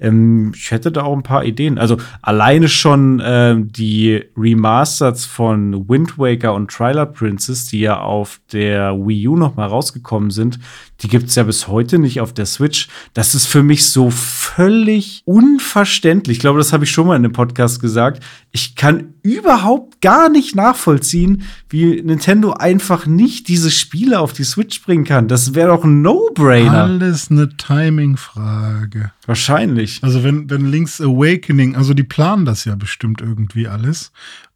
Ähm, 0.00 0.52
ich 0.54 0.70
hätte 0.70 0.90
da 0.92 1.04
auch 1.04 1.16
ein 1.16 1.22
paar 1.22 1.44
Ideen. 1.44 1.78
Also 1.78 1.96
alleine 2.22 2.68
schon 2.68 3.22
ähm, 3.24 3.72
die 3.72 4.24
Remasters 4.36 5.24
von 5.24 5.88
Wind 5.88 6.18
Waker 6.18 6.54
und 6.54 6.70
Twilight 6.70 7.14
Princess, 7.14 7.66
die 7.66 7.80
ja 7.80 8.00
auf 8.00 8.40
der 8.52 8.94
Wii 8.94 9.28
U 9.28 9.36
noch 9.36 9.56
mal 9.56 9.66
rausgekommen 9.66 10.30
sind, 10.30 10.58
die 11.00 11.08
gibt's 11.08 11.34
ja 11.34 11.42
bis 11.42 11.68
heute 11.68 11.98
nicht 11.98 12.20
auf 12.20 12.32
der 12.32 12.46
Switch. 12.46 12.88
Das 13.12 13.34
ist 13.34 13.46
für 13.46 13.62
mich 13.62 13.86
so 13.86 14.10
völlig 14.10 15.22
unverständlich. 15.24 16.36
Ich 16.36 16.40
glaube, 16.40 16.58
das 16.58 16.72
habe 16.72 16.84
ich 16.84 16.90
schon 16.90 17.06
mal 17.06 17.16
in 17.16 17.24
einem 17.24 17.32
Podcast 17.32 17.80
gesagt. 17.80 18.22
Ich 18.52 18.76
kann 18.76 19.14
überhaupt 19.22 20.00
gar 20.00 20.28
nicht 20.28 20.54
nachvollziehen, 20.54 21.42
wie 21.68 22.00
Nintendo 22.02 22.52
einfach 22.52 23.06
nicht 23.06 23.48
diese 23.48 23.70
Spiele 23.70 24.20
auf 24.20 24.32
die 24.32 24.44
Switch 24.44 24.82
bringen 24.82 25.04
kann. 25.04 25.28
Das 25.28 25.54
wäre 25.54 25.68
doch 25.68 25.84
ein 25.84 26.02
No-Brainer. 26.02 26.84
Alles 26.84 27.30
eine 27.30 27.48
Timing-Frage. 27.56 29.12
Wahrscheinlich. 29.26 30.00
Also 30.02 30.22
wenn, 30.22 30.48
wenn 30.50 30.66
Link's 30.66 31.00
Awakening, 31.00 31.74
also 31.74 31.94
die 31.94 32.04
planen 32.04 32.44
das 32.44 32.64
ja 32.64 32.76
bestimmt 32.76 33.20
irgendwie 33.20 33.66
alles. 33.66 34.12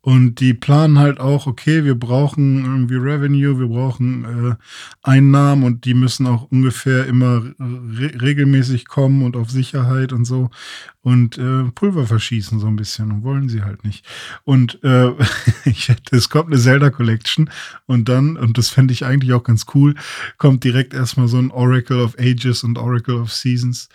Und 0.09 0.41
die 0.41 0.55
planen 0.55 0.99
halt 0.99 1.21
auch, 1.21 1.47
okay, 1.47 1.85
wir 1.85 1.95
brauchen 1.95 2.65
irgendwie 2.65 2.95
Revenue, 2.95 3.61
wir 3.61 3.67
brauchen 3.67 4.25
äh, 4.25 4.55
Einnahmen 5.03 5.65
und 5.65 5.85
die 5.85 5.93
müssen 5.93 6.27
auch 6.27 6.51
ungefähr 6.51 7.05
immer 7.05 7.43
re 7.59 8.13
regelmäßig 8.19 8.89
kommen 8.89 9.23
und 9.23 9.37
auf 9.37 9.51
Sicherheit 9.51 10.15
und 10.15 10.25
so. 10.25 10.49
Und 11.03 11.37
äh, 11.37 11.65
Pulver 11.75 12.07
verschießen 12.07 12.59
so 12.59 12.69
ein 12.69 12.77
bisschen 12.77 13.13
und 13.13 13.23
wollen 13.23 13.51
sie 13.51 13.63
halt 13.63 13.85
nicht. 13.85 14.07
Und 14.45 14.83
äh, 14.83 15.13
es 16.11 16.31
kommt 16.31 16.47
eine 16.47 16.59
Zelda 16.59 16.89
Collection 16.89 17.51
und 17.85 18.09
dann, 18.09 18.39
und 18.39 18.57
das 18.57 18.71
fände 18.71 18.95
ich 18.95 19.05
eigentlich 19.05 19.35
auch 19.35 19.45
ganz 19.45 19.67
cool, 19.75 19.95
kommt 20.39 20.65
direkt 20.65 20.95
erstmal 20.95 21.29
so 21.29 21.37
ein 21.37 21.51
Oracle 21.51 22.01
of 22.01 22.17
Ages 22.19 22.65
und 22.65 22.79
Oracle 22.79 23.17
of 23.17 23.31
Seasons 23.31 23.91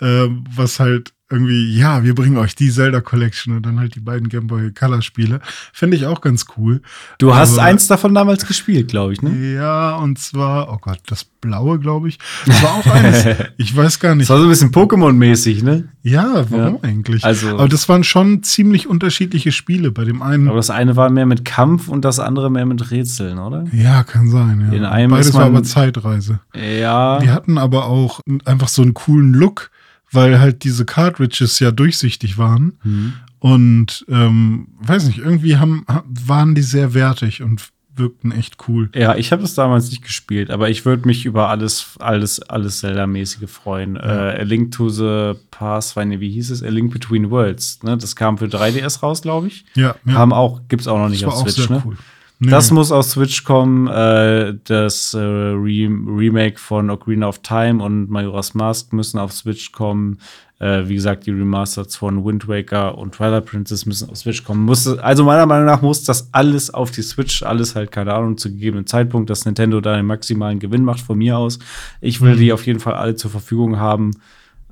äh, 0.00 0.28
was 0.54 0.80
halt 0.80 1.12
irgendwie, 1.28 1.76
ja, 1.76 2.04
wir 2.04 2.14
bringen 2.14 2.36
euch 2.36 2.54
die 2.54 2.70
Zelda 2.70 3.00
Collection 3.00 3.56
und 3.56 3.66
dann 3.66 3.80
halt 3.80 3.96
die 3.96 4.00
beiden 4.00 4.28
Game 4.28 4.46
Boy 4.46 4.70
Color 4.72 5.02
Spiele. 5.02 5.40
Fände 5.72 5.96
ich 5.96 6.06
auch 6.06 6.20
ganz 6.20 6.46
cool. 6.56 6.82
Du 7.18 7.34
hast 7.34 7.54
Aber- 7.54 7.62
eins 7.64 7.88
davon 7.88 8.14
damals 8.14 8.46
gespielt, 8.46 8.88
glaube 8.88 9.12
ich, 9.12 9.22
ne? 9.22 9.54
Ja, 9.54 9.96
und 9.96 10.18
zwar, 10.20 10.72
oh 10.72 10.78
Gott, 10.80 11.00
das 11.06 11.24
blaue, 11.24 11.80
glaube 11.80 12.08
ich. 12.08 12.18
Das 12.46 12.62
war 12.62 12.74
auch 12.76 12.86
eines, 12.86 13.24
ich 13.56 13.76
weiß 13.76 13.98
gar 13.98 14.10
Das 14.10 14.18
nicht. 14.18 14.28
war 14.30 14.38
so 14.38 14.44
ein 14.44 14.48
bisschen 14.50 14.70
Pokémon-mäßig, 14.70 15.64
ne? 15.64 15.88
Ja, 16.02 16.44
warum 16.48 16.74
Ja. 16.74 16.88
eigentlich? 16.88 17.24
Also- 17.24 17.48
Aber 17.50 17.68
das 17.68 17.88
waren 17.88 18.04
schon 18.04 18.44
ziemlich 18.44 18.86
unterschiedliche 18.86 19.50
Spiele. 19.50 19.90
Bei 19.90 20.04
dem 20.04 20.22
einen, 20.22 20.46
Aber 20.46 20.58
das 20.58 20.70
eine 20.70 20.94
war 20.94 21.10
mehr 21.10 21.26
mit 21.26 21.44
Kampf 21.44 21.88
und 21.88 22.04
das 22.04 22.20
andere 22.20 22.50
mehr 22.52 22.66
mit 22.66 22.92
Rätseln, 22.92 23.38
oder? 23.40 23.64
ja, 23.72 24.04
kann 24.04 24.30
sein. 24.30 24.68
Ja. 24.70 24.76
In 24.76 24.84
einem 24.84 25.10
Beides 25.10 25.28
ist 25.28 25.34
war 25.34 25.46
man- 25.46 25.56
aber 25.56 25.62
Zeitreise. 25.64 26.38
Ja. 26.54 27.18
Die 27.18 27.30
hatten 27.30 27.58
aber 27.58 27.86
auch 27.86 28.20
einfach 28.44 28.68
so 28.68 28.82
einen 28.82 28.94
coolen 28.94 29.32
Look, 29.32 29.70
weil 30.12 30.38
halt 30.40 30.64
diese 30.64 30.84
Cartridges 30.84 31.58
ja 31.60 31.70
durchsichtig 31.70 32.38
waren. 32.38 32.78
Hm. 32.82 33.12
Und 33.38 34.04
ähm, 34.08 34.68
weiß 34.80 35.06
nicht, 35.06 35.18
irgendwie 35.18 35.56
haben, 35.58 35.84
ha- 35.88 36.04
waren 36.06 36.54
die 36.54 36.62
sehr 36.62 36.94
wertig 36.94 37.42
und 37.42 37.62
wirkten 37.94 38.30
echt 38.32 38.56
cool. 38.68 38.90
Ja, 38.94 39.14
ich 39.16 39.32
habe 39.32 39.42
es 39.42 39.54
damals 39.54 39.90
nicht 39.90 40.02
gespielt, 40.02 40.50
aber 40.50 40.68
ich 40.68 40.84
würde 40.84 41.06
mich 41.06 41.24
über 41.24 41.48
alles, 41.48 41.96
alles, 41.98 42.40
alles 42.42 42.80
Zelda-mäßige 42.80 43.48
freuen. 43.48 43.96
Äh, 43.96 44.00
A 44.40 44.42
Link 44.42 44.72
to 44.72 44.88
the 44.88 45.32
Past, 45.50 45.96
nee, 45.96 46.20
wie 46.20 46.30
hieß 46.30 46.50
es? 46.50 46.62
A 46.62 46.68
Link 46.68 46.92
Between 46.92 47.30
Worlds. 47.30 47.82
Ne? 47.82 47.96
Das 47.96 48.14
kam 48.16 48.36
für 48.38 48.46
3DS 48.46 49.00
raus, 49.00 49.22
glaube 49.22 49.46
ich. 49.48 49.64
Ja, 49.74 49.94
ja. 50.04 50.12
Kam 50.12 50.32
auch, 50.32 50.60
gibt's 50.68 50.86
auch 50.88 50.98
noch 50.98 51.04
das 51.04 51.12
nicht 51.12 51.26
war 51.26 51.34
auf 51.34 51.48
Switch, 51.50 51.66
sehr 51.68 51.76
ne? 51.76 51.82
cool. 51.86 51.96
Nee, 52.38 52.50
Das 52.50 52.70
muss 52.70 52.92
auf 52.92 53.06
Switch 53.06 53.44
kommen. 53.44 53.86
Äh, 53.86 54.54
das 54.64 55.14
äh, 55.14 55.18
Re 55.18 55.88
Remake 55.88 56.58
von 56.58 56.90
Ocarina 56.90 57.28
of 57.28 57.38
Time 57.38 57.82
und 57.82 58.10
Majora's 58.10 58.54
Mask 58.54 58.92
müssen 58.92 59.18
auf 59.18 59.32
Switch 59.32 59.72
kommen. 59.72 60.18
Äh, 60.58 60.88
wie 60.88 60.94
gesagt, 60.94 61.26
die 61.26 61.30
Remasters 61.32 61.96
von 61.96 62.24
Wind 62.24 62.46
Waker 62.48 62.96
und 62.96 63.14
Twilight 63.14 63.44
Princess 63.46 63.84
müssen 63.86 64.08
auf 64.10 64.16
Switch 64.16 64.42
kommen. 64.44 64.64
Muss, 64.64 64.86
also 64.86 65.24
meiner 65.24 65.44
Meinung 65.46 65.66
nach 65.66 65.82
muss 65.82 66.04
das 66.04 66.28
alles 66.32 66.72
auf 66.72 66.90
die 66.90 67.02
Switch, 67.02 67.42
alles 67.42 67.74
halt, 67.74 67.90
keine 67.90 68.14
Ahnung, 68.14 68.36
zu 68.38 68.50
gegebenen 68.50 68.86
Zeitpunkt, 68.86 69.28
dass 69.30 69.44
Nintendo 69.44 69.80
da 69.82 69.96
den 69.96 70.06
maximalen 70.06 70.58
Gewinn 70.58 70.82
macht 70.84 71.00
von 71.00 71.18
mir 71.18 71.36
aus. 71.38 71.58
Ich 72.00 72.20
will 72.22 72.34
Mhm. 72.34 72.38
die 72.38 72.52
auf 72.52 72.66
jeden 72.66 72.80
Fall 72.80 72.94
alle 72.94 73.16
zur 73.16 73.30
Verfügung 73.30 73.78
haben, 73.78 74.12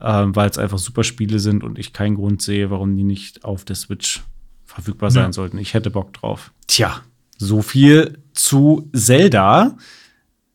ähm, 0.01 0.35
weil 0.37 0.49
es 0.49 0.57
einfach 0.59 0.79
super 0.79 1.05
Spiele 1.05 1.39
sind 1.39 1.63
und 1.63 1.79
ich 1.79 1.93
keinen 1.93 2.17
Grund 2.17 2.41
sehe, 2.43 2.71
warum 2.71 2.97
die 2.97 3.05
nicht 3.05 3.45
auf 3.45 3.65
der 3.65 3.77
Switch 3.77 4.23
verfügbar 4.65 5.11
sein 5.11 5.27
Ja. 5.27 5.33
sollten. 5.33 5.59
Ich 5.59 5.75
hätte 5.75 5.91
Bock 5.91 6.15
drauf. 6.15 6.51
Tja, 6.67 6.97
so 7.39 7.63
viel 7.63 8.19
zu 8.33 8.91
Zelda. 8.95 9.77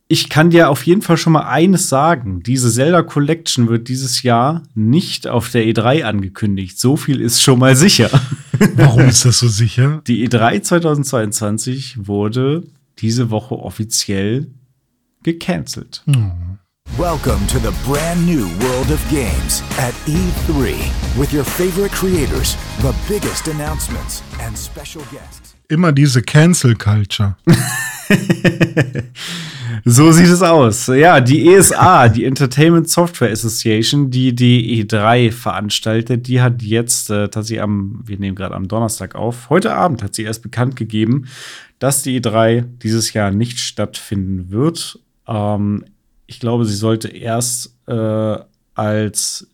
Ich 0.08 0.30
kann 0.30 0.50
dir 0.50 0.70
auf 0.70 0.86
jeden 0.88 1.04
Fall 1.04 1.18
schon 1.18 1.34
mal 1.34 1.48
eines 1.48 1.88
sagen. 1.88 2.42
Diese 2.42 2.72
Zelda 2.72 3.04
Collection 3.04 3.70
wird 3.70 3.88
dieses 3.90 4.24
Jahr 4.24 4.64
nicht 4.74 5.28
auf 5.28 5.52
der 5.52 5.66
E3 5.66 6.04
angekündigt. 6.04 6.80
So 6.80 6.98
viel 6.98 7.22
ist 7.22 7.44
schon 7.44 7.60
mal 7.60 7.76
sicher. 7.76 8.10
Warum 8.76 9.02
ist 9.02 9.26
das 9.26 9.40
so 9.40 9.48
sicher? 9.48 10.02
Die 10.08 10.24
E 10.24 10.28
E3 10.28 10.64
2022 10.64 12.08
wurde 12.08 12.64
diese 12.98 13.30
Woche 13.30 13.56
offiziell 13.56 14.48
gecancelt. 15.22 16.04
Welcome 16.98 17.46
to 17.48 17.60
the 17.60 17.72
brand 17.86 18.26
new 18.26 18.48
world 18.66 18.92
of 18.92 19.00
games 19.12 19.62
at 19.78 19.94
E3 20.08 20.76
with 21.18 21.32
your 21.32 21.46
favorite 21.46 21.92
creators, 21.92 22.58
the 22.82 22.94
biggest 23.08 23.48
announcements, 23.48 24.24
and 24.42 24.58
special 24.58 25.04
guests. 25.12 25.49
Immer 25.70 25.92
diese 25.92 26.22
Cancel 26.22 26.76
Culture. 26.76 27.38
So 29.86 30.12
sieht 30.12 30.28
es 30.28 30.42
aus. 30.42 30.88
Ja, 30.88 31.22
die 31.22 31.48
ESA, 31.48 32.10
die 32.10 32.26
Entertainment 32.26 32.90
Software 32.90 33.32
Association, 33.32 34.12
die 34.12 34.36
die 34.36 34.84
E3 34.84 35.32
veranstaltet, 35.32 36.28
die 36.28 36.42
hat 36.42 36.62
jetzt 36.62 37.10
äh, 37.10 37.30
tatsächlich 37.30 37.62
am, 37.62 38.02
wir 38.06 38.20
nehmen 38.20 38.36
gerade 38.36 38.56
am 38.56 38.68
Donnerstag 38.68 39.16
auf, 39.16 39.50
heute 39.50 39.74
Abend 39.74 40.04
hat 40.04 40.16
sie 40.16 40.24
erst 40.24 40.44
bekannt 40.44 40.76
gegeben, 40.76 41.28
dass 41.80 42.04
die 42.04 42.20
E3 42.20 42.66
dieses 42.84 43.14
Jahr 43.14 43.32
nicht 43.32 43.60
stattfinden 43.60 44.52
wird. 44.52 45.00
Ähm, 45.28 45.86
ich 46.28 46.40
glaube, 46.40 46.66
sie 46.66 46.76
sollte 46.76 47.08
erst 47.08 47.76
äh, 47.88 48.38
als 48.76 49.49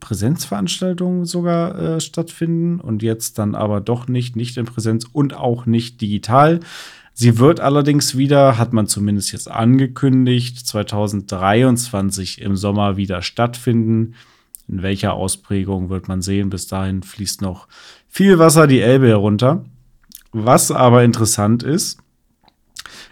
Präsenzveranstaltung 0.00 1.24
sogar 1.24 1.78
äh, 1.78 2.00
stattfinden 2.00 2.80
und 2.80 3.02
jetzt 3.02 3.38
dann 3.38 3.54
aber 3.54 3.80
doch 3.80 4.08
nicht, 4.08 4.36
nicht 4.36 4.56
in 4.56 4.64
Präsenz 4.64 5.06
und 5.12 5.34
auch 5.34 5.66
nicht 5.66 6.00
digital. 6.00 6.60
Sie 7.14 7.38
wird 7.38 7.60
allerdings 7.60 8.16
wieder, 8.16 8.58
hat 8.58 8.72
man 8.72 8.86
zumindest 8.86 9.32
jetzt 9.32 9.50
angekündigt, 9.50 10.66
2023 10.66 12.40
im 12.40 12.56
Sommer 12.56 12.96
wieder 12.96 13.22
stattfinden. 13.22 14.14
In 14.68 14.82
welcher 14.82 15.14
Ausprägung 15.14 15.90
wird 15.90 16.08
man 16.08 16.22
sehen. 16.22 16.50
Bis 16.50 16.66
dahin 16.66 17.02
fließt 17.02 17.42
noch 17.42 17.66
viel 18.08 18.38
Wasser 18.38 18.66
die 18.66 18.80
Elbe 18.80 19.08
herunter. 19.08 19.64
Was 20.30 20.70
aber 20.70 21.04
interessant 21.04 21.62
ist, 21.62 21.98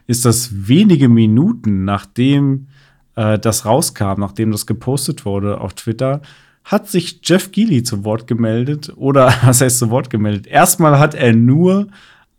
ist, 0.07 0.25
dass 0.25 0.69
wenige 0.69 1.09
Minuten 1.09 1.85
nachdem 1.85 2.69
äh, 3.17 3.39
das 3.39 3.65
rauskam, 3.65 4.21
nachdem 4.21 4.53
das 4.53 4.67
gepostet 4.67 5.25
wurde 5.25 5.61
auf 5.61 5.75
Twitter, 5.75 6.23
hat 6.67 6.89
sich 6.89 7.21
Jeff 7.23 7.53
Geely 7.53 7.85
zu 7.85 8.05
Wort 8.05 8.27
gemeldet. 8.27 8.93
Oder 8.97 9.33
was 9.45 9.61
heißt 9.61 9.79
zu 9.79 9.89
Wort 9.91 10.11
gemeldet? 10.11 10.47
Erstmal 10.47 10.99
hat 10.99 11.15
er 11.15 11.33
nur 11.33 11.87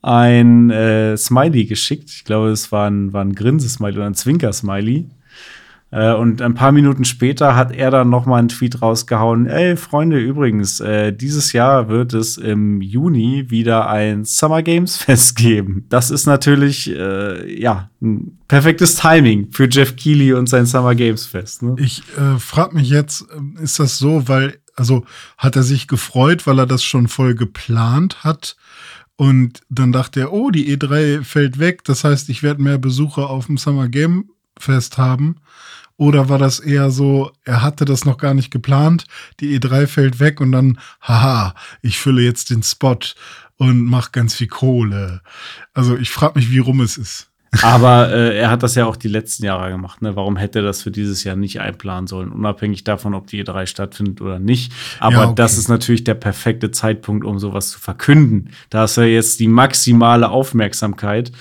ein 0.02 0.70
äh, 0.70 1.18
Smiley 1.18 1.66
geschickt. 1.66 2.10
Ich 2.10 2.24
glaube, 2.26 2.50
es 2.50 2.72
war 2.72 2.90
ein, 2.90 3.14
war 3.14 3.24
ein 3.24 3.34
Grinsesmiley 3.34 3.96
oder 3.98 4.06
ein 4.06 4.14
Zwinker-Smiley. 4.14 5.10
Äh, 5.90 6.14
und 6.14 6.42
ein 6.42 6.54
paar 6.54 6.72
Minuten 6.72 7.06
später 7.06 7.56
hat 7.56 7.72
er 7.72 7.92
dann 7.92 8.10
noch 8.10 8.26
mal 8.26 8.38
einen 8.38 8.50
Tweet 8.50 8.82
rausgehauen. 8.82 9.48
Ey, 9.48 9.78
Freunde, 9.78 10.20
übrigens, 10.20 10.80
äh, 10.82 11.14
dieses 11.14 11.54
Jahr 11.54 11.88
wird 11.88 12.14
es 12.14 12.38
im 12.38 12.82
Juni 12.82 13.50
wieder 13.50 13.90
ein 13.90 14.26
Summer 14.26 14.64
Games 14.64 14.98
Fest 14.98 15.36
geben. 15.38 15.86
Das 15.90 16.12
ist 16.12 16.26
natürlich, 16.26 16.90
äh, 16.90 17.60
ja, 17.60 17.90
ein 18.02 18.38
perfektes 18.48 18.96
Timing 18.96 19.50
für 19.52 19.70
Jeff 19.70 19.96
Keighley 19.96 20.34
und 20.34 20.50
sein 20.50 20.66
Summer 20.66 20.96
Games 20.96 21.26
Fest. 21.26 21.64
Ne? 21.64 21.76
Ich 21.80 22.04
äh, 22.18 22.38
frage 22.38 22.76
mich 22.76 22.90
jetzt, 22.90 23.22
äh, 23.22 23.64
ist 23.64 23.80
das 23.80 23.98
so, 23.98 24.28
weil, 24.28 24.60
also 24.76 25.06
hat 25.38 25.56
er 25.56 25.64
sich 25.64 25.88
gefreut, 25.88 26.46
weil 26.48 26.60
er 26.60 26.68
das 26.68 26.84
schon 26.84 27.08
voll 27.08 27.34
geplant 27.34 28.26
hat? 28.26 28.58
Und 29.16 29.62
dann 29.70 29.92
dachte 29.92 30.20
er, 30.20 30.34
oh, 30.34 30.52
die 30.52 30.78
E3 30.78 31.24
fällt 31.24 31.58
weg, 31.58 31.84
das 31.86 32.04
heißt, 32.04 32.30
ich 32.30 32.44
werde 32.44 32.62
mehr 32.62 32.78
Besucher 32.78 33.30
auf 33.32 33.48
dem 33.48 33.58
Summer 33.58 33.88
Game 33.88 34.30
Fest 34.60 34.98
haben. 34.98 35.38
Oder 35.98 36.30
war 36.30 36.38
das 36.38 36.60
eher 36.60 36.92
so, 36.92 37.32
er 37.44 37.64
hatte 37.64 37.84
das 37.84 38.06
noch 38.06 38.18
gar 38.18 38.36
nicht 38.36 38.52
geplant, 38.52 39.06
die 39.40 39.60
E3 39.60 39.88
fällt 39.88 40.20
weg 40.20 40.40
und 40.40 40.52
dann, 40.52 40.80
haha, 41.02 41.56
ich 41.82 41.98
fülle 41.98 42.22
jetzt 42.22 42.52
den 42.52 42.62
Spot 42.62 43.00
und 43.58 43.84
mach 43.84 44.12
ganz 44.12 44.36
viel 44.36 44.48
Kohle. 44.48 45.22
Also 45.74 45.98
ich 45.98 46.12
frage 46.12 46.38
mich, 46.38 46.52
wie 46.52 46.60
rum 46.60 46.82
es 46.82 46.98
ist. 46.98 47.30
Aber 47.62 48.12
äh, 48.12 48.38
er 48.38 48.50
hat 48.50 48.62
das 48.62 48.76
ja 48.76 48.86
auch 48.86 48.96
die 48.96 49.08
letzten 49.08 49.46
Jahre 49.46 49.72
gemacht. 49.72 50.02
Ne? 50.02 50.16
Warum 50.16 50.38
hätte 50.38 50.60
er 50.60 50.66
das 50.66 50.82
für 50.82 50.92
dieses 50.92 51.24
Jahr 51.24 51.36
nicht 51.36 51.60
einplanen 51.60 52.08
sollen? 52.08 52.32
Unabhängig 52.32 52.84
davon, 52.84 53.14
ob 53.14 53.28
die 53.28 53.44
E3 53.44 53.66
stattfindet 53.66 54.22
oder 54.22 54.38
nicht. 54.38 54.74
Aber 55.00 55.16
ja, 55.16 55.24
okay. 55.26 55.36
das 55.36 55.58
ist 55.58 55.70
natürlich 55.70 56.04
der 56.04 56.16
perfekte 56.16 56.72
Zeitpunkt, 56.72 57.26
um 57.26 57.40
sowas 57.40 57.70
zu 57.70 57.80
verkünden. 57.80 58.52
Da 58.70 58.84
ist 58.84 58.98
ja 58.98 59.04
jetzt 59.04 59.40
die 59.40 59.48
maximale 59.48 60.30
Aufmerksamkeit. 60.30 61.32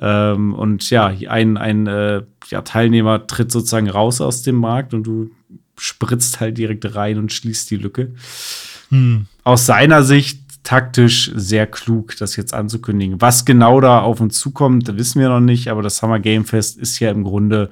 Ähm, 0.00 0.54
und 0.54 0.88
ja, 0.90 1.06
ein, 1.06 1.56
ein 1.56 1.86
äh, 1.86 2.22
ja, 2.48 2.62
Teilnehmer 2.62 3.26
tritt 3.26 3.50
sozusagen 3.50 3.88
raus 3.88 4.20
aus 4.20 4.42
dem 4.42 4.56
Markt 4.56 4.94
und 4.94 5.04
du 5.04 5.30
spritzt 5.78 6.40
halt 6.40 6.58
direkt 6.58 6.94
rein 6.94 7.18
und 7.18 7.32
schließt 7.32 7.70
die 7.70 7.76
Lücke. 7.76 8.12
Hm. 8.90 9.26
Aus 9.44 9.66
seiner 9.66 10.02
Sicht 10.02 10.40
taktisch 10.62 11.32
sehr 11.34 11.66
klug, 11.66 12.16
das 12.18 12.36
jetzt 12.36 12.52
anzukündigen. 12.52 13.20
Was 13.20 13.44
genau 13.44 13.80
da 13.80 14.00
auf 14.00 14.20
uns 14.20 14.38
zukommt, 14.38 14.96
wissen 14.96 15.20
wir 15.20 15.28
noch 15.28 15.40
nicht, 15.40 15.68
aber 15.68 15.82
das 15.82 15.96
Summer 15.96 16.20
Game 16.20 16.44
Fest 16.44 16.78
ist 16.78 16.98
ja 17.00 17.10
im 17.10 17.24
Grunde 17.24 17.70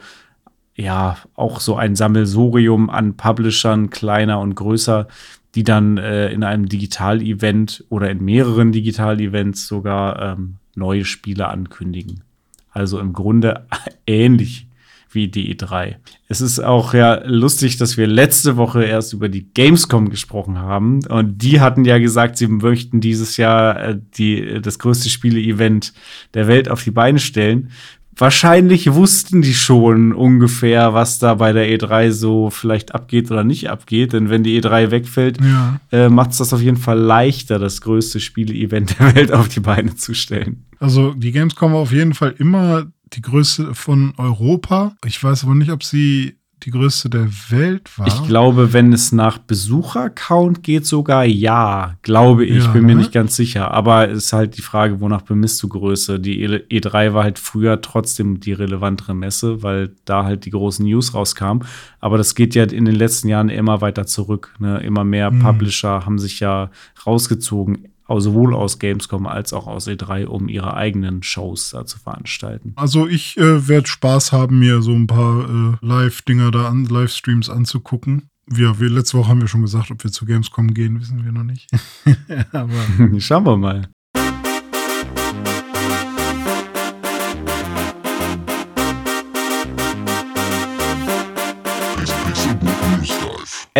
ja 0.74 1.18
auch 1.34 1.60
so 1.60 1.76
ein 1.76 1.96
Sammelsurium 1.96 2.88
an 2.88 3.16
Publishern, 3.16 3.90
kleiner 3.90 4.40
und 4.40 4.54
größer, 4.54 5.08
die 5.54 5.64
dann 5.64 5.98
äh, 5.98 6.30
in 6.30 6.44
einem 6.44 6.68
Digital-Event 6.68 7.84
oder 7.88 8.10
in 8.10 8.24
mehreren 8.24 8.72
Digital-Events 8.72 9.66
sogar 9.66 10.22
ähm, 10.22 10.56
neue 10.78 11.04
Spiele 11.04 11.48
ankündigen. 11.48 12.24
Also 12.70 12.98
im 12.98 13.12
Grunde 13.12 13.66
ähnlich 14.06 14.68
wie 15.10 15.28
die 15.28 15.54
E3. 15.54 15.96
Es 16.28 16.40
ist 16.40 16.60
auch 16.60 16.92
ja 16.92 17.22
lustig, 17.24 17.78
dass 17.78 17.96
wir 17.96 18.06
letzte 18.06 18.56
Woche 18.56 18.84
erst 18.84 19.14
über 19.14 19.28
die 19.28 19.48
Gamescom 19.52 20.10
gesprochen 20.10 20.58
haben 20.58 21.04
und 21.06 21.42
die 21.42 21.60
hatten 21.60 21.84
ja 21.84 21.98
gesagt, 21.98 22.36
sie 22.36 22.46
möchten 22.46 23.00
dieses 23.00 23.38
Jahr 23.38 23.80
äh, 23.80 23.98
die, 24.18 24.60
das 24.60 24.78
größte 24.78 25.08
Spiele-Event 25.08 25.94
der 26.34 26.46
Welt 26.46 26.68
auf 26.68 26.84
die 26.84 26.90
Beine 26.90 27.18
stellen 27.18 27.70
wahrscheinlich 28.18 28.92
wussten 28.92 29.42
die 29.42 29.54
schon 29.54 30.12
ungefähr, 30.12 30.94
was 30.94 31.18
da 31.18 31.34
bei 31.34 31.52
der 31.52 31.68
E3 31.68 32.10
so 32.10 32.50
vielleicht 32.50 32.94
abgeht 32.94 33.30
oder 33.30 33.44
nicht 33.44 33.70
abgeht. 33.70 34.12
Denn 34.12 34.30
wenn 34.30 34.42
die 34.42 34.60
E3 34.60 34.90
wegfällt, 34.90 35.38
ja. 35.40 35.80
äh, 35.92 36.08
macht 36.08 36.32
es 36.32 36.38
das 36.38 36.52
auf 36.52 36.60
jeden 36.60 36.76
Fall 36.76 36.98
leichter, 36.98 37.58
das 37.58 37.80
größte 37.80 38.20
Spiele-Event 38.20 38.98
der 38.98 39.14
Welt 39.14 39.32
auf 39.32 39.48
die 39.48 39.60
Beine 39.60 39.94
zu 39.96 40.14
stellen. 40.14 40.64
Also 40.78 41.14
die 41.14 41.32
Gamescom 41.32 41.72
war 41.72 41.80
auf 41.80 41.92
jeden 41.92 42.14
Fall 42.14 42.34
immer 42.38 42.86
die 43.12 43.22
größte 43.22 43.74
von 43.74 44.12
Europa. 44.16 44.94
Ich 45.04 45.22
weiß 45.22 45.44
aber 45.44 45.54
nicht, 45.54 45.70
ob 45.70 45.82
sie 45.82 46.37
die 46.64 46.70
größte 46.70 47.08
der 47.08 47.28
Welt 47.50 47.96
war. 47.98 48.06
Ich 48.06 48.26
glaube, 48.26 48.72
wenn 48.72 48.92
es 48.92 49.12
nach 49.12 49.38
Besuchercount 49.38 50.62
geht, 50.62 50.86
sogar 50.86 51.24
ja, 51.24 51.96
glaube 52.02 52.44
ich. 52.44 52.64
Ja, 52.64 52.70
bin 52.72 52.84
mir 52.84 52.94
ne? 52.94 53.02
nicht 53.02 53.12
ganz 53.12 53.36
sicher. 53.36 53.70
Aber 53.70 54.08
es 54.08 54.24
ist 54.24 54.32
halt 54.32 54.56
die 54.56 54.62
Frage, 54.62 55.00
wonach 55.00 55.22
bemisst 55.22 55.62
du 55.62 55.68
Größe? 55.68 56.18
Die 56.18 56.46
E3 56.48 57.14
war 57.14 57.24
halt 57.24 57.38
früher 57.38 57.80
trotzdem 57.80 58.40
die 58.40 58.52
relevantere 58.52 59.14
Messe, 59.14 59.62
weil 59.62 59.92
da 60.04 60.24
halt 60.24 60.44
die 60.44 60.50
großen 60.50 60.84
News 60.84 61.14
rauskamen. 61.14 61.64
Aber 62.00 62.18
das 62.18 62.34
geht 62.34 62.54
ja 62.54 62.64
in 62.64 62.84
den 62.84 62.96
letzten 62.96 63.28
Jahren 63.28 63.48
immer 63.48 63.80
weiter 63.80 64.06
zurück. 64.06 64.54
Ne? 64.58 64.78
Immer 64.80 65.04
mehr 65.04 65.30
mhm. 65.30 65.40
Publisher 65.40 66.04
haben 66.04 66.18
sich 66.18 66.40
ja 66.40 66.70
rausgezogen 67.06 67.88
sowohl 68.16 68.54
aus 68.54 68.78
Gamescom 68.78 69.26
als 69.26 69.52
auch 69.52 69.66
aus 69.66 69.86
E3, 69.86 70.26
um 70.26 70.48
ihre 70.48 70.74
eigenen 70.74 71.22
Shows 71.22 71.70
da 71.70 71.86
zu 71.86 71.98
veranstalten. 71.98 72.72
Also 72.76 73.06
ich 73.06 73.36
äh, 73.36 73.68
werde 73.68 73.86
Spaß 73.86 74.32
haben, 74.32 74.58
mir 74.58 74.82
so 74.82 74.92
ein 74.92 75.06
paar 75.06 75.48
äh, 75.48 75.86
Live-Dinger 75.86 76.50
da 76.50 76.68
an, 76.68 76.84
Livestreams 76.84 77.50
anzugucken. 77.50 78.30
Ja, 78.50 78.80
wir, 78.80 78.88
letzte 78.88 79.18
Woche 79.18 79.28
haben 79.28 79.42
wir 79.42 79.48
schon 79.48 79.60
gesagt, 79.60 79.90
ob 79.90 80.02
wir 80.02 80.10
zu 80.10 80.24
Gamescom 80.24 80.72
gehen, 80.72 80.98
wissen 81.00 81.22
wir 81.24 81.32
noch 81.32 81.44
nicht. 81.44 81.70
Aber 82.52 82.70
Schauen 83.18 83.44
wir 83.44 83.56
mal. 83.56 83.88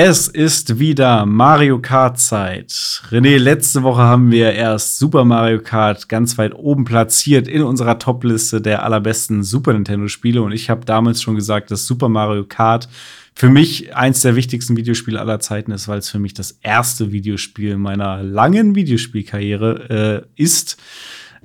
Es 0.01 0.29
ist 0.29 0.79
wieder 0.79 1.27
Mario 1.27 1.81
Kart 1.81 2.21
Zeit. 2.21 3.03
René, 3.11 3.37
letzte 3.37 3.83
Woche 3.83 4.03
haben 4.03 4.31
wir 4.31 4.53
erst 4.53 4.97
Super 4.97 5.25
Mario 5.25 5.61
Kart 5.61 6.09
ganz 6.09 6.39
weit 6.39 6.55
oben 6.55 6.85
platziert 6.85 7.49
in 7.49 7.63
unserer 7.63 7.99
Topliste 7.99 8.61
der 8.61 8.85
allerbesten 8.85 9.43
Super 9.43 9.73
Nintendo 9.73 10.07
Spiele 10.07 10.41
und 10.43 10.53
ich 10.53 10.71
habe 10.71 10.85
damals 10.85 11.21
schon 11.21 11.35
gesagt, 11.35 11.73
dass 11.73 11.85
Super 11.85 12.09
Mario 12.09 12.45
Kart 12.45 12.89
für 13.35 13.49
mich 13.49 13.97
eins 13.97 14.21
der 14.21 14.37
wichtigsten 14.37 14.77
Videospiele 14.77 15.19
aller 15.19 15.41
Zeiten 15.41 15.73
ist, 15.73 15.89
weil 15.89 15.99
es 15.99 16.09
für 16.09 16.21
mich 16.21 16.33
das 16.33 16.61
erste 16.63 17.11
Videospiel 17.11 17.77
meiner 17.77 18.23
langen 18.23 18.77
Videospielkarriere 18.77 20.27
äh, 20.37 20.41
ist 20.41 20.77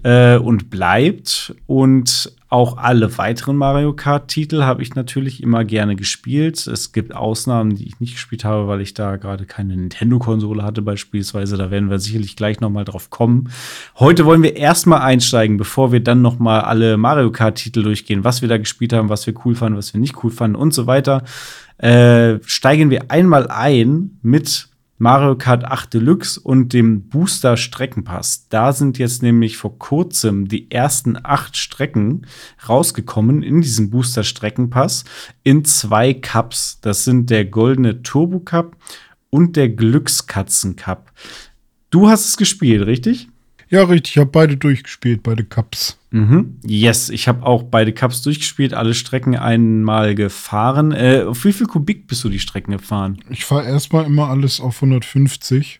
äh, 0.03 0.37
und 0.37 0.69
bleibt. 0.69 1.55
Und 1.65 2.33
auch 2.49 2.77
alle 2.77 3.17
weiteren 3.17 3.55
Mario 3.55 3.93
Kart-Titel 3.93 4.61
habe 4.61 4.83
ich 4.83 4.93
natürlich 4.93 5.41
immer 5.41 5.65
gerne 5.65 5.95
gespielt. 5.95 6.67
Es 6.67 6.91
gibt 6.91 7.15
Ausnahmen, 7.15 7.75
die 7.75 7.87
ich 7.87 7.99
nicht 7.99 8.13
gespielt 8.13 8.45
habe, 8.45 8.67
weil 8.67 8.81
ich 8.81 8.93
da 8.93 9.15
gerade 9.15 9.45
keine 9.45 9.75
Nintendo-Konsole 9.75 10.61
hatte, 10.61 10.83
beispielsweise. 10.83 11.57
Da 11.57 11.71
werden 11.71 11.89
wir 11.89 11.97
sicherlich 11.97 12.35
gleich 12.35 12.59
noch 12.59 12.69
mal 12.69 12.85
drauf 12.85 13.09
kommen. 13.09 13.49
Heute 13.97 14.25
wollen 14.25 14.43
wir 14.43 14.55
erstmal 14.55 15.01
einsteigen, 15.01 15.57
bevor 15.57 15.91
wir 15.91 15.99
dann 15.99 16.21
noch 16.21 16.37
mal 16.37 16.61
alle 16.61 16.97
Mario 16.97 17.31
Kart-Titel 17.31 17.81
durchgehen, 17.81 18.23
was 18.23 18.43
wir 18.43 18.49
da 18.49 18.57
gespielt 18.57 18.93
haben, 18.93 19.09
was 19.09 19.25
wir 19.25 19.33
cool 19.45 19.55
fanden, 19.55 19.77
was 19.77 19.93
wir 19.93 19.99
nicht 19.99 20.23
cool 20.23 20.29
fanden 20.29 20.55
und 20.55 20.75
so 20.75 20.85
weiter. 20.85 21.23
Äh, 21.79 22.37
steigen 22.45 22.91
wir 22.91 23.09
einmal 23.09 23.47
ein 23.47 24.19
mit 24.21 24.67
Mario 25.03 25.35
Kart 25.35 25.65
8 25.65 25.95
Deluxe 25.95 26.39
und 26.39 26.71
dem 26.71 27.09
Booster 27.09 27.57
Streckenpass. 27.57 28.47
Da 28.47 28.71
sind 28.71 28.97
jetzt 28.97 29.21
nämlich 29.21 29.57
vor 29.57 29.77
kurzem 29.77 30.47
die 30.47 30.71
ersten 30.71 31.17
acht 31.21 31.57
Strecken 31.57 32.25
rausgekommen 32.69 33.43
in 33.43 33.59
diesem 33.59 33.89
Booster 33.89 34.23
Streckenpass 34.23 35.03
in 35.43 35.65
zwei 35.65 36.13
Cups. 36.13 36.79
Das 36.79 37.03
sind 37.03 37.29
der 37.29 37.43
Goldene 37.43 38.01
Turbo 38.01 38.39
Cup 38.39 38.77
und 39.29 39.57
der 39.57 39.67
Glückskatzen 39.67 40.77
Cup. 40.77 41.11
Du 41.89 42.07
hast 42.07 42.23
es 42.23 42.37
gespielt, 42.37 42.87
richtig? 42.87 43.27
Ja, 43.73 43.85
richtig. 43.85 44.17
Ich 44.17 44.19
habe 44.19 44.29
beide 44.29 44.55
durchgespielt, 44.55 45.23
beide 45.23 45.43
Cups. 45.43 45.97
Mhm. 46.11 46.59
Yes, 46.63 47.09
ich 47.09 47.27
habe 47.27 47.43
auch 47.43 47.63
beide 47.63 47.91
Cups 47.91 48.21
durchgespielt, 48.21 48.75
alle 48.75 48.93
Strecken 48.93 49.35
einmal 49.35 50.13
gefahren. 50.13 50.91
Äh, 50.91 51.23
auf 51.27 51.43
wie 51.43 51.53
viel 51.53 51.65
Kubik 51.65 52.05
bist 52.05 52.23
du 52.23 52.29
die 52.29 52.37
Strecken 52.37 52.73
gefahren? 52.73 53.17
Ich 53.31 53.45
fahre 53.45 53.65
erstmal 53.65 54.05
immer 54.05 54.29
alles 54.29 54.61
auf 54.61 54.75
150. 54.75 55.79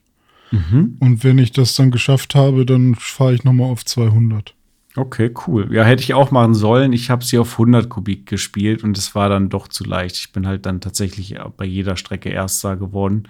Mhm. 0.49 0.97
Und 1.01 1.23
wenn 1.23 1.37
ich 1.37 1.51
das 1.51 1.75
dann 1.75 1.91
geschafft 1.91 2.33
habe, 2.33 2.65
dann 2.65 2.95
fahre 2.95 3.35
ich 3.35 3.43
nochmal 3.43 3.69
auf 3.69 3.85
200. 3.85 4.55
Okay, 4.95 5.33
cool. 5.47 5.73
Ja, 5.73 5.83
hätte 5.83 6.03
ich 6.03 6.13
auch 6.13 6.29
machen 6.29 6.53
sollen. 6.53 6.93
Ich 6.93 7.09
habe 7.09 7.23
sie 7.23 7.39
auf 7.39 7.53
100 7.53 7.89
Kubik 7.89 8.27
gespielt 8.27 8.83
und 8.83 8.95
es 8.97 9.15
war 9.15 9.27
dann 9.27 9.49
doch 9.49 9.67
zu 9.67 9.83
leicht. 9.83 10.17
Ich 10.17 10.31
bin 10.31 10.45
halt 10.45 10.67
dann 10.67 10.81
tatsächlich 10.81 11.35
bei 11.57 11.65
jeder 11.65 11.97
Strecke 11.97 12.29
Erster 12.29 12.77
geworden. 12.77 13.27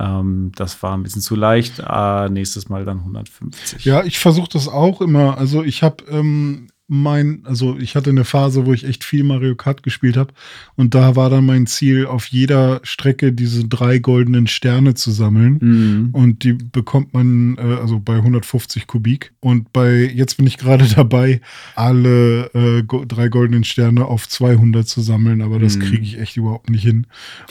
Ähm, 0.00 0.52
das 0.56 0.82
war 0.82 0.96
ein 0.96 1.02
bisschen 1.02 1.20
zu 1.20 1.36
leicht. 1.36 1.82
Äh, 1.86 2.30
nächstes 2.30 2.70
Mal 2.70 2.86
dann 2.86 3.00
150. 3.00 3.84
Ja, 3.84 4.02
ich 4.02 4.18
versuche 4.18 4.48
das 4.50 4.66
auch 4.66 5.02
immer. 5.02 5.36
Also 5.36 5.62
ich 5.62 5.82
habe 5.82 6.04
ähm, 6.08 6.68
mein, 6.86 7.40
also 7.44 7.78
ich 7.78 7.96
hatte 7.96 8.10
eine 8.10 8.24
Phase, 8.24 8.66
wo 8.66 8.72
ich 8.74 8.84
echt 8.86 9.04
viel 9.04 9.24
Mario 9.24 9.54
Kart 9.54 9.82
gespielt 9.82 10.18
habe 10.18 10.34
und 10.76 10.94
da 10.94 11.16
war 11.16 11.30
dann 11.30 11.46
mein 11.46 11.66
Ziel, 11.66 12.04
auf 12.06 12.26
jeder 12.26 12.80
Strecke 12.82 13.32
diese 13.32 13.66
drei 13.66 13.98
goldenen 13.98 14.46
Sterne 14.46 14.92
zu 14.94 15.10
sammeln 15.10 15.58
Mhm. 15.62 16.08
und 16.12 16.44
die 16.44 16.52
bekommt 16.52 17.14
man 17.14 17.56
äh, 17.56 17.76
also 17.80 18.00
bei 18.00 18.16
150 18.16 18.86
Kubik 18.86 19.32
und 19.40 19.72
bei 19.72 19.94
jetzt 20.14 20.36
bin 20.36 20.46
ich 20.46 20.58
gerade 20.58 20.84
dabei, 20.94 21.40
alle 21.74 22.50
äh, 22.54 22.82
go 22.82 23.04
drei 23.06 23.28
goldenen 23.28 23.64
Sterne 23.64 24.04
auf 24.04 24.28
200 24.28 24.86
zu 24.86 25.00
sammeln, 25.00 25.40
aber 25.42 25.58
das 25.58 25.76
Mhm. 25.76 25.80
kriege 25.80 26.02
ich 26.02 26.18
echt 26.20 26.36
überhaupt 26.36 26.68
nicht 26.68 26.82
hin. 26.84 27.06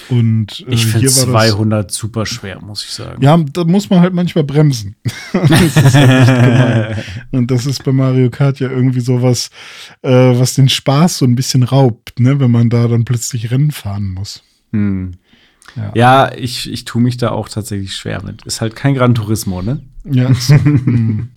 Und 0.09 0.63
äh, 0.67 0.73
Ich 0.73 0.86
finde 0.86 1.07
hier 1.09 1.09
war 1.27 1.34
das 1.41 1.51
200 1.51 1.91
super 1.91 2.25
schwer, 2.25 2.61
muss 2.61 2.84
ich 2.84 2.91
sagen. 2.91 3.21
ja, 3.23 3.36
da 3.38 3.63
muss 3.63 3.89
man 3.89 3.99
halt 3.99 4.13
manchmal 4.13 4.43
bremsen. 4.43 4.95
das 5.34 5.75
ist 5.75 5.93
halt 5.95 6.09
echt 6.21 6.27
gemein. 6.43 6.95
Und 7.31 7.49
das 7.51 7.65
ist 7.65 7.84
bei 7.84 7.91
Mario 7.91 8.29
Kart 8.29 8.59
ja 8.59 8.69
irgendwie 8.69 8.99
sowas, 9.24 9.49
äh, 10.01 10.09
was 10.11 10.53
den 10.53 10.69
Spaß 10.69 11.19
so 11.19 11.26
ein 11.26 11.36
bisschen 11.36 11.63
raubt, 11.63 12.19
ne, 12.19 12.39
wenn 12.39 12.51
man 12.51 12.69
da 12.69 12.88
dann 12.88 13.05
plötzlich 13.05 13.51
Rennen 13.51 13.71
fahren 13.71 14.09
muss. 14.09 14.43
Hm. 14.71 15.13
Ja. 15.76 15.91
Ja, 15.95 16.32
ich, 16.36 16.71
ich 16.71 16.86
tue 16.86 17.01
mich 17.01 17.17
da 17.17 17.32
auch 17.32 17.49
tatsächlich 17.49 17.95
schwer 17.95 18.21
mit. 18.24 18.43
Ist 18.43 18.61
halt 18.61 18.76
kein 18.76 18.93
Gran 18.93 19.15
Turismo, 19.15 19.61
ne? 19.61 19.82
Ja, 20.03 20.30
hm. 20.47 21.30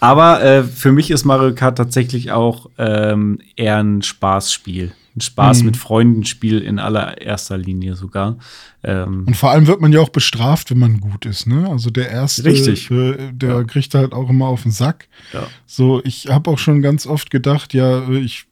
Aber 0.00 0.42
äh, 0.42 0.64
für 0.64 0.92
mich 0.92 1.10
ist 1.10 1.24
Mario 1.24 1.54
Kart 1.54 1.78
tatsächlich 1.78 2.30
auch 2.30 2.68
ähm, 2.78 3.38
eher 3.56 3.78
ein 3.78 4.02
Spaßspiel. 4.02 4.92
Ein 5.18 5.20
Spaß 5.20 5.60
Mhm. 5.60 5.66
mit 5.66 5.76
Freunden-Spiel 5.76 6.60
in 6.60 6.78
allererster 6.78 7.58
Linie 7.58 7.94
sogar. 7.96 8.38
Ähm, 8.82 9.24
Und 9.26 9.36
vor 9.36 9.50
allem 9.50 9.66
wird 9.66 9.80
man 9.80 9.92
ja 9.92 10.00
auch 10.00 10.08
bestraft, 10.08 10.70
wenn 10.70 10.78
man 10.78 11.00
gut 11.00 11.26
ist, 11.26 11.46
ne? 11.46 11.68
Also 11.68 11.90
der 11.90 12.08
erste, 12.10 12.44
Richtig. 12.44 12.90
Äh, 12.90 13.32
der 13.32 13.50
Ja. 13.50 13.64
kriegt 13.64 13.94
halt 13.94 14.12
auch 14.12 14.30
immer 14.30 14.46
auf 14.46 14.62
den 14.62 14.72
Sack. 14.72 15.08
ja. 15.32 15.46
So, 15.66 16.00
ich 16.04 16.28
habe 16.28 16.50
auch 16.50 16.58
schon 16.58 16.80
ganz 16.82 17.06
oft 17.06 17.30
gedacht, 17.30 17.74
ja, 17.74 18.08
ich 18.08 18.46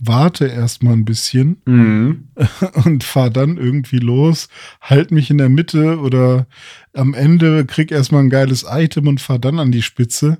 warte 0.00 0.46
erst 0.46 0.82
mal 0.84 0.92
ein 0.92 1.04
bisschen 1.04 1.60
Mhm. 1.64 2.28
und 2.84 3.02
fahr 3.04 3.30
dann 3.30 3.56
irgendwie 3.56 3.98
los, 3.98 4.48
halt 4.80 5.10
mich 5.10 5.30
in 5.30 5.38
der 5.38 5.48
Mitte 5.48 5.98
oder 5.98 6.46
am 6.94 7.14
Ende 7.14 7.64
krieg 7.64 7.90
erstmal 7.90 8.22
ein 8.22 8.30
geiles 8.30 8.64
Item 8.68 9.06
und 9.08 9.20
fahr 9.20 9.38
dann 9.38 9.58
an 9.58 9.72
die 9.72 9.82
Spitze. 9.82 10.38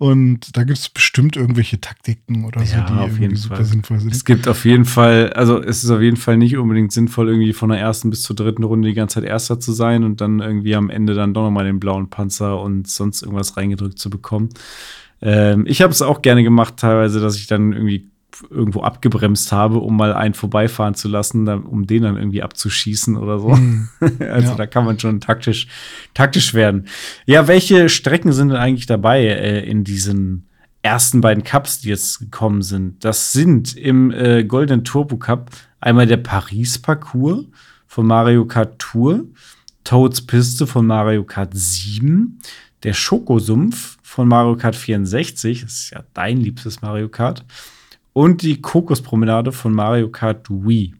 Und 0.00 0.56
da 0.56 0.64
gibt 0.64 0.78
es 0.78 0.88
bestimmt 0.88 1.36
irgendwelche 1.36 1.78
Taktiken 1.78 2.46
oder 2.46 2.64
so, 2.64 2.74
Ja, 2.74 2.86
die 2.86 2.92
auf 2.94 3.00
irgendwie 3.08 3.22
jeden 3.24 3.36
super 3.36 3.56
Fall. 3.56 3.64
sinnvoll 3.66 4.00
sind. 4.00 4.14
Es 4.14 4.24
gibt 4.24 4.48
auf 4.48 4.64
jeden 4.64 4.86
Fall, 4.86 5.30
also 5.34 5.62
es 5.62 5.84
ist 5.84 5.90
auf 5.90 6.00
jeden 6.00 6.16
Fall 6.16 6.38
nicht 6.38 6.56
unbedingt 6.56 6.90
sinnvoll, 6.90 7.28
irgendwie 7.28 7.52
von 7.52 7.68
der 7.68 7.80
ersten 7.80 8.08
bis 8.08 8.22
zur 8.22 8.34
dritten 8.34 8.64
Runde 8.64 8.88
die 8.88 8.94
ganze 8.94 9.16
Zeit 9.16 9.24
Erster 9.28 9.60
zu 9.60 9.72
sein 9.74 10.04
und 10.04 10.22
dann 10.22 10.40
irgendwie 10.40 10.74
am 10.74 10.88
Ende 10.88 11.12
dann 11.12 11.34
doch 11.34 11.42
nochmal 11.42 11.66
den 11.66 11.80
blauen 11.80 12.08
Panzer 12.08 12.62
und 12.62 12.88
sonst 12.88 13.20
irgendwas 13.20 13.58
reingedrückt 13.58 13.98
zu 13.98 14.08
bekommen. 14.08 14.48
Ähm, 15.20 15.64
ich 15.66 15.82
habe 15.82 15.92
es 15.92 16.00
auch 16.00 16.22
gerne 16.22 16.44
gemacht, 16.44 16.78
teilweise, 16.78 17.20
dass 17.20 17.36
ich 17.36 17.46
dann 17.46 17.74
irgendwie 17.74 18.08
irgendwo 18.50 18.80
abgebremst 18.82 19.52
habe, 19.52 19.78
um 19.78 19.96
mal 19.96 20.12
einen 20.14 20.34
vorbeifahren 20.34 20.94
zu 20.94 21.08
lassen, 21.08 21.48
um 21.48 21.86
den 21.86 22.02
dann 22.02 22.16
irgendwie 22.16 22.42
abzuschießen 22.42 23.16
oder 23.16 23.38
so. 23.38 23.48
also 24.20 24.50
Ja. 24.50 24.54
da 24.54 24.66
kann 24.66 24.84
man 24.84 24.98
schon 24.98 25.20
taktisch, 25.20 25.66
taktisch 26.14 26.54
werden. 26.54 26.86
Ja, 27.26 27.48
welche 27.48 27.88
Strecken 27.88 28.32
sind 28.32 28.48
denn 28.48 28.56
eigentlich 28.56 28.86
dabei 28.86 29.24
äh, 29.24 29.60
in 29.68 29.84
diesen 29.84 30.46
ersten 30.82 31.20
beiden 31.20 31.44
Cups, 31.44 31.80
die 31.80 31.88
jetzt 31.90 32.18
gekommen 32.18 32.62
sind? 32.62 33.04
Das 33.04 33.32
sind 33.32 33.76
im 33.76 34.10
äh, 34.10 34.44
Golden 34.44 34.84
Turbo 34.84 35.16
Cup 35.16 35.50
einmal 35.80 36.06
der 36.06 36.16
Paris-Parcours 36.18 37.44
von 37.86 38.06
Mario 38.06 38.46
Kart 38.46 38.78
Tour, 38.78 39.24
Toads 39.84 40.22
Piste 40.26 40.66
von 40.66 40.86
Mario 40.86 41.24
Kart 41.24 41.50
7, 41.54 42.38
der 42.82 42.92
Schokosumpf 42.94 43.98
von 44.02 44.28
Mario 44.28 44.56
Kart 44.56 44.76
64, 44.76 45.62
das 45.62 45.72
ist 45.72 45.90
ja 45.90 46.02
dein 46.14 46.38
liebstes 46.38 46.82
Mario 46.82 47.08
Kart, 47.08 47.44
und 48.12 48.42
die 48.42 48.60
Kokospromenade 48.60 49.52
von 49.52 49.72
Mario 49.72 50.08
Kart 50.08 50.48
Wii. 50.50 50.94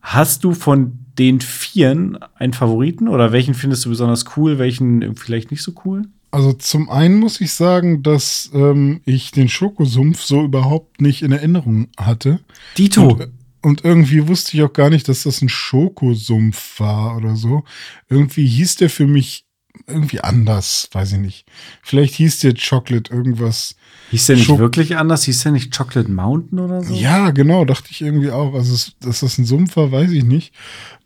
Hast 0.00 0.44
du 0.44 0.54
von 0.54 0.98
den 1.18 1.40
Vieren 1.40 2.18
einen 2.34 2.52
Favoriten 2.52 3.08
oder 3.08 3.32
welchen 3.32 3.54
findest 3.54 3.84
du 3.84 3.90
besonders 3.90 4.24
cool, 4.36 4.58
welchen 4.58 5.14
vielleicht 5.16 5.50
nicht 5.50 5.62
so 5.62 5.72
cool? 5.84 6.02
Also 6.30 6.54
zum 6.54 6.88
einen 6.88 7.18
muss 7.18 7.40
ich 7.40 7.52
sagen, 7.52 8.02
dass 8.02 8.50
ähm, 8.54 9.02
ich 9.04 9.32
den 9.32 9.50
Schokosumpf 9.50 10.22
so 10.22 10.42
überhaupt 10.42 11.00
nicht 11.00 11.22
in 11.22 11.30
Erinnerung 11.30 11.88
hatte. 11.98 12.40
Dito. 12.78 13.10
Und, 13.10 13.28
und 13.60 13.84
irgendwie 13.84 14.26
wusste 14.26 14.56
ich 14.56 14.62
auch 14.62 14.72
gar 14.72 14.88
nicht, 14.88 15.08
dass 15.08 15.24
das 15.24 15.42
ein 15.42 15.50
Schokosumpf 15.50 16.80
war 16.80 17.18
oder 17.18 17.36
so. 17.36 17.64
Irgendwie 18.08 18.46
hieß 18.46 18.76
der 18.76 18.88
für 18.88 19.06
mich 19.06 19.44
irgendwie 19.86 20.20
anders, 20.20 20.88
weiß 20.92 21.12
ich 21.12 21.18
nicht. 21.18 21.46
Vielleicht 21.82 22.14
hieß 22.14 22.40
der 22.40 22.54
Chocolate 22.54 23.12
irgendwas. 23.12 23.76
Hieß 24.12 24.26
der 24.26 24.36
nicht 24.36 24.46
Schok- 24.46 24.58
wirklich 24.58 24.96
anders? 24.96 25.24
Hieß 25.24 25.42
der 25.42 25.52
nicht 25.52 25.76
Chocolate 25.76 26.10
Mountain 26.10 26.58
oder 26.60 26.82
so? 26.84 26.94
Ja, 26.94 27.30
genau, 27.30 27.64
dachte 27.64 27.88
ich 27.90 28.02
irgendwie 28.02 28.30
auch. 28.30 28.54
Also, 28.54 28.92
dass 29.00 29.20
das 29.20 29.38
ein 29.38 29.44
Sumpf 29.46 29.76
war, 29.76 29.90
weiß 29.90 30.10
ich 30.12 30.24
nicht. 30.24 30.52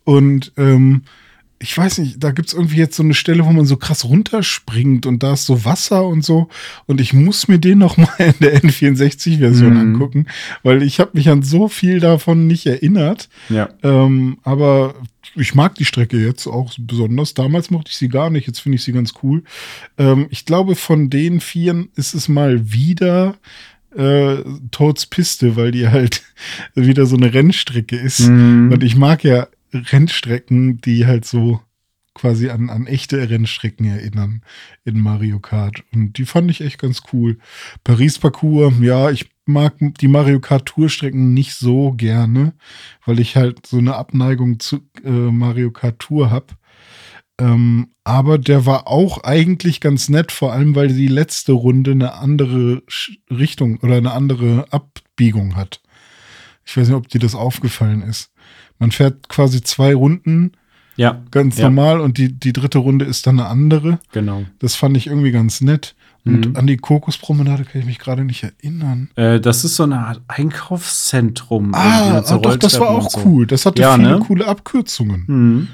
Und 0.03 0.51
ähm, 0.57 1.03
ich 1.59 1.75
weiß 1.75 1.97
nicht, 1.99 2.23
da 2.23 2.31
gibt's 2.31 2.53
irgendwie 2.53 2.77
jetzt 2.77 2.95
so 2.95 3.01
eine 3.03 3.15
Stelle, 3.15 3.43
wo 3.45 3.51
man 3.51 3.65
so 3.65 3.77
krass 3.77 4.05
runterspringt 4.05 5.05
und 5.07 5.23
da 5.23 5.33
ist 5.33 5.45
so 5.47 5.65
Wasser 5.65 6.05
und 6.05 6.23
so. 6.23 6.49
Und 6.85 7.01
ich 7.01 7.13
muss 7.13 7.47
mir 7.47 7.57
den 7.57 7.79
noch 7.79 7.97
mal 7.97 8.09
in 8.19 8.35
der 8.41 8.61
N64-Version 8.61 9.73
Mhm. 9.73 9.79
angucken, 9.79 10.25
weil 10.63 10.83
ich 10.83 10.99
habe 10.99 11.11
mich 11.13 11.29
an 11.29 11.41
so 11.41 11.67
viel 11.67 11.99
davon 11.99 12.45
nicht 12.47 12.65
erinnert. 12.67 13.27
Ja. 13.49 13.69
Ähm, 13.81 14.37
aber 14.43 14.93
ich 15.35 15.55
mag 15.55 15.75
die 15.75 15.85
Strecke 15.85 16.17
jetzt 16.23 16.45
auch 16.47 16.73
besonders. 16.79 17.33
Damals 17.33 17.71
mochte 17.71 17.89
ich 17.91 17.97
sie 17.97 18.09
gar 18.09 18.29
nicht, 18.29 18.45
jetzt 18.47 18.59
finde 18.59 18.75
ich 18.77 18.83
sie 18.83 18.91
ganz 18.93 19.13
cool. 19.23 19.43
Ähm, 19.97 20.27
ich 20.29 20.45
glaube, 20.45 20.75
von 20.75 21.09
den 21.09 21.39
Vieren 21.41 21.89
ist 21.95 22.13
es 22.13 22.27
mal 22.27 22.71
wieder 22.71 23.35
äh, 23.95 24.37
Toads 24.71 25.07
Piste, 25.07 25.55
weil 25.55 25.71
die 25.71 25.87
halt 25.87 26.21
wieder 26.75 27.05
so 27.07 27.15
eine 27.15 27.33
Rennstrecke 27.33 27.95
ist. 27.97 28.27
Mhm. 28.29 28.71
Und 28.71 28.83
ich 28.83 28.95
mag 28.95 29.23
ja 29.23 29.47
Rennstrecken, 29.73 30.79
die 30.81 31.05
halt 31.05 31.25
so 31.25 31.61
quasi 32.13 32.49
an, 32.49 32.69
an 32.69 32.87
echte 32.87 33.29
Rennstrecken 33.29 33.85
erinnern 33.85 34.41
in 34.83 34.99
Mario 34.99 35.39
Kart. 35.39 35.83
Und 35.93 36.17
die 36.17 36.25
fand 36.25 36.49
ich 36.49 36.61
echt 36.61 36.79
ganz 36.79 37.03
cool. 37.13 37.37
Paris-Parcours, 37.83 38.73
ja, 38.81 39.11
ich 39.11 39.29
mag 39.45 39.75
die 39.79 40.07
Mario 40.07 40.39
Kart 40.39 40.65
Tour-Strecken 40.65 41.33
nicht 41.33 41.53
so 41.53 41.93
gerne, 41.93 42.53
weil 43.05 43.19
ich 43.19 43.35
halt 43.35 43.65
so 43.65 43.77
eine 43.77 43.95
Abneigung 43.95 44.59
zu 44.59 44.81
äh, 45.03 45.09
Mario 45.09 45.71
Kart 45.71 45.99
Tour 45.99 46.31
habe. 46.31 46.47
Ähm, 47.39 47.89
aber 48.03 48.37
der 48.39 48.65
war 48.65 48.87
auch 48.87 49.23
eigentlich 49.23 49.79
ganz 49.79 50.09
nett, 50.09 50.31
vor 50.31 50.53
allem 50.53 50.75
weil 50.75 50.87
die 50.87 51.07
letzte 51.07 51.51
Runde 51.51 51.91
eine 51.91 52.15
andere 52.15 52.81
Richtung 53.29 53.77
oder 53.77 53.97
eine 53.97 54.11
andere 54.11 54.65
Abbiegung 54.71 55.55
hat. 55.55 55.81
Ich 56.65 56.75
weiß 56.75 56.87
nicht, 56.87 56.97
ob 56.97 57.07
dir 57.07 57.19
das 57.19 57.35
aufgefallen 57.35 58.01
ist. 58.01 58.31
Man 58.79 58.91
fährt 58.91 59.29
quasi 59.29 59.61
zwei 59.61 59.93
Runden 59.95 60.51
Ja, 60.95 61.21
ganz 61.31 61.57
Ja. 61.57 61.65
normal 61.65 62.01
und 62.01 62.17
die, 62.17 62.33
die 62.33 62.53
dritte 62.53 62.79
Runde 62.79 63.05
ist 63.05 63.27
dann 63.27 63.39
eine 63.39 63.47
andere. 63.49 63.99
genau. 64.11 64.45
Das 64.59 64.73
fand 64.75 64.97
ich 64.97 65.05
irgendwie 65.07 65.31
ganz 65.31 65.61
nett. 65.61 65.93
Und 66.25 66.49
Mhm. 66.49 66.55
an 66.57 66.67
die 66.67 66.75
Kokospromenade 66.77 67.63
kann 67.65 67.79
ich 67.81 67.87
mich 67.87 67.99
gerade 67.99 68.25
nicht 68.25 68.43
erinnern. 68.43 69.09
Äh, 69.15 69.39
das 69.39 69.63
ist 69.63 69.75
so 69.75 69.83
eine 69.83 69.99
Art 69.99 70.21
Einkaufszentrum. 70.27 71.73
Ah, 71.73 72.23
so 72.23 72.35
ah, 72.35 72.37
doch, 72.39 72.57
das 72.57 72.79
war 72.79 72.89
auch 72.89 73.09
so. 73.09 73.21
cool. 73.25 73.47
Das 73.47 73.65
hatte 73.65 73.81
Ja, 73.81 73.95
viele 73.95 74.09
ne? 74.09 74.19
coole 74.25 74.47
Abkürzungen. 74.47 75.23
Mhm. 75.27 75.67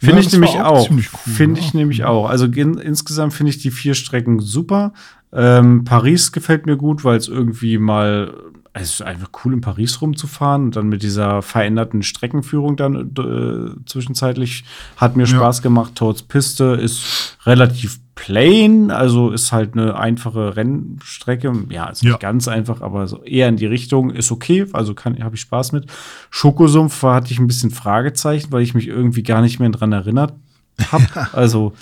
Ja, 0.00 0.06
Finde 0.06 0.20
ich 0.20 0.26
das 0.26 0.32
nämlich 0.34 0.52
auch 0.60 0.64
auch. 0.64 0.90
cool, 0.90 1.02
Finde 1.02 1.60
ja. 1.60 1.66
ich 1.66 1.74
nämlich 1.74 2.04
auch. 2.04 2.28
Also 2.28 2.46
in, 2.46 2.74
insgesamt 2.74 3.32
finde 3.34 3.50
ich 3.50 3.58
die 3.58 3.70
vier 3.72 3.94
Strecken 3.94 4.38
super. 4.38 4.92
Ähm, 5.32 5.84
Paris 5.84 6.32
gefällt 6.32 6.66
mir 6.66 6.76
gut, 6.76 7.04
weil 7.04 7.16
es 7.18 7.28
irgendwie 7.28 7.76
mal, 7.78 8.32
es 8.72 8.94
ist 8.94 9.02
einfach 9.02 9.28
cool 9.44 9.52
in 9.54 9.60
Paris 9.60 10.00
rumzufahren 10.00 10.64
und 10.64 10.76
dann 10.76 10.88
mit 10.88 11.02
dieser 11.02 11.42
veränderten 11.42 12.02
Streckenführung 12.02 12.76
dann 12.76 12.94
äh, 13.18 13.84
zwischenzeitlich 13.86 14.64
hat 14.96 15.16
mir 15.16 15.24
Ja. 15.24 15.36
Spaß 15.36 15.60
gemacht. 15.62 15.96
Toads 15.96 16.22
Piste 16.22 16.64
ist 16.80 17.36
relativ 17.44 17.98
plain, 18.14 18.90
also 18.90 19.30
ist 19.30 19.52
halt 19.52 19.74
eine 19.74 19.96
einfache 19.98 20.56
Rennstrecke. 20.56 21.52
Ja, 21.68 21.88
ist 21.90 22.02
Ja. 22.02 22.10
nicht 22.10 22.20
ganz 22.20 22.48
einfach, 22.48 22.80
aber 22.80 23.06
so 23.06 23.22
eher 23.22 23.48
in 23.48 23.56
die 23.56 23.66
Richtung 23.66 24.10
ist 24.10 24.32
okay, 24.32 24.66
also 24.72 24.94
kann 24.94 25.22
habe 25.22 25.34
ich 25.36 25.42
Spaß 25.42 25.72
mit. 25.72 25.86
Schokosumpf 26.30 27.02
war, 27.02 27.16
hatte 27.16 27.32
ich 27.32 27.38
ein 27.38 27.46
bisschen 27.46 27.70
Fragezeichen, 27.70 28.50
weil 28.50 28.62
ich 28.62 28.74
mich 28.74 28.88
irgendwie 28.88 29.22
gar 29.22 29.40
nicht 29.42 29.60
mehr 29.60 29.68
dran 29.70 29.92
erinnert 29.92 30.32
habe. 30.90 31.04
also 31.32 31.74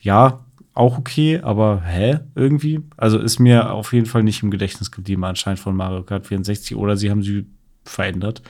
ja, 0.00 0.40
auch 0.74 0.98
okay, 0.98 1.40
aber 1.42 1.82
hä, 1.84 2.18
irgendwie? 2.34 2.80
Also 2.96 3.18
ist 3.18 3.38
mir 3.38 3.72
auf 3.72 3.92
jeden 3.92 4.06
Fall 4.06 4.22
nicht 4.24 4.42
im 4.42 4.50
Gedächtnis 4.50 4.90
geblieben, 4.90 5.24
anscheinend 5.24 5.60
von 5.60 5.76
Mario 5.76 6.02
Kart 6.02 6.26
64 6.26 6.76
oder 6.76 6.96
sie 6.96 7.10
haben 7.10 7.22
sie 7.22 7.46
verändert. 7.84 8.42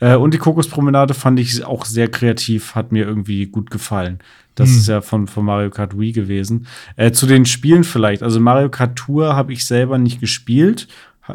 Äh, 0.00 0.16
und 0.16 0.34
die 0.34 0.38
Kokospromenade 0.38 1.14
fand 1.14 1.40
ich 1.40 1.64
auch 1.64 1.84
sehr 1.84 2.08
kreativ, 2.08 2.74
hat 2.74 2.92
mir 2.92 3.06
irgendwie 3.06 3.46
gut 3.46 3.70
gefallen. 3.70 4.18
Das 4.54 4.70
Hm. 4.70 4.76
ist 4.76 4.88
ja 4.88 5.00
von, 5.00 5.26
von 5.26 5.44
Mario 5.44 5.70
Kart 5.70 5.98
Wii 5.98 6.12
gewesen. 6.12 6.66
Äh, 6.96 7.12
zu 7.12 7.26
den 7.26 7.46
Spielen 7.46 7.84
vielleicht. 7.84 8.22
Also 8.22 8.40
Mario 8.40 8.68
Kart 8.68 8.96
Tour 8.96 9.34
habe 9.34 9.52
ich 9.52 9.64
selber 9.64 9.96
nicht 9.98 10.20
gespielt. 10.20 10.88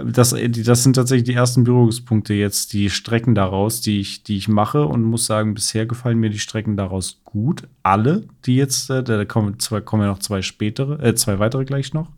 Das, 0.03 0.31
die- 0.31 0.63
das 0.63 0.83
sind 0.83 0.95
tatsächlich 0.95 1.25
die 1.25 1.33
ersten 1.33 1.63
Berührungspunkte 1.63 2.33
jetzt, 2.33 2.73
die 2.73 2.89
Strecken 2.89 3.35
daraus, 3.35 3.81
die 3.81 3.99
ich, 3.99 4.23
die 4.23 4.37
ich 4.37 4.47
mache 4.47 4.85
und 4.85 5.03
muss 5.03 5.25
sagen, 5.25 5.53
bisher 5.53 5.85
gefallen 5.85 6.19
mir 6.19 6.29
die 6.29 6.39
Strecken 6.39 6.77
daraus 6.77 7.21
gut. 7.23 7.67
Alle, 7.83 8.27
die 8.45 8.55
jetzt, 8.55 8.89
äh, 8.89 9.03
da 9.03 9.23
kommen, 9.25 9.59
zwei, 9.59 9.81
kommen 9.81 10.03
ja 10.03 10.09
noch 10.09 10.19
zwei 10.19 10.41
spätere, 10.41 11.01
äh, 11.03 11.15
zwei 11.15 11.39
weitere 11.39 11.65
gleich 11.65 11.93
noch 11.93 12.11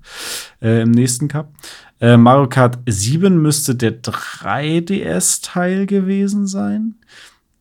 äh, 0.61 0.81
im 0.81 0.91
nächsten 0.91 1.27
Cup. 1.27 1.51
Äh, 1.99 2.17
Mario 2.17 2.47
Kart 2.47 2.77
7 2.87 3.41
müsste 3.41 3.75
der 3.75 4.01
3DS-Teil 4.01 5.85
gewesen 5.85 6.47
sein. 6.47 6.95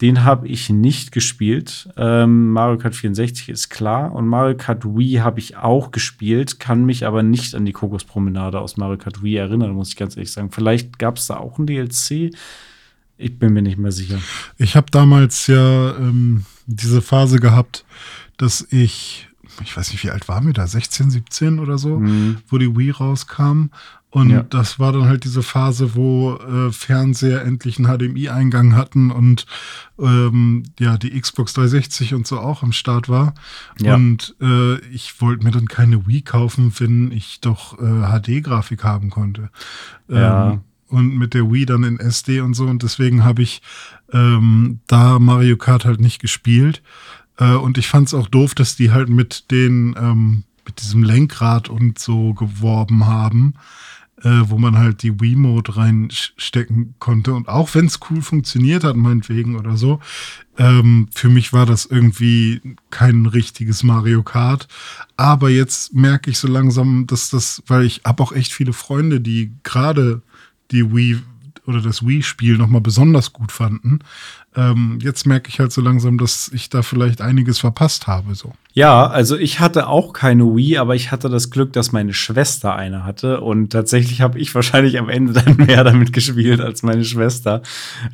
Den 0.01 0.25
habe 0.25 0.47
ich 0.47 0.69
nicht 0.69 1.11
gespielt. 1.11 1.89
Ähm, 1.97 2.51
Mario 2.51 2.77
Kart 2.77 2.95
64 2.95 3.49
ist 3.49 3.71
klar. 3.71 4.13
Und 4.13 4.29
Mario 4.29 4.57
Kart 4.57 4.85
Wii 4.85 5.17
habe 5.17 5.41
ich 5.41 5.57
auch 5.57 5.91
gespielt, 5.91 6.61
kann 6.61 6.85
mich 6.85 7.07
aber 7.07 7.23
nicht 7.23 7.55
an 7.55 7.65
die 7.65 7.73
Kokospromenade 7.73 8.61
aus 8.61 8.77
Mario 8.77 8.99
Kart 8.99 9.23
Wii 9.23 9.37
erinnern, 9.37 9.73
muss 9.73 9.89
ich 9.89 9.97
ganz 9.97 10.17
ehrlich 10.17 10.33
sagen. 10.33 10.51
Vielleicht 10.51 10.99
gab 10.99 11.17
es 11.17 11.29
da 11.29 11.39
auch 11.39 11.59
ein 11.59 11.67
DLC. 11.67 12.31
Ich 13.17 13.39
bin 13.39 13.55
mir 13.55 13.63
nicht 13.63 13.79
mehr 13.79 13.93
sicher. 13.93 14.19
Ich 14.59 14.77
habe 14.77 14.91
damals 14.91 15.47
ja 15.47 15.97
ähm, 15.97 16.45
diese 16.67 17.01
Phase 17.01 17.41
gehabt, 17.41 17.87
dass 18.37 18.67
ich, 18.71 19.29
ich 19.63 19.75
weiß 19.75 19.93
nicht, 19.93 20.05
wie 20.05 20.11
alt 20.11 20.29
waren 20.29 20.47
wir 20.47 20.53
da, 20.53 20.67
16, 20.67 21.11
17 21.11 21.59
oder 21.59 21.79
so, 21.79 22.03
wo 22.49 22.59
die 22.59 22.77
Wii 22.77 22.91
rauskam. 22.91 23.71
Und 24.17 24.31
Ja. 24.31 24.43
das 24.45 24.79
war 24.79 24.93
dann 24.93 25.05
halt 25.05 25.25
diese 25.25 25.43
Phase, 25.43 25.95
wo 25.95 26.37
äh, 26.37 26.73
Fernseher 26.73 27.43
endlich 27.45 27.77
einen 27.79 27.87
HDMI-Eingang 27.87 28.75
hatten 28.75 29.11
und 29.11 29.45
ähm, 29.99 30.62
ja, 30.81 30.97
die 30.97 31.21
Xbox 31.21 31.53
360 31.53 32.14
und 32.14 32.27
so 32.27 32.41
auch 32.41 32.62
am 32.62 32.73
Start 32.73 33.11
war. 33.11 33.35
Ja. 33.79 33.95
Und 33.95 34.35
äh, 34.41 34.79
ich 34.87 35.21
wollte 35.21 35.45
mir 35.45 35.51
dann 35.51 35.69
keine 35.69 36.07
Wii 36.07 36.23
kaufen, 36.23 36.73
wenn 36.79 37.12
ich 37.12 37.43
doch 37.43 37.79
äh, 37.79 38.19
HD-Grafik 38.19 38.85
haben 38.85 39.11
konnte. 39.11 39.51
Ja. 40.09 40.53
Ähm, 40.53 40.61
und 40.89 41.19
mit 41.19 41.35
der 41.35 41.53
Wii 41.53 41.67
dann 41.67 41.85
in 41.85 42.01
SD 42.01 42.41
und 42.41 42.55
so. 42.55 42.64
Und 42.64 42.83
deswegen 42.85 43.23
habe 43.23 43.43
ich 43.43 43.61
ähm, 44.14 44.81
da 44.87 45.19
Mario 45.19 45.59
Kart 45.59 45.85
halt 45.85 46.01
nicht 46.01 46.21
gespielt. 46.23 46.81
Äh, 47.37 47.53
und 47.53 47.77
ich 47.77 47.87
fand 47.87 48.09
es 48.09 48.14
auch 48.14 48.29
doof, 48.29 48.55
dass 48.55 48.77
die 48.77 48.93
halt 48.93 49.11
mit 49.11 49.51
den, 49.51 49.95
ähm, 49.99 50.45
mit 50.64 50.81
diesem 50.81 51.03
Lenkrad 51.03 51.69
und 51.69 51.99
so 51.99 52.33
geworben 52.33 53.05
haben, 53.05 53.53
äh, 54.27 54.51
wo 54.51 54.59
man 54.59 54.77
halt 54.77 55.05
die 55.05 55.20
Wii-Mode 55.20 55.77
reinstecken 55.77 56.97
konnte. 56.99 57.33
Und 57.33 57.49
auch 57.49 57.77
wenn 57.77 57.87
es 57.87 58.01
cool 58.11 58.22
funktioniert 58.22 58.83
hat, 58.83 58.97
meinetwegen 58.97 59.55
oder 59.55 59.77
so, 59.77 60.01
ähm, 60.59 61.07
für 61.14 61.29
mich 61.29 61.53
war 61.53 61.64
das 61.64 61.87
irgendwie 61.87 62.61
kein 62.91 63.27
richtiges 63.27 63.85
Mario 63.85 64.24
Kart. 64.24 64.66
Aber 65.16 65.49
jetzt 65.49 65.95
merke 65.95 66.31
ich 66.31 66.39
so 66.39 66.49
langsam, 66.49 67.07
dass 67.07 67.31
das, 67.31 67.62
weil 67.68 67.85
ich 67.85 68.01
habe 68.05 68.20
auch 68.20 68.33
echt 68.33 68.53
viele 68.53 68.72
Freunde, 68.72 69.20
die 69.20 69.53
gerade 69.62 70.22
die 70.72 70.93
Wii 70.93 71.22
oder 71.64 71.81
das 71.81 72.05
Wii-Spiel 72.05 72.59
nochmal 72.59 72.81
besonders 72.81 73.33
gut 73.33 73.53
fanden. 73.53 74.01
Ähm, 74.57 74.99
jetzt 75.01 75.24
merke 75.27 75.51
ich 75.51 75.61
halt 75.61 75.70
so 75.70 75.81
langsam, 75.81 76.18
dass 76.18 76.49
ich 76.53 76.68
da 76.68 76.83
vielleicht 76.83 77.20
einiges 77.20 77.61
verpasst 77.61 78.09
habe. 78.09 78.35
So. 78.35 78.55
Ja, 78.79 79.07
also 79.07 79.39
ich 79.39 79.59
hatte 79.59 79.89
auch 79.89 80.12
keine 80.12 80.55
Wii, 80.55 80.77
aber 80.77 80.95
ich 80.95 81.11
hatte 81.11 81.31
das 81.31 81.49
Glück, 81.49 81.72
dass 81.72 81.93
meine 81.93 82.12
Schwester 82.12 82.77
eine 82.77 83.07
hatte. 83.07 83.41
Und 83.41 83.70
tatsächlich 83.70 84.20
habe 84.20 84.39
ich 84.39 84.55
wahrscheinlich 84.55 84.99
am 84.99 85.09
Ende 85.09 85.33
dann 85.33 85.57
mehr 85.57 85.83
damit 85.83 86.12
gespielt 86.12 86.61
als 86.61 86.83
meine 86.83 87.03
Schwester. 87.03 87.62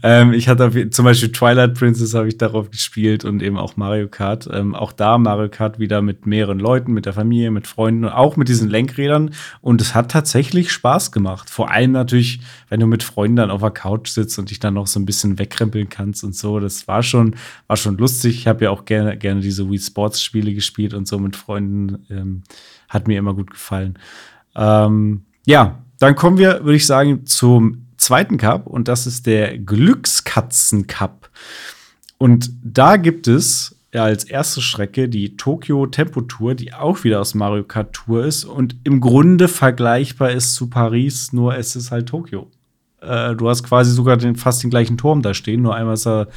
Ähm, 0.04 0.32
ich 0.32 0.46
hatte 0.46 0.88
zum 0.90 1.04
Beispiel 1.04 1.32
Twilight 1.32 1.74
Princess 1.74 2.14
habe 2.14 2.28
ich 2.28 2.38
darauf 2.38 2.70
gespielt 2.70 3.24
und 3.24 3.42
eben 3.42 3.58
auch 3.58 3.76
Mario 3.76 4.06
Kart. 4.06 4.48
Ähm, 4.52 4.76
auch 4.76 4.92
da 4.92 5.18
Mario 5.18 5.48
Kart 5.48 5.80
wieder 5.80 6.00
mit 6.00 6.26
mehreren 6.26 6.60
Leuten, 6.60 6.92
mit 6.92 7.06
der 7.06 7.12
Familie, 7.12 7.50
mit 7.50 7.66
Freunden 7.66 8.04
und 8.04 8.12
auch 8.12 8.36
mit 8.36 8.48
diesen 8.48 8.70
Lenkrädern. 8.70 9.34
Und 9.62 9.80
es 9.80 9.96
hat 9.96 10.12
tatsächlich 10.12 10.70
Spaß 10.70 11.10
gemacht. 11.10 11.50
Vor 11.50 11.72
allem 11.72 11.90
natürlich, 11.90 12.38
wenn 12.68 12.78
du 12.78 12.86
mit 12.86 13.02
Freunden 13.02 13.34
dann 13.34 13.50
auf 13.50 13.62
der 13.62 13.72
Couch 13.72 14.10
sitzt 14.10 14.38
und 14.38 14.50
dich 14.50 14.60
dann 14.60 14.74
noch 14.74 14.86
so 14.86 15.00
ein 15.00 15.06
bisschen 15.06 15.40
wegkrempeln 15.40 15.88
kannst 15.88 16.22
und 16.22 16.36
so. 16.36 16.60
Das 16.60 16.86
war 16.86 17.02
schon, 17.02 17.34
war 17.66 17.76
schon 17.76 17.98
lustig. 17.98 18.36
Ich 18.36 18.46
habe 18.46 18.66
ja 18.66 18.70
auch 18.70 18.84
gerne, 18.84 19.16
gerne 19.16 19.40
diese 19.40 19.68
Wii 19.68 19.80
Sports 19.80 20.22
Spiele 20.22 20.51
gespielt 20.54 20.94
und 20.94 21.06
so 21.08 21.18
mit 21.18 21.36
Freunden. 21.36 22.06
Ähm, 22.10 22.42
hat 22.88 23.08
mir 23.08 23.18
immer 23.18 23.34
gut 23.34 23.50
gefallen. 23.50 23.98
Ähm, 24.54 25.22
ja, 25.46 25.82
dann 25.98 26.14
kommen 26.14 26.38
wir, 26.38 26.64
würde 26.64 26.76
ich 26.76 26.86
sagen, 26.86 27.26
zum 27.26 27.86
zweiten 27.96 28.36
Cup 28.36 28.66
und 28.66 28.88
das 28.88 29.06
ist 29.06 29.26
der 29.26 29.58
Glückskatzen 29.58 30.86
Cup. 30.86 31.30
Und 32.18 32.50
da 32.62 32.96
gibt 32.96 33.28
es 33.28 33.76
ja 33.94 34.04
als 34.04 34.24
erste 34.24 34.60
Strecke 34.60 35.08
die 35.08 35.36
Tokyo 35.36 35.86
Tempo 35.86 36.22
Tour, 36.22 36.54
die 36.54 36.72
auch 36.72 37.04
wieder 37.04 37.20
aus 37.20 37.34
Mario 37.34 37.64
Kart 37.64 37.92
Tour 37.92 38.24
ist 38.24 38.44
und 38.44 38.76
im 38.84 39.00
Grunde 39.00 39.48
vergleichbar 39.48 40.30
ist 40.30 40.54
zu 40.54 40.68
Paris, 40.68 41.32
nur 41.32 41.56
es 41.56 41.76
ist 41.76 41.90
halt 41.90 42.08
Tokio. 42.08 42.50
Äh, 43.00 43.34
du 43.36 43.48
hast 43.48 43.62
quasi 43.64 43.92
sogar 43.92 44.16
den, 44.16 44.36
fast 44.36 44.62
den 44.62 44.70
gleichen 44.70 44.98
Turm 44.98 45.22
da 45.22 45.34
stehen, 45.34 45.62
nur 45.62 45.74
einmal 45.74 45.94
ist 45.94 46.06
er 46.06 46.28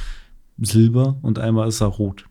silber 0.58 1.16
und 1.22 1.38
einmal 1.38 1.68
ist 1.68 1.80
er 1.80 1.88
rot. 1.88 2.26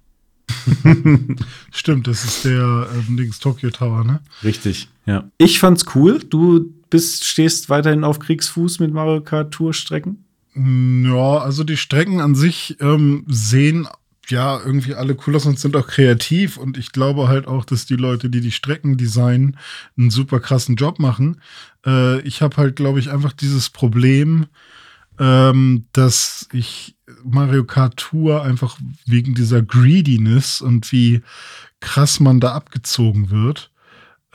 Stimmt, 1.71 2.07
das 2.07 2.23
ist 2.23 2.45
der 2.45 2.87
ähm, 2.93 3.17
Dings 3.17 3.39
Tokyo 3.39 3.69
Tower, 3.69 4.03
ne? 4.03 4.21
Richtig, 4.43 4.87
ja. 5.05 5.29
Ich 5.37 5.59
fand's 5.59 5.85
cool. 5.95 6.19
Du 6.29 6.73
bist, 6.89 7.25
stehst 7.25 7.69
weiterhin 7.69 8.03
auf 8.03 8.19
Kriegsfuß 8.19 8.79
mit 8.79 8.93
Mario 8.93 9.21
Kart 9.21 9.53
Tour 9.53 9.73
Strecken. 9.73 10.23
Mm, 10.53 11.05
Ja, 11.13 11.37
also 11.39 11.63
die 11.63 11.77
Strecken 11.77 12.21
an 12.21 12.35
sich 12.35 12.77
ähm, 12.79 13.25
sehen 13.27 13.87
ja 14.27 14.59
irgendwie 14.63 14.95
alle 14.95 15.15
cool 15.25 15.35
aus 15.35 15.45
und 15.45 15.59
sind 15.59 15.75
auch 15.75 15.87
kreativ. 15.87 16.57
Und 16.57 16.77
ich 16.77 16.91
glaube 16.91 17.27
halt 17.27 17.47
auch, 17.47 17.65
dass 17.65 17.85
die 17.85 17.95
Leute, 17.95 18.29
die 18.29 18.41
die 18.41 18.51
Strecken 18.51 18.97
designen, 18.97 19.57
einen 19.97 20.09
super 20.09 20.39
krassen 20.39 20.75
Job 20.75 20.99
machen. 20.99 21.41
Äh, 21.85 22.21
ich 22.21 22.41
habe 22.41 22.57
halt, 22.57 22.75
glaube 22.75 22.99
ich, 22.99 23.11
einfach 23.11 23.33
dieses 23.33 23.69
Problem, 23.69 24.47
ähm, 25.19 25.85
dass 25.93 26.47
ich 26.51 26.95
Mario 27.23 27.63
Kart 27.63 27.97
Tour 27.97 28.43
einfach 28.43 28.77
wegen 29.05 29.33
dieser 29.35 29.61
Greediness 29.61 30.61
und 30.61 30.91
wie 30.91 31.21
krass 31.79 32.19
man 32.19 32.39
da 32.39 32.53
abgezogen 32.53 33.29
wird. 33.29 33.71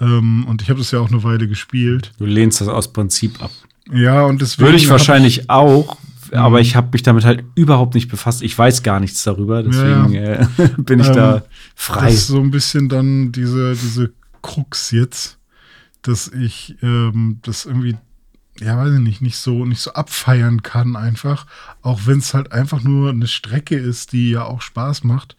Ähm, 0.01 0.47
und 0.47 0.63
ich 0.63 0.71
habe 0.71 0.79
das 0.79 0.91
ja 0.91 1.01
auch 1.01 1.09
eine 1.11 1.23
Weile 1.23 1.47
gespielt. 1.49 2.13
Du 2.19 2.25
lehnst 2.27 2.61
das 2.61 2.69
aus 2.69 2.93
Prinzip 2.93 3.43
ab. 3.43 3.51
Ja, 3.93 4.23
und 4.25 4.41
deswegen. 4.41 4.67
Würde 4.69 4.79
ich 4.79 4.89
wahrscheinlich 4.89 5.51
auch, 5.51 5.99
aber 6.33 6.61
ich 6.61 6.77
habe 6.77 6.91
mich 6.93 7.03
damit 7.03 7.25
halt 7.25 7.45
überhaupt 7.55 7.95
nicht 7.95 8.09
befasst. 8.09 8.43
Ich 8.43 8.57
weiß 8.57 8.83
gar 8.83 9.01
nichts 9.01 9.23
darüber, 9.25 9.63
deswegen 9.63 10.15
Äh, 10.15 10.47
bin 10.79 11.01
ich 11.01 11.09
Ähm, 11.09 11.15
da 11.15 11.43
frei. 11.75 12.07
Das 12.07 12.15
ist 12.15 12.27
so 12.29 12.41
ein 12.41 12.51
bisschen 12.51 12.89
dann 12.89 13.33
diese, 13.33 13.73
diese 13.75 14.13
Krux 14.43 14.91
jetzt, 14.91 15.39
dass 16.03 16.29
ich 16.29 16.77
ähm, 16.83 17.41
das 17.43 17.67
irgendwie, 17.67 17.97
ja, 18.61 18.77
weiß 18.77 18.95
ich 18.95 19.01
nicht, 19.01 19.23
nicht 19.23 19.37
so, 19.37 19.65
nicht 19.65 19.81
so 19.81 19.93
abfeiern 19.93 20.63
kann 20.63 20.97
einfach. 20.97 21.47
Auch 21.83 22.01
wenn 22.07 22.19
es 22.19 22.35
halt 22.35 22.53
einfach 22.53 22.83
nur 22.83 23.11
eine 23.11 23.27
Strecke 23.27 23.77
ist, 23.77 24.13
die 24.13 24.31
ja 24.31 24.45
auch 24.45 24.61
Spaß 24.61 25.05
macht. 25.05 25.37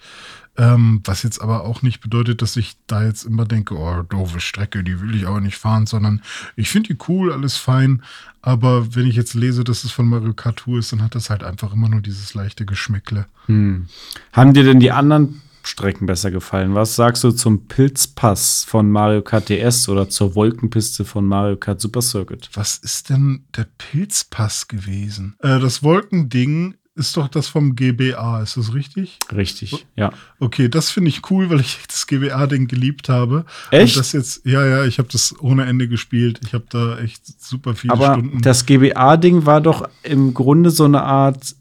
Ähm, 0.58 1.02
was 1.06 1.24
jetzt 1.24 1.42
aber 1.42 1.64
auch 1.64 1.82
nicht 1.82 2.02
bedeutet, 2.02 2.42
dass 2.42 2.58
ich 2.58 2.76
da 2.86 3.06
jetzt 3.06 3.24
immer 3.24 3.46
denke, 3.46 3.76
oh, 3.76 4.02
doofe 4.04 4.42
Strecke, 4.42 4.84
die 4.84 5.00
will 5.00 5.16
ich 5.16 5.26
aber 5.26 5.40
nicht 5.40 5.58
fahren, 5.58 5.86
sondern 5.86 6.22
ich 6.58 6.70
finde 6.70 6.94
die 6.94 7.00
cool, 7.08 7.32
alles 7.32 7.56
fein. 7.56 8.04
Aber 8.42 8.94
wenn 8.94 9.08
ich 9.08 9.16
jetzt 9.16 9.34
lese, 9.34 9.64
dass 9.64 9.86
es 9.86 9.92
von 9.92 10.08
Mario 10.08 10.34
Kart 10.34 10.58
Tour 10.58 10.80
ist, 10.80 10.92
dann 10.92 11.02
hat 11.02 11.16
das 11.16 11.30
halt 11.30 11.44
einfach 11.44 11.74
immer 11.74 11.88
nur 11.88 12.02
dieses 12.02 12.34
leichte 12.34 12.66
Geschmäckle. 12.66 13.28
Hm. 13.46 13.88
Haben 14.34 14.54
dir 14.54 14.64
denn 14.64 14.80
die 14.82 14.92
anderen 14.92 15.42
Strecken 15.64 16.06
besser 16.06 16.32
gefallen? 16.32 16.76
Was 16.76 16.96
sagst 16.96 17.24
du 17.24 17.32
zum 17.32 17.68
Pilzpass 17.68 18.64
von 18.64 18.90
Mario 18.90 19.22
Kart 19.22 19.50
DS 19.50 19.90
oder 19.90 20.10
zur 20.10 20.36
Wolkenpiste 20.36 21.06
von 21.06 21.26
Mario 21.26 21.58
Kart 21.58 21.82
Super 21.82 22.02
Circuit? 22.02 22.50
Was 22.54 22.78
ist 22.78 23.10
denn 23.10 23.46
der 23.56 23.68
Pilzpass 23.78 24.68
gewesen? 24.68 25.36
Äh, 25.40 25.60
das 25.60 25.84
Wolkending 25.84 26.76
ist 26.96 27.16
doch 27.16 27.30
das 27.30 27.48
vom 27.48 27.76
GBA, 27.76 28.42
ist 28.42 28.58
das 28.58 28.74
richtig? 28.74 29.18
Richtig, 29.34 29.88
ja. 29.96 30.12
Okay, 30.40 30.68
das 30.68 30.90
finde 30.90 31.10
ich 31.10 31.30
cool, 31.32 31.50
weil 31.50 31.62
ich 31.62 31.80
das 31.88 32.06
GBA-Ding 32.06 32.68
geliebt 32.68 33.08
habe. 33.08 33.46
Echt? 33.72 33.96
Und 33.96 34.00
das 34.02 34.12
jetzt, 34.12 34.46
ja, 34.46 34.66
ja, 34.66 34.86
ich 34.86 35.00
habe 35.00 35.08
das 35.10 35.34
ohne 35.40 35.66
Ende 35.66 35.88
gespielt. 35.88 36.42
Ich 36.46 36.54
habe 36.54 36.66
da 36.70 37.00
echt 37.00 37.42
super 37.42 37.76
viele 37.76 37.94
Aber 37.94 38.14
Stunden. 38.16 38.42
das 38.42 38.66
GBA-Ding 38.66 39.46
war 39.46 39.62
doch 39.62 39.88
im 40.04 40.34
Grunde 40.34 40.70
so 40.70 40.84
eine 40.84 41.04
Art 41.04 41.56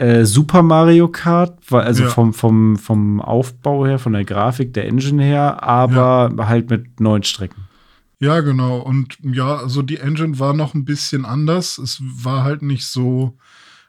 äh, 0.00 0.24
Super 0.24 0.62
Mario 0.62 1.08
Kart, 1.08 1.58
also 1.70 2.04
Ja. 2.04 2.08
vom, 2.10 2.32
vom, 2.34 2.76
vom 2.76 3.20
Aufbau 3.20 3.86
her, 3.86 3.98
von 3.98 4.12
der 4.14 4.24
Grafik, 4.24 4.72
der 4.74 4.86
Engine 4.86 5.22
her, 5.22 5.62
aber 5.62 6.32
halt 6.48 6.70
mit 6.70 7.00
neuen 7.00 7.22
Strecken. 7.22 7.62
Ja, 8.18 8.40
genau. 8.40 8.78
Und 8.78 9.16
ja, 9.22 9.56
also 9.56 9.82
die 9.82 9.96
Engine 9.98 10.38
war 10.38 10.52
noch 10.52 10.74
ein 10.74 10.84
bisschen 10.84 11.24
anders. 11.24 11.78
Es 11.78 12.02
war 12.02 12.44
halt 12.44 12.62
nicht 12.62 12.86
so. 12.86 13.36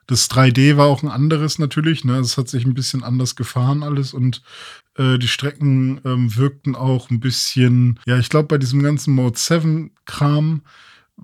Das 0.07 0.29
3D 0.29 0.77
war 0.77 0.87
auch 0.87 1.03
ein 1.03 1.09
anderes 1.09 1.59
natürlich. 1.59 2.03
Ne? 2.05 2.17
Es 2.17 2.37
hat 2.37 2.47
sich 2.49 2.65
ein 2.65 2.73
bisschen 2.73 3.03
anders 3.03 3.35
gefahren 3.35 3.83
alles 3.83 4.13
und 4.13 4.41
Äh, 4.97 5.17
die 5.19 5.29
Strecken 5.29 6.01
ähm, 6.03 6.35
wirkten 6.35 6.75
auch 6.75 7.09
ein 7.11 7.21
bisschen, 7.21 7.97
ja, 8.05 8.17
ich 8.17 8.27
glaube, 8.27 8.49
bei 8.49 8.57
diesem 8.57 8.83
ganzen 8.83 9.15
Mode 9.15 9.37
7-Kram 9.37 10.63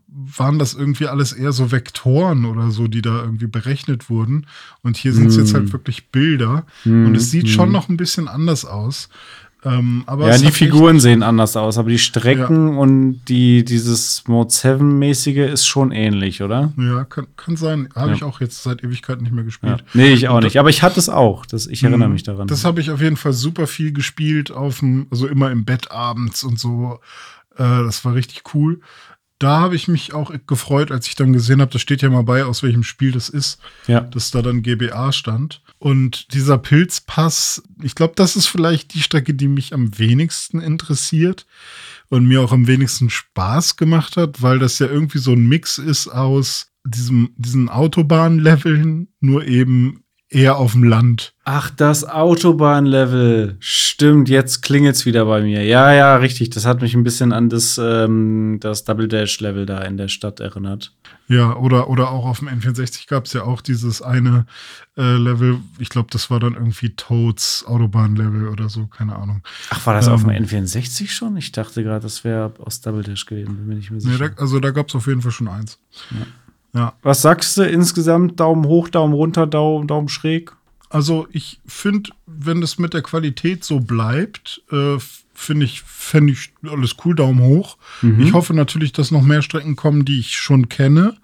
waren 0.08 0.58
das 0.60 0.74
irgendwie 0.74 1.08
alles 1.08 1.32
eher 1.34 1.52
so 1.52 1.72
Vektoren 1.72 2.46
oder 2.46 2.72
so, 2.72 2.88
die 2.88 3.02
da 3.02 3.22
irgendwie 3.22 3.48
berechnet 3.48 4.10
wurden. 4.10 4.48
Und 4.82 4.98
hier 4.98 5.14
sind 5.14 5.28
es 5.28 5.38
jetzt 5.38 5.54
halt 5.54 5.72
wirklich 5.74 6.10
Bilder. 6.10 6.66
Und 6.86 7.16
es 7.16 7.30
sieht 7.32 7.50
schon 7.50 7.72
noch 7.72 7.90
ein 7.90 7.98
bisschen 7.98 8.28
anders 8.28 8.66
aus. 8.66 9.10
Ähm, 9.64 10.04
aber 10.06 10.30
Ja, 10.30 10.38
die 10.38 10.52
Figuren 10.52 11.00
sehen 11.00 11.24
anders 11.24 11.58
aus, 11.58 11.78
aber 11.80 11.90
die 11.90 11.98
Strecken 11.98 12.78
und 12.78 13.22
die, 13.28 13.66
dieses 13.66 14.24
Mode 14.28 14.50
7-mäßige 14.52 15.46
ist 15.52 15.66
schon 15.66 15.92
ähnlich, 15.92 16.44
oder? 16.44 16.72
Ja, 16.78 17.04
kann, 17.06 17.26
kann 17.36 17.58
sein. 17.58 17.90
Habe 17.96 18.10
Ja. 18.10 18.16
ich 18.16 18.24
auch 18.24 18.40
jetzt 18.40 18.62
seit 18.62 18.84
Ewigkeiten 18.84 19.24
nicht 19.24 19.32
mehr 19.34 19.42
Ja. 19.44 19.46
gespielt. 19.48 19.84
Nee, 19.94 20.14
ich 20.14 20.28
auch 20.30 20.38
Und 20.38 20.44
nicht. 20.44 20.60
Aber 20.60 20.70
ich 20.70 20.84
hatte 20.84 21.00
es 21.00 21.10
auch. 21.10 21.46
Das, 21.46 21.66
ich 21.68 21.84
erinnere 21.84 22.10
mich 22.10 22.24
daran. 22.24 22.48
Das 22.48 22.66
habe 22.66 22.82
ich 22.82 22.92
auf 22.92 23.02
jeden 23.02 23.18
Fall 23.18 23.34
super 23.34 23.66
viel 23.66 23.92
gespielt, 23.92 24.52
auf 24.52 24.80
dem, 24.80 25.08
also 25.10 25.28
immer 25.28 25.50
im 25.52 25.66
Bett 25.66 25.92
abends 25.92 26.44
und 26.44 26.60
so. 26.60 27.00
Äh, 27.56 27.64
das 27.64 28.06
war 28.06 28.14
richtig 28.14 28.44
cool. 28.54 28.80
Da 29.40 29.60
habe 29.60 29.76
ich 29.76 29.88
mich 29.88 30.14
auch 30.14 30.34
gefreut, 30.48 30.92
als 30.92 31.08
ich 31.08 31.16
dann 31.16 31.34
gesehen 31.34 31.62
habe, 31.62 31.72
da 31.72 31.78
steht 31.78 32.02
ja 32.02 32.10
mal 32.10 32.24
bei, 32.24 32.44
aus 32.44 32.64
welchem 32.64 32.84
Spiel 32.84 33.12
das 33.12 33.30
ist, 33.30 33.60
ja. 33.86 34.02
dass 34.02 34.32
da 34.32 34.42
dann 34.42 34.64
GBA 34.64 35.12
stand. 35.12 35.62
Und 35.78 36.34
dieser 36.34 36.58
Pilzpass, 36.58 37.62
ich 37.84 37.94
glaube, 37.94 38.14
das 38.16 38.36
ist 38.36 38.48
vielleicht 38.48 38.96
die 38.96 39.02
Strecke, 39.02 39.36
die 39.36 39.48
mich 39.48 39.74
am 39.74 39.98
wenigsten 40.00 40.60
interessiert 40.60 41.46
und 42.10 42.26
mir 42.26 42.42
auch 42.42 42.52
am 42.52 42.66
wenigsten 42.66 43.10
Spaß 43.10 43.78
gemacht 43.78 44.18
hat, 44.18 44.42
weil 44.42 44.58
das 44.58 44.80
ja 44.80 44.88
irgendwie 44.88 45.20
so 45.20 45.34
ein 45.34 45.48
Mix 45.48 45.78
ist 45.78 46.08
aus 46.08 46.72
diesem, 46.84 47.30
diesen 47.38 47.70
Autobahnleveln, 47.70 49.10
nur 49.20 49.46
eben 49.46 50.04
eher 50.30 50.58
auf 50.58 50.74
dem 50.74 50.84
Land. 50.84 51.34
Ach, 51.46 51.70
das 51.70 52.04
Autobahnlevel. 52.04 53.56
Stimmt, 53.60 54.30
jetzt 54.30 54.62
klingelt's 54.62 55.06
wieder 55.06 55.26
bei 55.26 55.42
mir. 55.42 55.64
Ja, 55.64 55.94
ja, 55.94 56.18
richtig. 56.18 56.50
Das 56.50 56.66
hat 56.66 56.82
mich 56.82 56.94
ein 56.96 57.04
bisschen 57.04 57.32
an 57.32 57.50
das, 57.50 57.80
ähm, 57.82 58.58
das 58.60 58.84
Double 58.84 59.08
Dash-Level 59.08 59.66
da 59.66 59.80
in 59.82 59.98
der 59.98 60.08
Stadt 60.08 60.40
erinnert. 60.40 60.94
Ja, 61.30 61.56
oder, 61.58 61.90
oder 61.90 62.12
auch 62.12 62.26
auf 62.26 62.40
dem 62.40 62.48
N64 62.48 63.08
gab 63.08 63.26
es 63.26 63.34
ja 63.34 63.44
auch 63.44 63.62
dieses 63.62 64.02
eine 64.02 64.46
äh, 64.98 65.16
Level, 65.18 65.60
ich 65.78 65.90
glaube, 65.90 66.08
das 66.12 66.30
war 66.30 66.40
dann 66.40 66.54
irgendwie 66.54 66.90
Toads 66.96 67.66
Autobahnlevel 67.68 68.48
oder 68.48 68.70
so, 68.70 68.86
keine 68.88 69.16
Ahnung. 69.16 69.42
Ach, 69.70 69.86
war 69.86 69.94
das 69.94 70.08
auf 70.08 70.22
dem 70.24 70.30
Ähm. 70.30 70.46
N64 70.46 71.10
schon? 71.10 71.36
Ich 71.38 71.52
dachte 71.52 71.84
gerade, 71.84 72.02
das 72.02 72.24
wäre 72.24 72.54
aus 72.60 72.80
Double 72.82 73.04
Dash 73.04 73.26
gewesen. 73.26 73.56
Bin 73.58 73.68
mir 73.68 73.76
nicht 73.76 73.92
mehr 73.92 74.00
Nee, 74.04 74.12
sicher. 74.12 74.30
da, 74.30 74.42
also 74.42 74.60
da 74.60 74.72
gab 74.72 74.88
es 74.90 74.96
auf 74.96 75.08
jeden 75.08 75.22
Fall 75.22 75.32
schon 75.32 75.48
eins. 75.50 75.80
Ja. 76.12 76.26
Was 77.02 77.22
sagst 77.22 77.58
du 77.58 77.64
insgesamt? 77.64 78.40
Daumen 78.40 78.66
hoch, 78.66 78.90
Daumen 78.90 79.14
runter, 79.14 79.48
Daumen, 79.48 79.88
Daumen 79.88 80.10
schräg? 80.10 80.54
Also 80.90 81.28
ich 81.32 81.60
finde, 81.66 82.12
wenn 82.26 82.62
das 82.62 82.78
mit 82.80 82.94
der 82.94 83.02
Qualität 83.02 83.64
so 83.64 83.80
bleibt, 83.80 84.62
äh, 84.72 84.98
finde 85.38 85.66
ich, 85.66 85.82
fände 85.84 86.34
ich 86.34 86.52
alles 86.68 86.96
cool, 87.06 87.14
Daumen 87.14 87.42
hoch. 87.42 87.78
Ich 88.18 88.34
hoffe 88.34 88.56
natürlich, 88.56 88.92
dass 88.92 89.12
noch 89.12 89.22
mehr 89.22 89.44
Strecken 89.44 89.76
kommen, 89.76 90.04
die 90.04 90.20
ich 90.20 90.36
schon 90.36 90.68
kenne, 90.68 91.16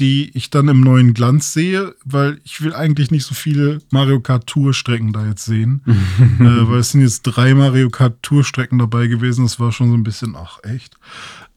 die 0.00 0.30
ich 0.34 0.50
dann 0.50 0.66
im 0.66 0.80
neuen 0.80 1.14
Glanz 1.14 1.52
sehe, 1.52 1.94
weil 2.04 2.40
ich 2.42 2.62
will 2.62 2.74
eigentlich 2.74 3.12
nicht 3.12 3.24
so 3.24 3.34
viele 3.34 3.80
Mario 3.90 4.18
Kart 4.18 4.48
Tour 4.48 4.74
Strecken 4.74 5.12
da 5.12 5.24
jetzt 5.24 5.44
sehen, 5.44 5.82
äh, 6.40 6.68
weil 6.68 6.80
es 6.80 6.90
sind 6.90 7.02
jetzt 7.02 7.22
drei 7.22 7.54
Mario 7.54 7.90
Kart 7.90 8.20
Tour 8.22 8.42
Strecken 8.42 8.78
dabei 8.78 9.06
gewesen. 9.06 9.44
Das 9.44 9.60
war 9.60 9.70
schon 9.70 9.90
so 9.90 9.96
ein 9.96 10.02
bisschen, 10.02 10.34
ach 10.34 10.58
echt. 10.64 10.96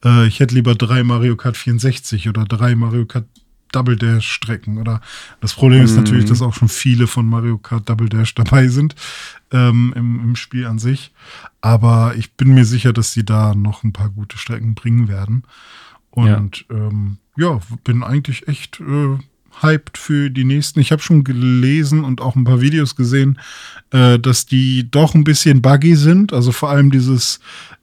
Äh, 0.04 0.28
ich 0.28 0.38
hätte 0.38 0.54
lieber 0.54 0.76
drei 0.76 1.02
Mario 1.02 1.34
Kart 1.34 1.56
64 1.56 2.28
oder 2.28 2.44
drei 2.44 2.76
Mario 2.76 3.06
Kart 3.06 3.26
Double 3.74 3.96
Dash 3.96 4.30
Strecken 4.30 4.78
oder 4.78 5.00
das 5.40 5.54
Problem 5.54 5.82
ist 5.82 5.96
natürlich, 5.96 6.24
dass 6.26 6.42
auch 6.42 6.54
schon 6.54 6.68
viele 6.68 7.06
von 7.06 7.26
Mario 7.26 7.58
Kart 7.58 7.88
Double 7.88 8.08
Dash 8.08 8.34
dabei 8.34 8.68
sind 8.68 8.94
ähm, 9.50 9.92
im, 9.96 10.20
im 10.20 10.36
Spiel 10.36 10.66
an 10.66 10.78
sich. 10.78 11.12
Aber 11.60 12.14
ich 12.16 12.34
bin 12.34 12.54
mir 12.54 12.64
sicher, 12.64 12.92
dass 12.92 13.12
sie 13.12 13.24
da 13.24 13.54
noch 13.54 13.84
ein 13.84 13.92
paar 13.92 14.10
gute 14.10 14.38
Strecken 14.38 14.74
bringen 14.74 15.08
werden. 15.08 15.44
Und 16.10 16.64
ja, 16.70 16.76
ähm, 16.76 17.18
ja 17.36 17.60
bin 17.84 18.02
eigentlich 18.02 18.48
echt 18.48 18.80
äh, 18.80 19.18
hyped 19.62 19.98
für 19.98 20.30
die 20.30 20.44
nächsten. 20.44 20.80
Ich 20.80 20.92
habe 20.92 21.02
schon 21.02 21.24
gelesen 21.24 22.04
und 22.04 22.20
auch 22.20 22.36
ein 22.36 22.44
paar 22.44 22.60
Videos 22.60 22.96
gesehen, 22.96 23.38
äh, 23.90 24.18
dass 24.18 24.46
die 24.46 24.90
doch 24.90 25.14
ein 25.14 25.24
bisschen 25.24 25.62
buggy 25.62 25.96
sind. 25.96 26.32
Also 26.32 26.52
vor 26.52 26.70
allem 26.70 26.90
dieses 26.90 27.40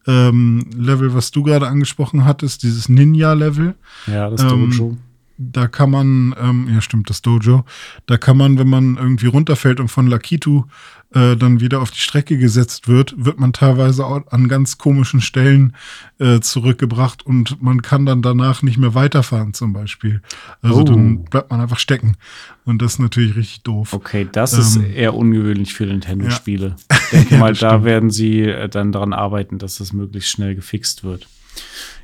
ähm, 0.08 0.66
Level, 0.76 1.14
was 1.14 1.32
du 1.32 1.44
gerade 1.44 1.68
angesprochen 1.68 2.26
hattest, 2.26 2.64
dieses 2.64 2.90
Ninja-Level. 2.90 3.76
Ja, 4.08 4.30
das 4.30 4.42
Ähm, 4.42 4.72
Dojo. 4.72 4.98
Da 5.44 5.68
kann 5.68 5.90
man, 5.90 6.36
ähm, 6.40 6.70
ja 6.72 6.82
stimmt, 6.82 7.10
das 7.10 7.22
Dojo, 7.24 7.66
da 8.06 8.18
kann 8.18 8.38
man, 8.38 8.60
wenn 8.60 8.70
man 8.70 8.96
irgendwie 8.98 9.26
runterfällt 9.28 9.80
und 9.80 9.88
von 9.88 10.06
Lakitu 10.06 10.66
äh, 11.14 11.36
dann 11.36 11.60
wieder 11.60 11.82
auf 11.82 11.90
die 11.92 12.00
Strecke 12.00 12.38
gesetzt 12.38 12.88
wird, 12.88 13.14
wird 13.18 13.40
man 13.40 13.52
teilweise 13.52 14.06
auch 14.06 14.22
an 14.32 14.48
ganz 14.48 14.78
komischen 14.78 15.20
Stellen 15.20 15.76
äh, 16.20 16.40
zurückgebracht 16.40 17.26
und 17.26 17.62
man 17.62 17.82
kann 17.82 18.06
dann 18.06 18.22
danach 18.22 18.62
nicht 18.62 18.78
mehr 18.78 18.94
weiterfahren 18.94 19.54
zum 19.54 19.74
Beispiel. 19.74 20.22
Also 20.62 20.82
Oh. 20.82 20.84
dann 20.84 21.26
bleibt 21.26 21.50
man 21.50 21.60
einfach 21.60 21.80
stecken. 21.80 22.16
Und 22.64 22.82
das 22.82 22.94
ist 22.94 23.00
natürlich 23.00 23.36
richtig 23.36 23.64
doof. 23.64 23.94
Okay, 23.94 24.28
das 24.32 24.54
ist 24.54 24.76
Ähm, 24.78 24.86
eher 24.94 25.16
ungewöhnlich 25.16 25.74
für 25.74 25.86
Nintendo-Spiele. 25.86 26.76
Ich 26.92 27.10
denke 27.10 27.34
Ja, 27.34 27.40
mal, 27.40 27.54
da 27.54 27.70
stimmt. 27.72 27.86
werden 27.86 28.10
sie 28.12 28.42
äh, 28.42 28.70
dann 28.70 28.92
daran 28.92 29.14
arbeiten, 29.14 29.58
dass 29.58 29.80
das 29.80 29.92
möglichst 29.94 30.30
schnell 30.30 30.56
gefixt 30.56 31.04
wird. 31.04 31.28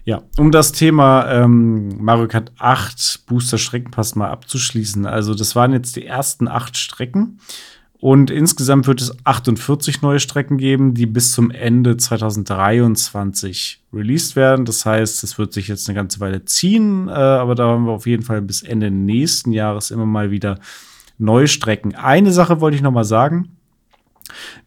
Ja, 0.07 0.23
um 0.37 0.53
das 0.53 0.71
Thema 0.71 1.29
ähm, 1.29 2.01
Mario 2.01 2.29
Kart 2.29 2.53
8 2.59 3.25
Booster 3.27 3.57
Streckenpass 3.57 4.15
mal 4.15 4.29
abzuschließen. 4.29 5.05
Also, 5.05 5.33
das 5.33 5.53
waren 5.53 5.73
jetzt 5.73 5.97
die 5.97 6.05
ersten 6.05 6.47
acht 6.47 6.77
Strecken. 6.77 7.41
Und 7.99 8.31
insgesamt 8.31 8.87
wird 8.87 9.01
es 9.01 9.13
48 9.25 10.01
neue 10.01 10.21
Strecken 10.21 10.57
geben, 10.57 10.93
die 10.93 11.07
bis 11.07 11.33
zum 11.33 11.51
Ende 11.51 11.97
2023 11.97 13.83
released 13.91 14.37
werden. 14.37 14.63
Das 14.63 14.85
heißt, 14.85 15.25
es 15.25 15.37
wird 15.37 15.51
sich 15.51 15.67
jetzt 15.67 15.89
eine 15.89 15.97
ganze 15.97 16.21
Weile 16.21 16.45
ziehen, 16.45 17.09
äh, 17.09 17.11
aber 17.11 17.55
da 17.55 17.67
haben 17.67 17.83
wir 17.83 17.91
auf 17.91 18.07
jeden 18.07 18.23
Fall 18.23 18.41
bis 18.41 18.61
Ende 18.61 18.89
nächsten 18.89 19.51
Jahres 19.51 19.91
immer 19.91 20.05
mal 20.05 20.31
wieder 20.31 20.57
neue 21.17 21.49
Strecken. 21.49 21.95
Eine 21.95 22.31
Sache 22.31 22.61
wollte 22.61 22.77
ich 22.77 22.81
noch 22.81 22.91
mal 22.91 23.03
sagen. 23.03 23.56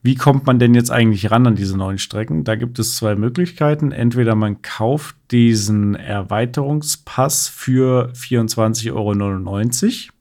Wie 0.02 0.14
kommt 0.14 0.46
man 0.46 0.58
denn 0.58 0.74
jetzt 0.74 0.90
eigentlich 0.90 1.30
ran 1.30 1.46
an 1.46 1.54
diese 1.54 1.76
neuen 1.76 1.98
Strecken? 1.98 2.44
Da 2.44 2.56
gibt 2.56 2.78
es 2.78 2.96
zwei 2.96 3.14
Möglichkeiten. 3.14 3.92
Entweder 3.92 4.34
man 4.34 4.62
kauft 4.62 5.16
diesen 5.30 5.94
Erweiterungspass 5.94 7.48
für 7.48 8.12
24,99 8.14 8.92
Euro 8.92 10.12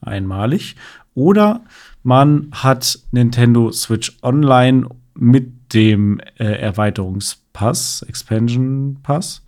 einmalig 0.00 0.76
oder 1.14 1.62
man 2.02 2.48
hat 2.52 2.98
Nintendo 3.10 3.70
Switch 3.72 4.16
Online 4.22 4.88
mit 5.14 5.74
dem 5.74 6.20
äh, 6.38 6.44
Erweiterungspass, 6.44 8.02
Expansion 8.02 8.98
Pass. 9.02 9.44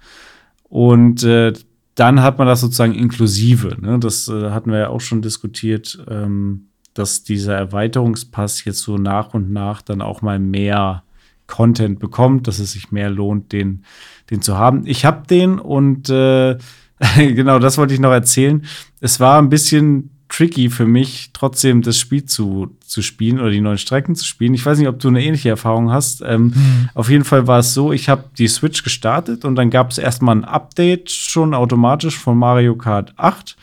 Und 0.64 1.22
äh, 1.22 1.52
dann 1.94 2.22
hat 2.22 2.38
man 2.38 2.46
das 2.46 2.60
sozusagen 2.60 2.94
inklusive. 2.94 3.76
Ne? 3.80 3.98
Das 3.98 4.28
äh, 4.28 4.50
hatten 4.50 4.70
wir 4.70 4.78
ja 4.78 4.88
auch 4.88 5.00
schon 5.00 5.22
diskutiert, 5.22 5.98
ähm, 6.08 6.68
dass 6.94 7.22
dieser 7.22 7.56
Erweiterungspass 7.56 8.64
jetzt 8.64 8.80
so 8.80 8.98
nach 8.98 9.34
und 9.34 9.52
nach 9.52 9.82
dann 9.82 10.02
auch 10.02 10.22
mal 10.22 10.38
mehr 10.38 11.02
Content 11.46 11.98
bekommt, 11.98 12.48
dass 12.48 12.58
es 12.58 12.72
sich 12.72 12.92
mehr 12.92 13.10
lohnt, 13.10 13.52
den, 13.52 13.84
den 14.30 14.42
zu 14.42 14.56
haben. 14.56 14.86
Ich 14.86 15.04
habe 15.04 15.26
den 15.26 15.58
und 15.58 16.08
äh, 16.08 16.56
genau 17.16 17.58
das 17.58 17.78
wollte 17.78 17.94
ich 17.94 18.00
noch 18.00 18.12
erzählen. 18.12 18.64
Es 19.00 19.20
war 19.20 19.40
ein 19.40 19.48
bisschen 19.48 20.10
tricky 20.32 20.70
für 20.70 20.86
mich, 20.86 21.30
trotzdem 21.34 21.82
das 21.82 21.98
Spiel 21.98 22.24
zu, 22.24 22.74
zu 22.80 23.02
spielen 23.02 23.38
oder 23.38 23.50
die 23.50 23.60
neuen 23.60 23.76
Strecken 23.76 24.14
zu 24.14 24.24
spielen. 24.24 24.54
Ich 24.54 24.64
weiß 24.64 24.78
nicht, 24.78 24.88
ob 24.88 24.98
du 24.98 25.08
eine 25.08 25.22
ähnliche 25.22 25.50
Erfahrung 25.50 25.92
hast. 25.92 26.22
Ähm, 26.24 26.54
Auf 26.94 27.10
jeden 27.10 27.24
Fall 27.24 27.46
war 27.46 27.58
es 27.58 27.74
so, 27.74 27.92
ich 27.92 28.08
habe 28.08 28.24
die 28.38 28.48
Switch 28.48 28.82
gestartet 28.82 29.44
und 29.44 29.56
dann 29.56 29.68
gab 29.68 29.90
es 29.90 29.98
erstmal 29.98 30.36
ein 30.36 30.44
Update 30.44 31.10
schon 31.10 31.52
automatisch 31.52 32.18
von 32.18 32.38
Mario 32.38 32.76
Kart 32.76 33.12
8. 33.18 33.56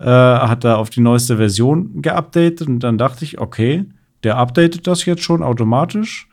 Äh, 0.00 0.06
hat 0.06 0.64
da 0.64 0.76
auf 0.76 0.88
die 0.88 1.02
neueste 1.02 1.36
Version 1.36 2.00
geupdatet 2.00 2.66
und 2.66 2.80
dann 2.80 2.96
dachte 2.96 3.22
ich, 3.22 3.38
okay, 3.38 3.84
der 4.22 4.38
updatet 4.38 4.86
das 4.86 5.04
jetzt 5.04 5.22
schon 5.22 5.42
automatisch. 5.42 6.26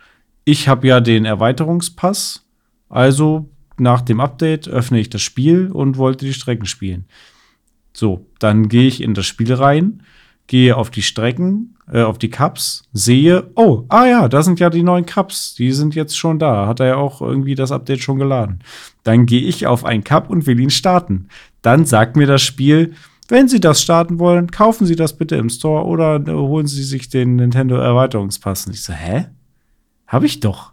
Ich 0.45 0.69
habe 0.69 0.87
ja 0.87 1.01
den 1.01 1.25
Erweiterungspass, 1.25 2.45
also 2.87 3.49
nach 3.77 3.99
dem 3.99 4.21
Update 4.21 4.69
öffne 4.69 5.01
ich 5.01 5.09
das 5.09 5.21
Spiel 5.21 5.69
und 5.69 5.97
wollte 5.97 6.25
die 6.25 6.33
Strecken 6.33 6.65
spielen. 6.65 7.07
So, 7.93 8.25
dann 8.39 8.69
gehe 8.69 8.87
ich 8.87 9.01
in 9.03 9.13
das 9.13 9.25
Spiel 9.25 9.53
rein, 9.53 10.01
gehe 10.47 10.77
auf 10.77 10.89
die 10.89 11.01
Strecken, 11.01 11.75
äh, 11.91 12.03
auf 12.03 12.17
die 12.17 12.29
Cups, 12.29 12.87
sehe, 12.93 13.51
oh, 13.55 13.83
ah 13.89 14.05
ja, 14.05 14.29
da 14.29 14.43
sind 14.43 14.61
ja 14.61 14.69
die 14.69 14.83
neuen 14.83 15.05
Cups, 15.05 15.55
die 15.55 15.73
sind 15.73 15.93
jetzt 15.93 16.17
schon 16.17 16.39
da. 16.39 16.67
Hat 16.67 16.79
er 16.79 16.85
ja 16.85 16.95
auch 16.95 17.21
irgendwie 17.21 17.55
das 17.55 17.73
Update 17.73 18.01
schon 18.01 18.17
geladen. 18.17 18.59
Dann 19.03 19.25
gehe 19.25 19.41
ich 19.41 19.67
auf 19.67 19.83
einen 19.83 20.05
Cup 20.05 20.29
und 20.29 20.47
will 20.47 20.57
ihn 20.57 20.69
starten. 20.69 21.27
Dann 21.61 21.85
sagt 21.85 22.15
mir 22.15 22.27
das 22.27 22.43
Spiel, 22.43 22.93
wenn 23.27 23.47
Sie 23.47 23.59
das 23.59 23.81
starten 23.81 24.19
wollen, 24.19 24.51
kaufen 24.51 24.85
Sie 24.85 24.95
das 24.95 25.17
bitte 25.17 25.35
im 25.35 25.49
Store 25.49 25.85
oder 25.85 26.15
äh, 26.15 26.31
holen 26.31 26.67
Sie 26.67 26.83
sich 26.83 27.09
den 27.09 27.35
Nintendo 27.35 27.75
Erweiterungspass. 27.75 28.67
Und 28.67 28.73
ich 28.73 28.83
so, 28.83 28.93
hä? 28.93 29.25
Hab 30.07 30.23
ich 30.23 30.39
doch. 30.39 30.71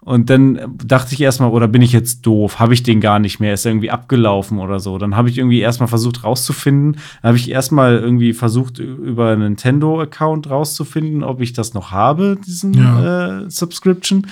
Und 0.00 0.28
dann 0.28 0.76
dachte 0.84 1.14
ich 1.14 1.20
erstmal, 1.22 1.50
oder 1.50 1.66
bin 1.66 1.80
ich 1.80 1.92
jetzt 1.92 2.26
doof? 2.26 2.58
Habe 2.58 2.74
ich 2.74 2.82
den 2.82 3.00
gar 3.00 3.18
nicht 3.18 3.40
mehr? 3.40 3.54
Ist 3.54 3.64
er 3.64 3.72
irgendwie 3.72 3.90
abgelaufen 3.90 4.58
oder 4.58 4.78
so? 4.78 4.98
Dann 4.98 5.16
habe 5.16 5.30
ich 5.30 5.38
irgendwie 5.38 5.60
erstmal 5.60 5.88
versucht 5.88 6.24
rauszufinden. 6.24 6.98
Dann 7.22 7.28
habe 7.28 7.38
ich 7.38 7.50
erstmal 7.50 7.94
irgendwie 7.96 8.34
versucht, 8.34 8.78
über 8.78 9.30
einen 9.30 9.40
Nintendo-Account 9.40 10.50
rauszufinden, 10.50 11.24
ob 11.24 11.40
ich 11.40 11.54
das 11.54 11.72
noch 11.72 11.90
habe, 11.90 12.36
diesen 12.46 12.74
Ja. 12.74 13.44
äh, 13.44 13.50
Subscription. 13.50 14.26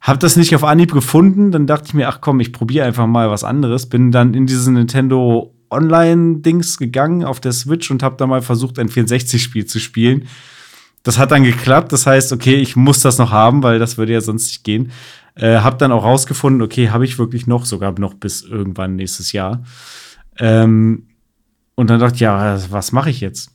Hab 0.00 0.18
das 0.18 0.36
nicht 0.36 0.54
auf 0.56 0.64
Anhieb 0.64 0.92
gefunden. 0.92 1.52
Dann 1.52 1.68
dachte 1.68 1.84
ich 1.86 1.94
mir, 1.94 2.08
ach 2.08 2.20
komm, 2.20 2.40
ich 2.40 2.52
probiere 2.52 2.84
einfach 2.84 3.06
mal 3.06 3.30
was 3.30 3.44
anderes. 3.44 3.86
Bin 3.86 4.10
dann 4.10 4.34
in 4.34 4.46
diesen 4.46 4.74
Nintendo 4.74 5.54
Online-Dings 5.70 6.78
gegangen 6.78 7.24
auf 7.24 7.40
der 7.40 7.52
Switch 7.52 7.90
und 7.90 8.02
habe 8.02 8.16
da 8.16 8.26
mal 8.26 8.42
versucht, 8.42 8.78
ein 8.78 8.88
64-Spiel 8.88 9.66
zu 9.66 9.80
spielen. 9.80 10.28
Das 11.02 11.18
hat 11.18 11.30
dann 11.30 11.44
geklappt. 11.44 11.92
Das 11.92 12.06
heißt, 12.06 12.32
okay, 12.32 12.56
ich 12.56 12.76
muss 12.76 13.00
das 13.00 13.18
noch 13.18 13.30
haben, 13.30 13.62
weil 13.62 13.78
das 13.78 13.96
würde 13.98 14.12
ja 14.12 14.20
sonst 14.20 14.46
nicht 14.46 14.64
gehen. 14.64 14.90
Äh, 15.34 15.58
hab 15.58 15.78
dann 15.78 15.92
auch 15.92 16.04
rausgefunden, 16.04 16.62
okay, 16.62 16.90
habe 16.90 17.04
ich 17.04 17.18
wirklich 17.18 17.46
noch, 17.46 17.66
sogar 17.66 17.98
noch 17.98 18.14
bis 18.14 18.42
irgendwann 18.42 18.96
nächstes 18.96 19.32
Jahr. 19.32 19.62
Ähm, 20.38 21.06
und 21.74 21.90
dann 21.90 22.00
dachte 22.00 22.14
ich, 22.16 22.20
ja, 22.22 22.58
was 22.70 22.92
mache 22.92 23.10
ich 23.10 23.20
jetzt? 23.20 23.50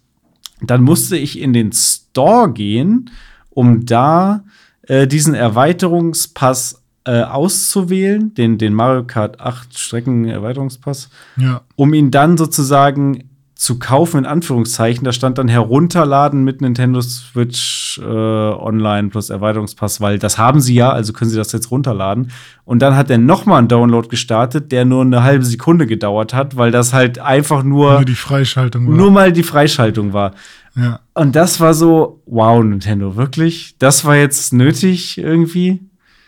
Dann 0.62 0.84
musste 0.84 1.18
ich 1.18 1.40
in 1.40 1.54
den 1.54 1.72
Store 1.72 2.52
gehen, 2.54 3.10
um 3.50 3.86
da 3.86 4.44
äh, 4.84 5.08
diesen 5.08 5.34
Erweiterungspass 5.34 6.81
äh, 7.06 7.22
auszuwählen, 7.24 8.34
den, 8.36 8.58
den 8.58 8.74
Mario 8.74 9.04
Kart 9.06 9.40
8 9.40 9.78
Strecken-Erweiterungspass 9.78 11.10
Ja. 11.38 11.62
um 11.76 11.94
ihn 11.94 12.12
dann 12.12 12.38
sozusagen 12.38 13.24
zu 13.56 13.78
kaufen, 13.78 14.18
in 14.20 14.26
Anführungszeichen. 14.26 15.04
Da 15.06 15.12
stand 15.12 15.38
dann 15.38 15.48
herunterladen 15.48 16.44
mit 16.44 16.62
Nintendo 16.62 17.00
Switch 17.02 18.00
äh, 18.00 18.04
Online 18.04 19.10
plus 19.10 19.30
Erweiterungspass, 19.30 20.02
weil 20.02 20.18
das 20.18 20.40
haben 20.40 20.60
sie 20.62 20.74
ja, 20.74 20.92
also 20.92 21.14
können 21.14 21.30
sie 21.30 21.38
das 21.38 21.52
jetzt 21.52 21.70
runterladen. 21.70 22.32
Und 22.66 22.82
dann 22.82 22.96
hat 22.96 23.12
er 23.12 23.20
noch 23.20 23.46
mal 23.46 23.60
einen 23.60 23.68
Download 23.68 24.08
gestartet, 24.08 24.72
der 24.72 24.86
nur 24.86 25.02
eine 25.04 25.22
halbe 25.22 25.46
Sekunde 25.46 25.86
gedauert 25.86 26.34
hat, 26.34 26.58
weil 26.58 26.72
das 26.72 26.92
halt 26.92 27.20
einfach 27.20 27.62
nur, 27.62 27.94
Nur 27.94 28.06
die 28.06 28.16
Freischaltung 28.16 28.88
war. 28.88 28.96
nur 28.96 29.12
mal 29.12 29.32
die 29.32 29.44
Freischaltung 29.44 30.12
war. 30.12 30.32
ja. 30.76 31.00
Und 31.14 31.36
das 31.36 31.60
war 31.60 31.76
so, 31.76 32.24
wow, 32.26 32.64
Nintendo, 32.64 33.16
wirklich? 33.16 33.76
Das 33.78 34.06
war 34.06 34.16
jetzt 34.16 34.54
nötig 34.54 35.20
irgendwie? 35.20 35.82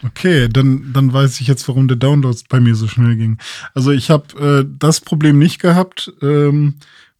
Okay, 0.06 0.50
dann, 0.50 0.92
dann 0.94 1.14
weiß 1.14 1.40
ich 1.40 1.48
jetzt, 1.48 1.68
warum 1.68 1.88
der 1.88 1.98
Download 1.98 2.38
bei 2.50 2.60
mir 2.60 2.76
so 2.76 2.88
schnell 2.88 3.16
ging. 3.16 3.38
Also 3.74 3.92
ich 3.92 4.10
habe 4.10 4.66
äh, 4.66 4.70
das 4.78 5.00
Problem 5.00 5.40
nicht 5.40 5.62
gehabt, 5.62 6.12
ähm, 6.22 6.76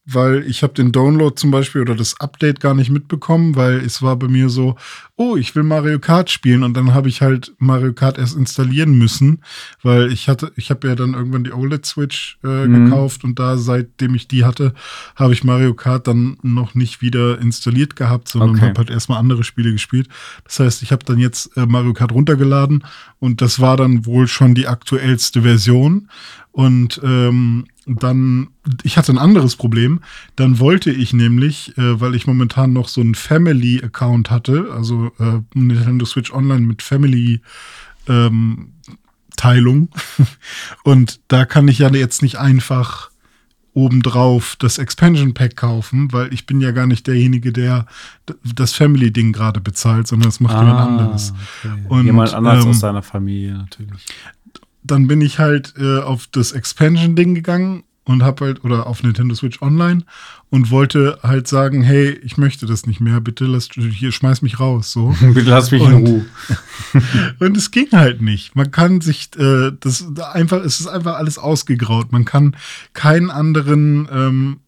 weil 0.06 0.44
ich 0.48 0.64
habe 0.64 0.74
den 0.74 0.92
Download 0.92 1.34
zum 1.36 1.50
Beispiel 1.52 1.82
oder 1.82 1.96
das 1.96 2.20
Update 2.20 2.60
gar 2.60 2.74
nicht 2.74 2.90
mitbekommen, 2.90 3.56
weil 3.56 3.78
es 3.78 4.02
war 4.02 4.18
bei 4.18 4.28
mir 4.28 4.50
so, 4.50 4.76
oh, 5.16 5.38
ich 5.38 5.56
will 5.56 5.64
Mario 5.64 6.00
Kart 6.00 6.30
spielen 6.30 6.64
und 6.64 6.76
dann 6.76 6.94
habe 6.94 7.08
ich 7.08 7.22
halt 7.22 7.54
Mario 7.58 7.94
Kart 7.94 8.18
erst 8.18 8.36
installieren 8.36 8.98
müssen, 8.98 9.44
weil 9.82 10.12
ich 10.12 10.28
hatte, 10.28 10.52
ich 10.58 10.70
habe 10.72 10.88
ja 10.88 10.96
dann 10.96 11.14
irgendwann 11.14 11.44
die 11.46 11.54
OLED 11.54 11.86
Switch 11.86 12.38
äh, 12.44 12.68
Mhm. 12.68 12.86
gekauft 12.86 13.24
und 13.24 13.40
da 13.40 13.58
seitdem 13.58 14.14
ich 14.16 14.28
die 14.28 14.44
hatte, 14.44 14.74
habe 15.16 15.34
ich 15.34 15.44
Mario 15.44 15.74
Kart 15.74 16.08
dann 16.08 16.38
noch 16.42 16.76
nicht 16.76 17.02
wieder 17.02 17.40
installiert 17.40 17.96
gehabt, 17.96 18.28
sondern 18.28 18.58
Okay. 18.58 18.62
habe 18.68 18.78
halt 18.80 18.90
erstmal 18.90 19.20
andere 19.20 19.44
Spiele 19.44 19.72
gespielt. 19.72 20.10
Das 20.44 20.60
heißt, 20.60 20.84
ich 20.84 20.92
habe 20.92 21.06
dann 21.06 21.20
jetzt 21.20 21.56
äh, 21.56 21.66
Mario 21.66 21.94
Kart 21.94 22.12
runtergeladen 22.12 22.84
und 23.20 23.42
das 23.42 23.60
war 23.62 23.78
dann 23.78 24.06
wohl 24.06 24.28
schon 24.28 24.54
die 24.54 24.68
aktuellste 24.68 25.44
Version. 25.44 26.10
Und 26.52 27.02
ähm, 27.04 27.66
dann, 27.86 28.50
ich 28.84 28.98
hatte 28.98 29.12
ein 29.12 29.18
anderes 29.18 29.56
Problem. 29.56 30.02
Dann 30.36 30.60
wollte 30.60 30.92
ich 30.92 31.14
nämlich, 31.14 31.78
äh, 31.78 32.00
weil 32.00 32.16
ich 32.16 32.28
momentan 32.28 32.74
noch 32.74 32.88
so 32.88 33.02
einen 33.02 33.16
Family-Account 33.16 34.32
hatte, 34.32 34.70
also 34.74 35.12
äh, 35.20 35.40
Nintendo 35.54 36.06
Switch 36.06 36.32
Online 36.32 36.62
mit 36.62 36.82
Family 36.82 37.42
ähm, 38.08 38.74
Teilung. 39.36 39.90
Und 40.84 41.20
da 41.28 41.46
kann 41.46 41.68
ich 41.68 41.80
ja 41.80 41.94
jetzt 41.94 42.22
nicht 42.22 42.38
einfach 42.38 43.10
obendrauf 43.74 44.56
das 44.60 44.78
Expansion 44.78 45.34
Pack 45.34 45.56
kaufen, 45.56 46.12
weil 46.14 46.32
ich 46.32 46.46
bin 46.46 46.62
ja 46.62 46.72
gar 46.72 46.86
nicht 46.86 47.08
derjenige, 47.08 47.52
der 47.52 47.88
das 48.44 48.74
Family-Ding 48.74 49.34
gerade 49.34 49.62
bezahlt, 49.62 50.08
sondern 50.08 50.30
das 50.30 50.40
macht 50.40 50.60
jemand 50.60 50.80
anderes. 50.80 51.34
okay. 51.64 51.84
Und, 51.90 52.06
Jemand 52.06 52.34
anderes 52.34 52.64
ähm, 52.64 52.70
aus 52.70 52.80
seiner 52.80 53.02
Familie 53.02 53.54
natürlich. 53.54 54.06
Dann 54.84 55.08
bin 55.08 55.22
ich 55.22 55.40
halt 55.40 55.74
äh, 55.78 56.00
auf 56.00 56.28
das 56.32 56.52
Expansion-Ding 56.52 57.36
gegangen 57.36 57.84
und 58.06 58.22
hab 58.22 58.42
halt, 58.42 58.66
oder 58.66 58.86
auf 58.88 59.02
Nintendo 59.02 59.34
Switch 59.34 59.62
Online 59.62 60.04
und 60.50 60.72
wollte 60.72 61.20
halt 61.24 61.48
sagen, 61.48 61.84
hey, 61.84 62.10
ich 62.24 62.38
möchte 62.38 62.66
das 62.66 62.86
nicht 62.86 63.00
mehr, 63.00 63.22
bitte 63.22 63.46
lass, 63.46 63.70
hier, 63.74 64.12
schmeiß 64.12 64.42
mich 64.42 64.60
raus, 64.60 64.92
so. 64.92 65.16
Bitte 65.22 65.50
lass 65.50 65.72
mich 65.72 65.82
in 65.84 65.94
Und- 65.94 66.08
Ruhe. 66.08 66.26
Und 67.40 67.56
es 67.56 67.72
ging 67.72 67.88
halt 67.94 68.22
nicht. 68.22 68.56
Man 68.58 68.72
kann 68.72 69.00
sich 69.00 69.30
äh, 69.38 69.72
das 69.80 70.06
einfach, 70.34 70.62
es 70.64 70.82
ist 70.82 70.88
einfach 70.88 71.16
alles 71.16 71.38
ausgegraut. 71.38 72.12
Man 72.12 72.26
kann 72.26 72.58
keinen 72.94 73.32
anderen, 73.32 74.08
ähm, 74.12 74.60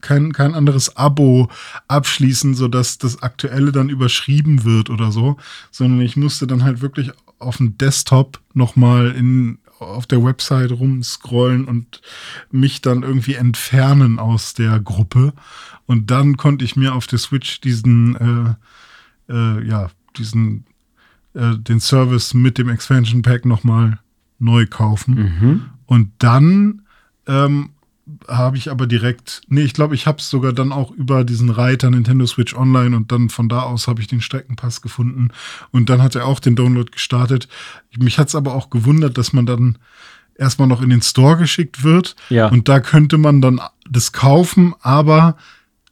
kein, 0.00 0.32
kein 0.32 0.54
anderes 0.54 0.96
Abo 0.96 1.50
abschließen, 1.86 2.54
sodass 2.54 2.96
das 2.96 3.22
aktuelle 3.22 3.72
dann 3.72 3.90
überschrieben 3.90 4.64
wird 4.64 4.88
oder 4.88 5.12
so, 5.12 5.36
sondern 5.70 6.00
ich 6.00 6.16
musste 6.16 6.46
dann 6.46 6.64
halt 6.64 6.80
wirklich 6.80 7.10
auf 7.40 7.56
dem 7.56 7.76
Desktop 7.78 8.40
nochmal 8.54 9.10
in 9.12 9.58
auf 9.80 10.06
der 10.06 10.22
Website 10.22 10.72
rumscrollen 10.72 11.64
und 11.64 12.02
mich 12.50 12.82
dann 12.82 13.02
irgendwie 13.02 13.34
entfernen 13.34 14.18
aus 14.18 14.52
der 14.52 14.78
Gruppe. 14.78 15.32
Und 15.86 16.10
dann 16.10 16.36
konnte 16.36 16.64
ich 16.64 16.76
mir 16.76 16.94
auf 16.94 17.06
der 17.06 17.18
Switch 17.18 17.60
diesen, 17.62 18.56
äh, 19.28 19.32
äh, 19.32 19.66
ja, 19.66 19.90
diesen 20.18 20.66
äh, 21.34 21.56
den 21.56 21.80
Service 21.80 22.34
mit 22.34 22.58
dem 22.58 22.68
Expansion 22.68 23.22
Pack 23.22 23.46
nochmal 23.46 23.98
neu 24.38 24.66
kaufen. 24.66 25.14
Mhm. 25.14 25.62
Und 25.86 26.12
dann 26.18 26.82
ähm, 27.26 27.70
habe 28.28 28.56
ich 28.56 28.70
aber 28.70 28.86
direkt, 28.86 29.42
nee, 29.48 29.62
ich 29.62 29.74
glaube, 29.74 29.94
ich 29.94 30.06
habe 30.06 30.18
es 30.18 30.30
sogar 30.30 30.52
dann 30.52 30.72
auch 30.72 30.90
über 30.90 31.24
diesen 31.24 31.50
Reiter 31.50 31.90
Nintendo 31.90 32.26
Switch 32.26 32.54
Online 32.54 32.96
und 32.96 33.12
dann 33.12 33.28
von 33.28 33.48
da 33.48 33.62
aus 33.62 33.88
habe 33.88 34.00
ich 34.00 34.06
den 34.06 34.20
Streckenpass 34.20 34.82
gefunden 34.82 35.28
und 35.70 35.90
dann 35.90 36.02
hat 36.02 36.14
er 36.14 36.26
auch 36.26 36.40
den 36.40 36.56
Download 36.56 36.90
gestartet. 36.90 37.48
Mich 37.98 38.18
hat 38.18 38.28
es 38.28 38.34
aber 38.34 38.54
auch 38.54 38.70
gewundert, 38.70 39.18
dass 39.18 39.32
man 39.32 39.46
dann 39.46 39.78
erstmal 40.36 40.68
noch 40.68 40.82
in 40.82 40.90
den 40.90 41.02
Store 41.02 41.36
geschickt 41.36 41.82
wird 41.84 42.16
Ja. 42.28 42.48
und 42.48 42.68
da 42.68 42.80
könnte 42.80 43.18
man 43.18 43.40
dann 43.40 43.60
das 43.88 44.12
kaufen, 44.12 44.74
aber 44.80 45.36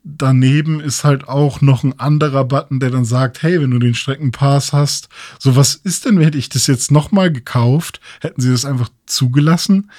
daneben 0.04 0.80
ist 0.80 1.04
halt 1.04 1.28
auch 1.28 1.60
noch 1.60 1.84
ein 1.84 1.98
anderer 1.98 2.44
Button, 2.44 2.80
der 2.80 2.90
dann 2.90 3.04
sagt, 3.04 3.42
hey, 3.42 3.60
wenn 3.60 3.70
du 3.70 3.78
den 3.78 3.94
Streckenpass 3.94 4.72
hast, 4.72 5.08
so 5.38 5.54
was 5.56 5.74
ist 5.74 6.04
denn, 6.06 6.18
hätte 6.20 6.38
ich 6.38 6.48
das 6.48 6.66
jetzt 6.66 6.90
nochmal 6.90 7.30
gekauft, 7.30 8.00
hätten 8.20 8.40
sie 8.40 8.50
das 8.50 8.64
einfach 8.64 8.88
zugelassen? 9.06 9.90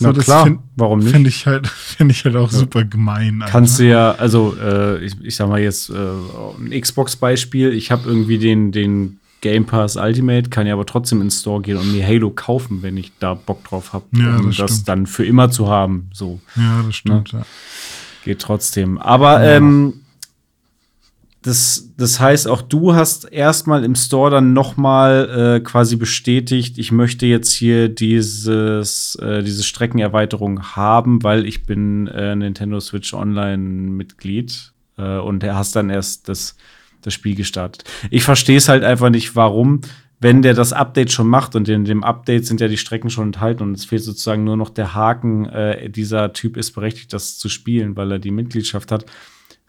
So, 0.00 0.12
Na 0.12 0.12
klar, 0.22 0.44
find- 0.44 0.60
warum 0.76 1.00
nicht? 1.00 1.10
Finde 1.10 1.28
ich 1.28 1.46
halt, 1.46 1.66
finde 1.96 2.12
ich 2.12 2.24
halt 2.24 2.36
auch 2.36 2.50
super 2.50 2.84
gemein. 2.84 3.42
Alter. 3.42 3.52
Kannst 3.52 3.78
du 3.80 3.84
ja, 3.88 4.12
also 4.12 4.54
äh, 4.62 5.04
ich, 5.04 5.12
ich 5.22 5.34
sag 5.36 5.48
mal 5.48 5.60
jetzt 5.60 5.90
äh, 5.90 5.94
ein 5.94 6.80
Xbox-Beispiel. 6.80 7.72
Ich 7.72 7.90
habe 7.90 8.08
irgendwie 8.08 8.38
den, 8.38 8.70
den 8.72 9.18
Game 9.40 9.66
Pass 9.66 9.96
Ultimate, 9.96 10.50
kann 10.50 10.66
ja 10.66 10.74
aber 10.74 10.86
trotzdem 10.86 11.20
ins 11.20 11.40
Store 11.40 11.60
gehen 11.62 11.76
und 11.76 11.92
mir 11.92 12.06
Halo 12.06 12.30
kaufen, 12.30 12.82
wenn 12.82 12.96
ich 12.96 13.12
da 13.18 13.34
Bock 13.34 13.64
drauf 13.64 13.92
habe, 13.92 14.04
Ja, 14.16 14.36
um 14.36 14.46
das 14.46 14.56
das, 14.56 14.84
dann 14.84 15.06
für 15.06 15.24
immer 15.24 15.50
zu 15.50 15.68
haben. 15.68 16.10
So 16.12 16.40
Ja, 16.56 16.82
das 16.86 16.96
stimmt. 16.96 17.32
Ja. 17.32 17.42
geht 18.24 18.38
trotzdem. 18.40 18.98
Aber 18.98 19.42
ähm, 19.42 19.94
das, 21.42 21.94
das 21.96 22.18
heißt, 22.18 22.48
auch 22.48 22.62
du 22.62 22.94
hast 22.94 23.24
erstmal 23.24 23.84
im 23.84 23.94
Store 23.94 24.30
dann 24.30 24.52
noch 24.52 24.76
mal 24.76 25.58
äh, 25.58 25.60
quasi 25.60 25.96
bestätigt, 25.96 26.78
ich 26.78 26.90
möchte 26.90 27.26
jetzt 27.26 27.52
hier 27.52 27.88
dieses, 27.88 29.14
äh, 29.16 29.42
diese 29.44 29.62
Streckenerweiterung 29.62 30.62
haben, 30.74 31.22
weil 31.22 31.46
ich 31.46 31.64
bin 31.64 32.08
äh, 32.08 32.34
Nintendo 32.34 32.80
Switch 32.80 33.14
Online-Mitglied 33.14 34.72
äh, 34.96 35.18
und 35.18 35.44
er 35.44 35.54
hast 35.54 35.76
dann 35.76 35.90
erst 35.90 36.28
das, 36.28 36.56
das 37.02 37.14
Spiel 37.14 37.36
gestartet. 37.36 37.84
Ich 38.10 38.24
verstehe 38.24 38.56
es 38.58 38.68
halt 38.68 38.82
einfach 38.82 39.10
nicht, 39.10 39.36
warum, 39.36 39.82
wenn 40.20 40.42
der 40.42 40.54
das 40.54 40.72
Update 40.72 41.12
schon 41.12 41.28
macht 41.28 41.54
und 41.54 41.68
in 41.68 41.84
dem 41.84 42.02
Update 42.02 42.46
sind 42.46 42.60
ja 42.60 42.66
die 42.66 42.76
Strecken 42.76 43.10
schon 43.10 43.26
enthalten 43.26 43.62
und 43.62 43.74
es 43.74 43.84
fehlt 43.84 44.02
sozusagen 44.02 44.42
nur 44.42 44.56
noch 44.56 44.70
der 44.70 44.94
Haken, 44.94 45.46
äh, 45.46 45.88
dieser 45.88 46.32
Typ 46.32 46.56
ist 46.56 46.72
berechtigt, 46.72 47.12
das 47.12 47.38
zu 47.38 47.48
spielen, 47.48 47.96
weil 47.96 48.10
er 48.10 48.18
die 48.18 48.32
Mitgliedschaft 48.32 48.90
hat. 48.90 49.06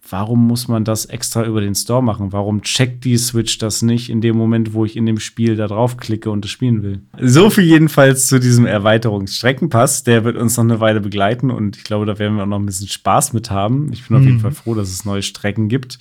Warum 0.09 0.47
muss 0.47 0.67
man 0.67 0.83
das 0.83 1.05
extra 1.05 1.45
über 1.45 1.61
den 1.61 1.75
Store 1.75 2.01
machen? 2.01 2.31
Warum 2.31 2.61
checkt 2.61 3.05
die 3.05 3.17
Switch 3.17 3.57
das 3.59 3.81
nicht 3.81 4.09
in 4.09 4.21
dem 4.21 4.35
Moment, 4.35 4.73
wo 4.73 4.85
ich 4.85 4.97
in 4.97 5.05
dem 5.05 5.19
Spiel 5.19 5.55
da 5.55 5.67
drauf 5.67 5.97
klicke 5.97 6.31
und 6.31 6.45
es 6.45 6.51
spielen 6.51 6.81
will? 6.83 7.01
So 7.21 7.49
viel 7.49 7.65
jedenfalls 7.65 8.27
zu 8.27 8.39
diesem 8.39 8.65
Erweiterungsstreckenpass. 8.65 10.03
Der 10.03 10.23
wird 10.23 10.37
uns 10.37 10.57
noch 10.57 10.63
eine 10.63 10.79
Weile 10.79 11.01
begleiten 11.01 11.51
und 11.51 11.77
ich 11.77 11.83
glaube, 11.83 12.05
da 12.05 12.17
werden 12.17 12.37
wir 12.37 12.43
auch 12.43 12.47
noch 12.47 12.59
ein 12.59 12.65
bisschen 12.65 12.87
Spaß 12.87 13.33
mit 13.33 13.51
haben. 13.51 13.91
Ich 13.93 14.07
bin 14.07 14.17
auf 14.17 14.23
jeden 14.23 14.39
Fall 14.39 14.51
froh, 14.51 14.73
dass 14.73 14.89
es 14.89 15.05
neue 15.05 15.21
Strecken 15.21 15.67
gibt. 15.67 15.99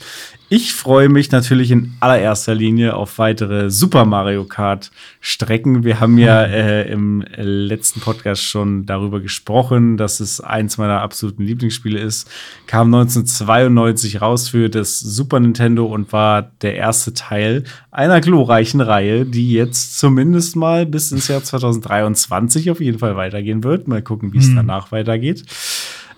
Ich 0.48 0.72
freue 0.72 1.10
mich 1.10 1.30
natürlich 1.30 1.70
in 1.70 1.92
allererster 2.00 2.54
Linie 2.54 2.94
auf 2.94 3.18
weitere 3.18 3.70
Super 3.70 4.06
Mario 4.06 4.44
Kart 4.44 4.90
Strecken. 5.28 5.84
Wir 5.84 6.00
haben 6.00 6.18
ja 6.18 6.42
äh, 6.42 6.90
im 6.90 7.24
letzten 7.36 8.00
Podcast 8.00 8.42
schon 8.42 8.86
darüber 8.86 9.20
gesprochen, 9.20 9.96
dass 9.96 10.20
es 10.20 10.40
eins 10.40 10.78
meiner 10.78 11.00
absoluten 11.00 11.44
Lieblingsspiele 11.44 11.98
ist. 11.98 12.30
Kam 12.66 12.86
1992 12.94 13.78
1994 14.08 14.20
raus 14.22 14.48
für 14.48 14.68
das 14.68 15.00
Super 15.00 15.40
Nintendo 15.40 15.86
und 15.86 16.12
war 16.12 16.50
der 16.62 16.76
erste 16.76 17.14
Teil 17.14 17.64
einer 17.90 18.20
glorreichen 18.20 18.80
Reihe, 18.80 19.24
die 19.24 19.52
jetzt 19.52 19.98
zumindest 19.98 20.56
mal 20.56 20.86
bis 20.86 21.12
ins 21.12 21.28
Jahr 21.28 21.42
2023 21.42 22.70
auf 22.70 22.80
jeden 22.80 22.98
Fall 22.98 23.16
weitergehen 23.16 23.64
wird. 23.64 23.88
Mal 23.88 24.02
gucken, 24.02 24.32
wie 24.32 24.38
es 24.38 24.48
Hm. 24.48 24.56
danach 24.56 24.92
weitergeht. 24.92 25.44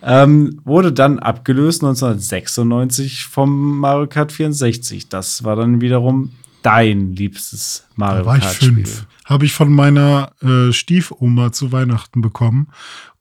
Ähm, 0.03 0.61
wurde 0.65 0.93
dann 0.93 1.19
abgelöst 1.19 1.83
1996 1.83 3.27
vom 3.27 3.79
Mario 3.79 4.07
Kart 4.07 4.33
64. 4.33 5.09
Das 5.09 5.45
war 5.45 5.57
dann 5.57 5.81
wiederum 5.81 6.31
dein 6.63 7.15
liebstes 7.15 7.87
Mario 7.97 8.21
Da 8.21 8.27
war 8.27 8.39
ich 8.39 8.45
fünf. 8.45 9.07
Habe 9.25 9.45
ich 9.45 9.53
von 9.53 9.73
meiner 9.73 10.33
äh, 10.43 10.73
Stiefoma 10.73 11.53
zu 11.53 11.71
Weihnachten 11.71 12.21
bekommen. 12.21 12.69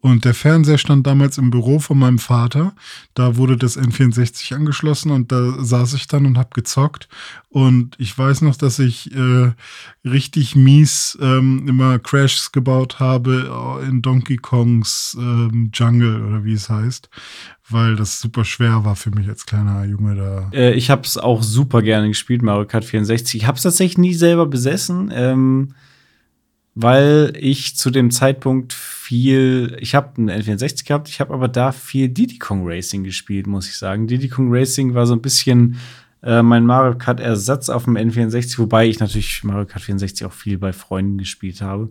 Und 0.01 0.23
der 0.23 0.33
Fernseher 0.33 0.77
stand 0.77 1.05
damals 1.05 1.37
im 1.37 1.51
Büro 1.51 1.79
von 1.79 1.99
meinem 1.99 2.19
Vater. 2.19 2.73
Da 3.15 3.35
wurde 3.35 3.57
das 3.57 3.77
N64 3.77 4.55
angeschlossen 4.55 5.11
und 5.11 5.31
da 5.31 5.61
saß 5.61 5.93
ich 5.93 6.07
dann 6.07 6.25
und 6.25 6.37
habe 6.37 6.51
gezockt. 6.53 7.09
Und 7.49 7.95
ich 7.99 8.17
weiß 8.17 8.41
noch, 8.43 8.55
dass 8.55 8.79
ich 8.79 9.13
äh, 9.13 9.51
richtig 10.05 10.55
mies 10.55 11.17
ähm, 11.19 11.65
immer 11.67 11.99
Crashs 11.99 12.53
gebaut 12.53 12.99
habe 12.99 13.81
äh, 13.81 13.89
in 13.89 14.01
Donkey 14.01 14.37
Kongs 14.37 15.17
ähm, 15.19 15.71
Jungle 15.73 16.23
oder 16.23 16.45
wie 16.45 16.53
es 16.53 16.69
heißt. 16.69 17.09
Weil 17.67 17.97
das 17.97 18.21
super 18.21 18.45
schwer 18.45 18.85
war 18.85 18.95
für 18.95 19.11
mich 19.11 19.27
als 19.27 19.45
kleiner 19.45 19.83
Junge 19.83 20.15
da. 20.15 20.49
Äh, 20.57 20.75
ich 20.75 20.89
habe 20.89 21.01
es 21.01 21.17
auch 21.17 21.43
super 21.43 21.81
gerne 21.81 22.07
gespielt, 22.07 22.41
Mario 22.41 22.65
Kart 22.65 22.85
64. 22.85 23.41
Ich 23.41 23.47
habe 23.47 23.57
es 23.57 23.63
tatsächlich 23.63 23.97
nie 23.97 24.13
selber 24.13 24.45
besessen, 24.45 25.11
ähm, 25.13 25.73
weil 26.75 27.33
ich 27.37 27.75
zu 27.75 27.89
dem 27.89 28.11
Zeitpunkt 28.11 28.73
viel, 28.73 29.77
ich 29.79 29.95
habe 29.95 30.17
einen 30.17 30.29
N64 30.29 30.87
gehabt, 30.87 31.09
ich 31.09 31.19
habe 31.19 31.33
aber 31.33 31.47
da 31.47 31.71
viel 31.71 32.09
Diddy 32.09 32.39
Kong 32.39 32.61
Racing 32.63 33.03
gespielt, 33.03 33.47
muss 33.47 33.67
ich 33.67 33.77
sagen. 33.77 34.07
Diddy 34.07 34.29
Kong 34.29 34.47
Racing 34.49 34.93
war 34.93 35.05
so 35.05 35.13
ein 35.13 35.21
bisschen 35.21 35.77
äh, 36.21 36.41
mein 36.41 36.65
Mario 36.65 36.97
Kart 36.97 37.19
Ersatz 37.19 37.69
auf 37.69 37.85
dem 37.85 37.95
N64, 37.97 38.59
wobei 38.59 38.87
ich 38.87 38.99
natürlich 38.99 39.43
Mario 39.43 39.65
Kart 39.65 39.83
64 39.83 40.27
auch 40.27 40.33
viel 40.33 40.57
bei 40.57 40.73
Freunden 40.73 41.17
gespielt 41.17 41.61
habe. 41.61 41.89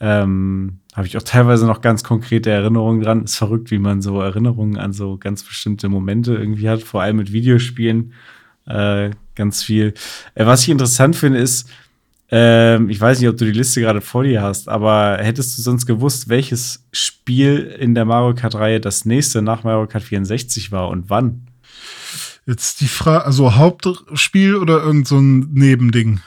Ähm, 0.00 0.78
habe 0.94 1.06
ich 1.06 1.16
auch 1.16 1.22
teilweise 1.22 1.64
noch 1.66 1.80
ganz 1.80 2.02
konkrete 2.02 2.50
Erinnerungen 2.50 3.02
dran. 3.02 3.24
Ist 3.24 3.36
verrückt, 3.36 3.70
wie 3.70 3.78
man 3.78 4.02
so 4.02 4.20
Erinnerungen 4.20 4.76
an 4.76 4.92
so 4.92 5.16
ganz 5.16 5.44
bestimmte 5.44 5.88
Momente 5.88 6.34
irgendwie 6.34 6.68
hat, 6.68 6.82
vor 6.82 7.02
allem 7.02 7.18
mit 7.18 7.32
Videospielen. 7.32 8.12
Äh, 8.66 9.10
ganz 9.34 9.62
viel. 9.62 9.94
Äh, 10.34 10.46
was 10.46 10.62
ich 10.62 10.70
interessant 10.70 11.14
finde, 11.14 11.38
ist, 11.38 11.68
ähm, 12.34 12.88
ich 12.88 12.98
weiß 12.98 13.20
nicht, 13.20 13.28
ob 13.28 13.36
du 13.36 13.44
die 13.44 13.52
Liste 13.52 13.82
gerade 13.82 14.00
vor 14.00 14.24
dir 14.24 14.40
hast, 14.40 14.66
aber 14.66 15.18
hättest 15.20 15.56
du 15.58 15.60
sonst 15.62 15.84
gewusst, 15.84 16.30
welches 16.30 16.88
Spiel 16.90 17.58
in 17.78 17.94
der 17.94 18.06
Mario 18.06 18.34
Kart-Reihe 18.34 18.80
das 18.80 19.04
nächste 19.04 19.42
nach 19.42 19.64
Mario 19.64 19.86
Kart 19.86 20.02
64 20.02 20.72
war 20.72 20.88
und 20.88 21.10
wann? 21.10 21.46
Jetzt 22.46 22.80
die 22.80 22.88
Frage, 22.88 23.26
also 23.26 23.54
Hauptspiel 23.54 24.56
oder 24.56 24.82
irgend 24.82 25.06
so 25.06 25.18
ein 25.18 25.50
Nebending? 25.52 26.20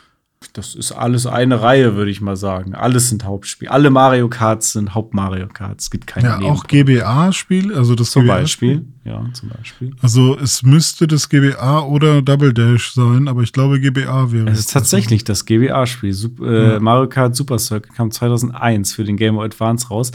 Das 0.54 0.76
ist 0.76 0.92
alles 0.92 1.26
eine 1.26 1.62
Reihe, 1.62 1.96
würde 1.96 2.12
ich 2.12 2.22
mal 2.22 2.36
sagen. 2.36 2.76
Alles 2.76 3.10
sind 3.10 3.24
Hauptspiele. 3.26 3.70
Alle 3.72 3.90
Mario 3.90 4.28
Karts 4.30 4.74
sind 4.74 4.94
Haupt-Mario 4.96 5.48
Karts. 5.48 5.86
Es 5.86 5.92
gibt 5.92 6.08
keine 6.08 6.28
Ja, 6.30 6.40
auch 6.42 6.66
GBA-Spiel, 6.66 7.74
also 7.74 7.96
das 7.96 8.12
Zum 8.12 8.28
Beispiel. 8.28 8.86
Ja, 9.04 9.24
zum 9.34 9.50
Beispiel. 9.50 9.92
Also 10.02 10.38
es 10.38 10.64
müsste 10.64 11.08
das 11.08 11.30
GBA 11.30 11.82
oder 11.82 12.22
Double 12.22 12.54
Dash 12.54 12.94
sein, 12.94 13.28
aber 13.28 13.44
ich 13.44 13.54
glaube 13.54 13.80
GBA 13.80 14.32
wäre. 14.32 14.48
Es 14.50 14.60
ist 14.60 14.66
jetzt 14.66 14.74
tatsächlich 14.74 15.24
das 15.24 15.46
GBA-Spiel. 15.46 16.16
Äh, 16.42 16.74
Ja. 16.74 16.80
Mario 16.80 17.08
Kart 17.08 17.36
Super 17.36 17.60
Circuit 17.60 17.94
kam 17.96 18.12
2001 18.12 18.94
für 18.94 19.04
den 19.04 19.18
Game 19.18 19.36
Boy 19.36 19.46
Advance 19.46 19.90
raus. 19.90 20.12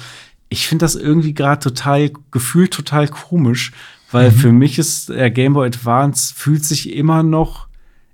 Ich 0.48 0.66
finde 0.66 0.84
das 0.84 0.96
irgendwie 0.96 1.34
gerade 1.34 1.60
total, 1.62 2.10
gefühlt 2.32 2.72
total 2.72 3.06
komisch, 3.06 3.70
weil 4.10 4.32
für 4.32 4.50
mich 4.50 4.78
ist 4.80 5.08
der 5.08 5.30
Game 5.30 5.52
Boy 5.52 5.68
Advance 5.68 6.34
fühlt 6.36 6.64
sich 6.64 6.92
immer 6.92 7.22
noch, 7.22 7.68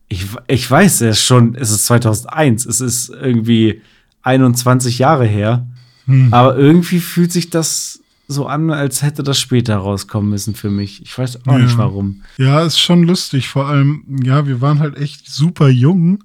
ich, 0.09 0.27
ich 0.47 0.71
weiß, 0.71 1.01
ist 1.03 1.23
schon, 1.25 1.55
es 1.57 1.71
ist 1.71 1.87
2001, 1.87 2.67
es 2.67 2.81
ist 2.81 3.09
irgendwie 3.11 3.83
21 4.23 4.99
Jahre 4.99 5.27
her, 5.27 5.67
Hm. 6.07 6.33
aber 6.33 6.57
irgendwie 6.57 7.01
fühlt 7.01 7.33
sich 7.33 7.51
das 7.51 8.01
so 8.29 8.47
an, 8.47 8.71
als 8.71 9.03
hätte 9.03 9.23
das 9.23 9.39
später 9.39 9.77
rauskommen 9.77 10.31
müssen 10.31 10.55
für 10.55 10.71
mich. 10.71 11.03
Ich 11.03 11.17
weiß 11.17 11.47
auch 11.47 11.53
Ja. 11.53 11.59
nicht 11.59 11.79
warum. 11.79 12.23
Ja, 12.39 12.63
ist 12.65 12.79
schon 12.81 13.05
lustig. 13.05 13.49
Vor 13.49 13.67
allem, 13.67 14.05
ja, 14.25 14.47
wir 14.47 14.61
waren 14.61 14.79
halt 14.81 14.97
echt 14.97 15.29
super 15.31 15.69
jung, 15.69 16.23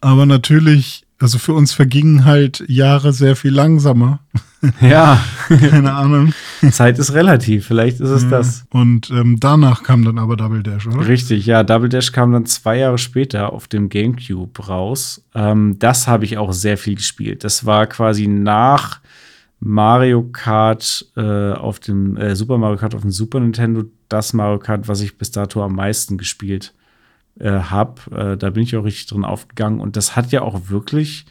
aber 0.00 0.26
natürlich, 0.26 1.04
also 1.20 1.38
für 1.38 1.52
uns 1.52 1.72
vergingen 1.72 2.24
halt 2.24 2.64
Jahre 2.68 3.12
sehr 3.12 3.36
viel 3.36 3.52
langsamer. 3.52 4.20
Ja, 4.80 5.22
Keine 5.48 5.92
Ahnung. 5.92 6.32
Zeit 6.72 6.98
ist 6.98 7.14
relativ, 7.14 7.66
vielleicht 7.68 8.00
ist 8.00 8.08
es 8.10 8.24
Ja. 8.24 8.30
das. 8.30 8.64
Und 8.70 9.08
ähm, 9.10 9.36
danach 9.38 9.84
kam 9.84 10.04
dann 10.04 10.18
aber 10.18 10.36
Double 10.36 10.64
Dash, 10.64 10.84
oder? 10.88 11.06
Richtig, 11.06 11.46
ja. 11.46 11.62
Double 11.62 11.88
Dash 11.88 12.10
kam 12.10 12.32
dann 12.32 12.44
zwei 12.44 12.78
Jahre 12.78 12.98
später 12.98 13.52
auf 13.52 13.68
dem 13.68 13.88
GameCube 13.88 14.66
raus. 14.66 15.22
Ähm, 15.32 15.78
das 15.78 16.08
habe 16.08 16.24
ich 16.24 16.38
auch 16.38 16.52
sehr 16.52 16.76
viel 16.76 16.96
gespielt. 16.96 17.44
Das 17.44 17.66
war 17.66 17.86
quasi 17.86 18.26
nach 18.26 18.98
Mario 19.60 20.24
Kart 20.24 21.06
äh, 21.16 21.52
auf 21.52 21.78
dem 21.78 22.16
äh, 22.16 22.34
Super 22.34 22.58
Mario 22.58 22.78
Kart 22.78 22.96
auf 22.96 23.02
dem 23.02 23.12
Super 23.12 23.38
Nintendo 23.38 23.84
das 24.08 24.32
Mario 24.32 24.58
Kart, 24.58 24.88
was 24.88 25.00
ich 25.02 25.18
bis 25.18 25.30
dato 25.30 25.62
am 25.62 25.76
meisten 25.76 26.18
gespielt 26.18 26.74
äh, 27.38 27.50
habe. 27.50 28.02
Äh, 28.14 28.36
da 28.36 28.50
bin 28.50 28.62
ich 28.62 28.76
auch 28.76 28.84
richtig 28.84 29.06
drin 29.06 29.24
aufgegangen 29.24 29.80
und 29.80 29.96
das 29.96 30.16
hat 30.16 30.32
ja 30.32 30.42
auch 30.42 30.68
wirklich 30.68 31.24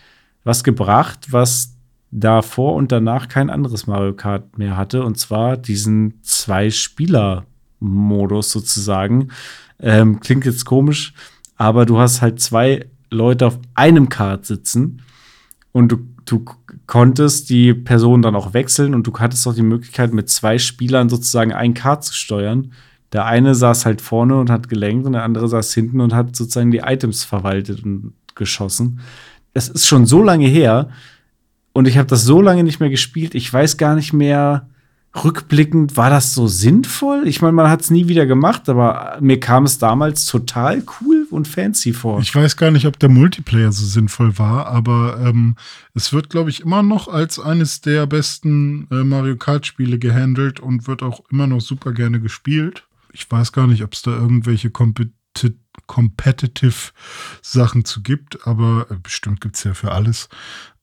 was 0.43 0.63
gebracht, 0.63 1.27
was 1.31 1.75
davor 2.11 2.75
und 2.75 2.91
danach 2.91 3.27
kein 3.27 3.49
anderes 3.49 3.87
Mario 3.87 4.13
Kart 4.13 4.57
mehr 4.57 4.77
hatte, 4.77 5.03
und 5.03 5.17
zwar 5.17 5.57
diesen 5.57 6.23
Zwei-Spieler-Modus 6.23 8.51
sozusagen. 8.51 9.29
Ähm, 9.79 10.21
klingt 10.21 10.45
jetzt 10.45 10.65
komisch, 10.65 11.13
aber 11.57 11.85
du 11.85 11.99
hast 11.99 12.21
halt 12.21 12.39
zwei 12.39 12.87
Leute 13.09 13.47
auf 13.47 13.59
einem 13.75 14.09
Kart 14.09 14.45
sitzen 14.45 15.01
und 15.71 15.91
du, 15.91 15.97
du 16.25 16.45
konntest 16.87 17.49
die 17.49 17.73
Person 17.73 18.21
dann 18.21 18.35
auch 18.35 18.53
wechseln 18.53 18.95
und 18.95 19.05
du 19.05 19.13
hattest 19.19 19.47
auch 19.47 19.53
die 19.53 19.61
Möglichkeit, 19.61 20.13
mit 20.13 20.29
zwei 20.29 20.57
Spielern 20.57 21.09
sozusagen 21.09 21.53
ein 21.53 21.73
Kart 21.73 22.03
zu 22.03 22.13
steuern. 22.13 22.71
Der 23.13 23.25
eine 23.25 23.55
saß 23.55 23.85
halt 23.85 24.01
vorne 24.01 24.37
und 24.37 24.49
hat 24.49 24.69
gelenkt 24.69 25.05
und 25.05 25.13
der 25.13 25.23
andere 25.23 25.47
saß 25.47 25.73
hinten 25.73 26.01
und 26.01 26.13
hat 26.13 26.35
sozusagen 26.35 26.71
die 26.71 26.79
Items 26.79 27.23
verwaltet 27.23 27.83
und 27.83 28.13
geschossen. 28.35 28.99
Es 29.53 29.69
ist 29.69 29.87
schon 29.87 30.05
so 30.05 30.21
lange 30.21 30.47
her 30.47 30.89
und 31.73 31.87
ich 31.87 31.97
habe 31.97 32.07
das 32.07 32.23
so 32.23 32.41
lange 32.41 32.63
nicht 32.63 32.79
mehr 32.79 32.89
gespielt. 32.89 33.35
Ich 33.35 33.51
weiß 33.51 33.77
gar 33.77 33.95
nicht 33.95 34.13
mehr 34.13 34.67
rückblickend, 35.23 35.97
war 35.97 36.09
das 36.09 36.33
so 36.33 36.47
sinnvoll? 36.47 37.27
Ich 37.27 37.41
meine, 37.41 37.53
man 37.53 37.69
hat 37.69 37.81
es 37.81 37.89
nie 37.89 38.07
wieder 38.07 38.25
gemacht, 38.25 38.69
aber 38.69 39.17
mir 39.21 39.39
kam 39.39 39.63
es 39.63 39.77
damals 39.77 40.25
total 40.25 40.83
cool 41.01 41.27
und 41.31 41.47
fancy 41.47 41.93
vor. 41.93 42.19
Ich 42.19 42.35
weiß 42.35 42.57
gar 42.57 42.71
nicht, 42.71 42.85
ob 42.85 42.99
der 42.99 43.09
Multiplayer 43.09 43.71
so 43.71 43.85
sinnvoll 43.85 44.37
war, 44.37 44.67
aber 44.67 45.19
ähm, 45.23 45.55
es 45.93 46.13
wird, 46.13 46.29
glaube 46.29 46.49
ich, 46.49 46.61
immer 46.61 46.83
noch 46.83 47.07
als 47.07 47.39
eines 47.39 47.81
der 47.81 48.05
besten 48.05 48.87
äh, 48.91 49.03
Mario 49.03 49.37
Kart-Spiele 49.37 49.99
gehandelt 49.99 50.59
und 50.59 50.87
wird 50.87 51.03
auch 51.03 51.21
immer 51.31 51.47
noch 51.47 51.61
super 51.61 51.93
gerne 51.93 52.19
gespielt. 52.19 52.87
Ich 53.13 53.29
weiß 53.29 53.51
gar 53.51 53.67
nicht, 53.67 53.83
ob 53.83 53.93
es 53.93 54.01
da 54.01 54.11
irgendwelche 54.11 54.69
Competi 54.69 55.11
Competitive 55.85 56.91
Sachen 57.43 57.85
zu 57.85 58.01
gibt, 58.01 58.47
aber 58.47 58.87
äh, 58.89 58.95
bestimmt 59.01 59.39
gibt 59.41 59.55
es 59.55 59.63
ja 59.63 59.73
für 59.75 59.91
alles. 59.91 60.29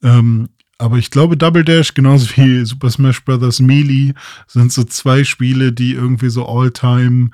Ähm, 0.03 0.49
aber 0.79 0.99
ich 0.99 1.11
glaube, 1.11 1.37
Double 1.37 1.65
Dash, 1.65 1.95
genauso 1.95 2.29
wie 2.37 2.65
Super 2.65 2.91
Smash 2.91 3.25
Bros. 3.25 3.61
Melee, 3.61 4.15
sind 4.47 4.73
so 4.73 4.85
zwei 4.85 5.25
Spiele, 5.25 5.73
die 5.73 5.93
irgendwie 5.93 6.31
so 6.31 6.47
All-Time, 6.47 7.31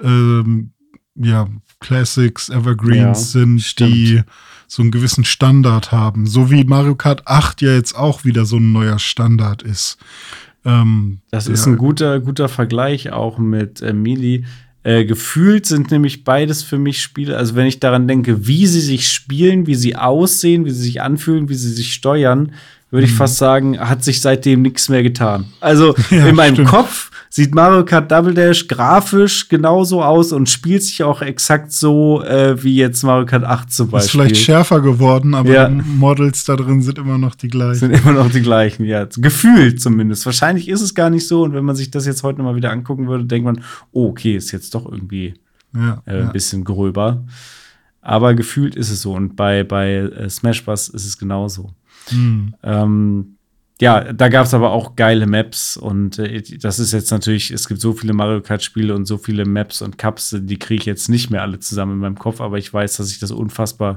ähm, 0.00 0.72
ja, 1.16 1.48
Classics, 1.80 2.48
Evergreens 2.48 3.34
Ja, 3.34 3.40
sind, 3.40 3.62
stimmt. 3.62 3.94
die 3.94 4.22
so 4.68 4.82
einen 4.82 4.90
gewissen 4.90 5.24
Standard 5.24 5.90
haben. 5.92 6.26
So 6.26 6.50
wie 6.50 6.64
Mario 6.64 6.94
Kart 6.94 7.26
8 7.26 7.62
ja 7.62 7.72
jetzt 7.74 7.94
auch 7.96 8.24
wieder 8.24 8.44
so 8.44 8.58
ein 8.58 8.72
neuer 8.72 8.98
Standard 8.98 9.62
ist. 9.62 9.98
Ähm, 10.64 11.18
Das 11.30 11.46
ist 11.46 11.66
ein 11.66 11.76
guter, 11.76 12.20
guter 12.20 12.48
Vergleich 12.48 13.12
auch 13.12 13.38
mit 13.38 13.80
äh, 13.82 13.92
Melee. 13.92 14.44
Äh, 14.82 15.04
gefühlt 15.04 15.66
sind 15.66 15.90
nämlich 15.90 16.24
beides 16.24 16.62
für 16.62 16.78
mich 16.78 17.02
Spiele, 17.02 17.36
also 17.36 17.54
wenn 17.54 17.66
ich 17.66 17.80
daran 17.80 18.08
denke, 18.08 18.46
wie 18.46 18.66
sie 18.66 18.80
sich 18.80 19.08
spielen, 19.08 19.66
wie 19.66 19.74
sie 19.74 19.94
aussehen, 19.94 20.64
wie 20.64 20.70
sie 20.70 20.82
sich 20.82 21.02
anfühlen, 21.02 21.50
wie 21.50 21.54
sie 21.54 21.70
sich 21.70 21.92
steuern, 21.92 22.52
würde 22.90 23.06
ich 23.06 23.12
fast 23.12 23.36
sagen, 23.36 23.78
hat 23.78 24.02
sich 24.02 24.20
seitdem 24.20 24.62
nichts 24.62 24.88
mehr 24.88 25.02
getan. 25.02 25.44
Also 25.60 25.94
Mhm. 25.96 26.04
Ja, 26.16 26.26
in 26.26 26.34
meinem 26.36 26.54
stimmt. 26.54 26.68
Kopf 26.68 27.10
sieht 27.32 27.54
Mario 27.54 27.84
Kart 27.84 28.10
Double 28.10 28.34
Dash 28.34 28.66
grafisch 28.66 29.48
genauso 29.48 30.02
aus 30.02 30.32
und 30.32 30.48
spielt 30.48 30.82
sich 30.82 31.04
auch 31.04 31.22
exakt 31.22 31.70
so 31.72 32.22
äh, 32.24 32.60
wie 32.64 32.74
jetzt 32.74 33.04
Mario 33.04 33.26
Kart 33.26 33.44
8 33.44 33.72
zum 33.72 33.90
Beispiel. 33.90 34.04
Ist 34.06 34.10
vielleicht 34.10 34.36
schärfer 34.38 34.80
geworden, 34.80 35.34
aber 35.34 35.48
Ja. 35.50 35.68
die 35.68 35.80
Models 35.82 36.44
da 36.44 36.56
drin 36.56 36.82
sind 36.82 36.98
immer 36.98 37.18
noch 37.18 37.36
die 37.36 37.46
gleichen. 37.48 37.78
sind 37.78 37.92
immer 37.92 38.12
noch 38.12 38.30
die 38.30 38.42
gleichen, 38.42 38.84
ja. 38.84 39.06
Gefühlt 39.16 39.80
zumindest. 39.80 40.26
Wahrscheinlich 40.26 40.68
ist 40.68 40.80
es 40.80 40.94
gar 40.96 41.10
nicht 41.10 41.28
so. 41.28 41.42
Und 41.42 41.54
wenn 41.54 41.64
man 41.64 41.76
sich 41.76 41.90
das 41.92 42.06
jetzt 42.06 42.24
heute 42.24 42.42
mal 42.42 42.56
wieder 42.56 42.72
angucken 42.72 43.06
würde, 43.06 43.24
denkt 43.24 43.44
man, 43.44 43.60
oh, 43.92 44.08
okay, 44.08 44.34
ist 44.36 44.50
jetzt 44.50 44.74
doch 44.74 44.90
irgendwie 44.90 45.34
Ja, 45.72 46.02
äh, 46.06 46.22
ein 46.22 46.32
bisschen 46.32 46.64
gröber. 46.64 47.22
Aber 48.02 48.34
gefühlt 48.34 48.74
ist 48.74 48.90
es 48.90 49.02
so. 49.02 49.12
Und 49.12 49.36
bei, 49.36 49.62
bei 49.62 49.92
äh, 49.92 50.28
Smash 50.28 50.64
Bros. 50.64 50.88
ist 50.88 51.06
es 51.06 51.16
genauso. 51.18 51.70
Hm. 52.10 52.54
Ähm, 52.62 53.36
ja, 53.80 54.12
da 54.12 54.28
gab 54.28 54.44
es 54.44 54.52
aber 54.52 54.72
auch 54.72 54.94
geile 54.94 55.26
Maps 55.26 55.76
und 55.76 56.18
äh, 56.18 56.42
das 56.60 56.78
ist 56.78 56.92
jetzt 56.92 57.10
natürlich, 57.10 57.50
es 57.50 57.66
gibt 57.66 57.80
so 57.80 57.94
viele 57.94 58.12
Mario 58.12 58.42
Kart-Spiele 58.42 58.94
und 58.94 59.06
so 59.06 59.16
viele 59.16 59.46
Maps 59.46 59.80
und 59.80 59.96
Cups, 59.96 60.36
die 60.38 60.58
kriege 60.58 60.80
ich 60.80 60.86
jetzt 60.86 61.08
nicht 61.08 61.30
mehr 61.30 61.40
alle 61.40 61.60
zusammen 61.60 61.92
in 61.92 61.98
meinem 61.98 62.18
Kopf, 62.18 62.42
aber 62.42 62.58
ich 62.58 62.72
weiß, 62.72 62.98
dass 62.98 63.10
ich 63.10 63.20
das 63.20 63.30
unfassbar 63.30 63.96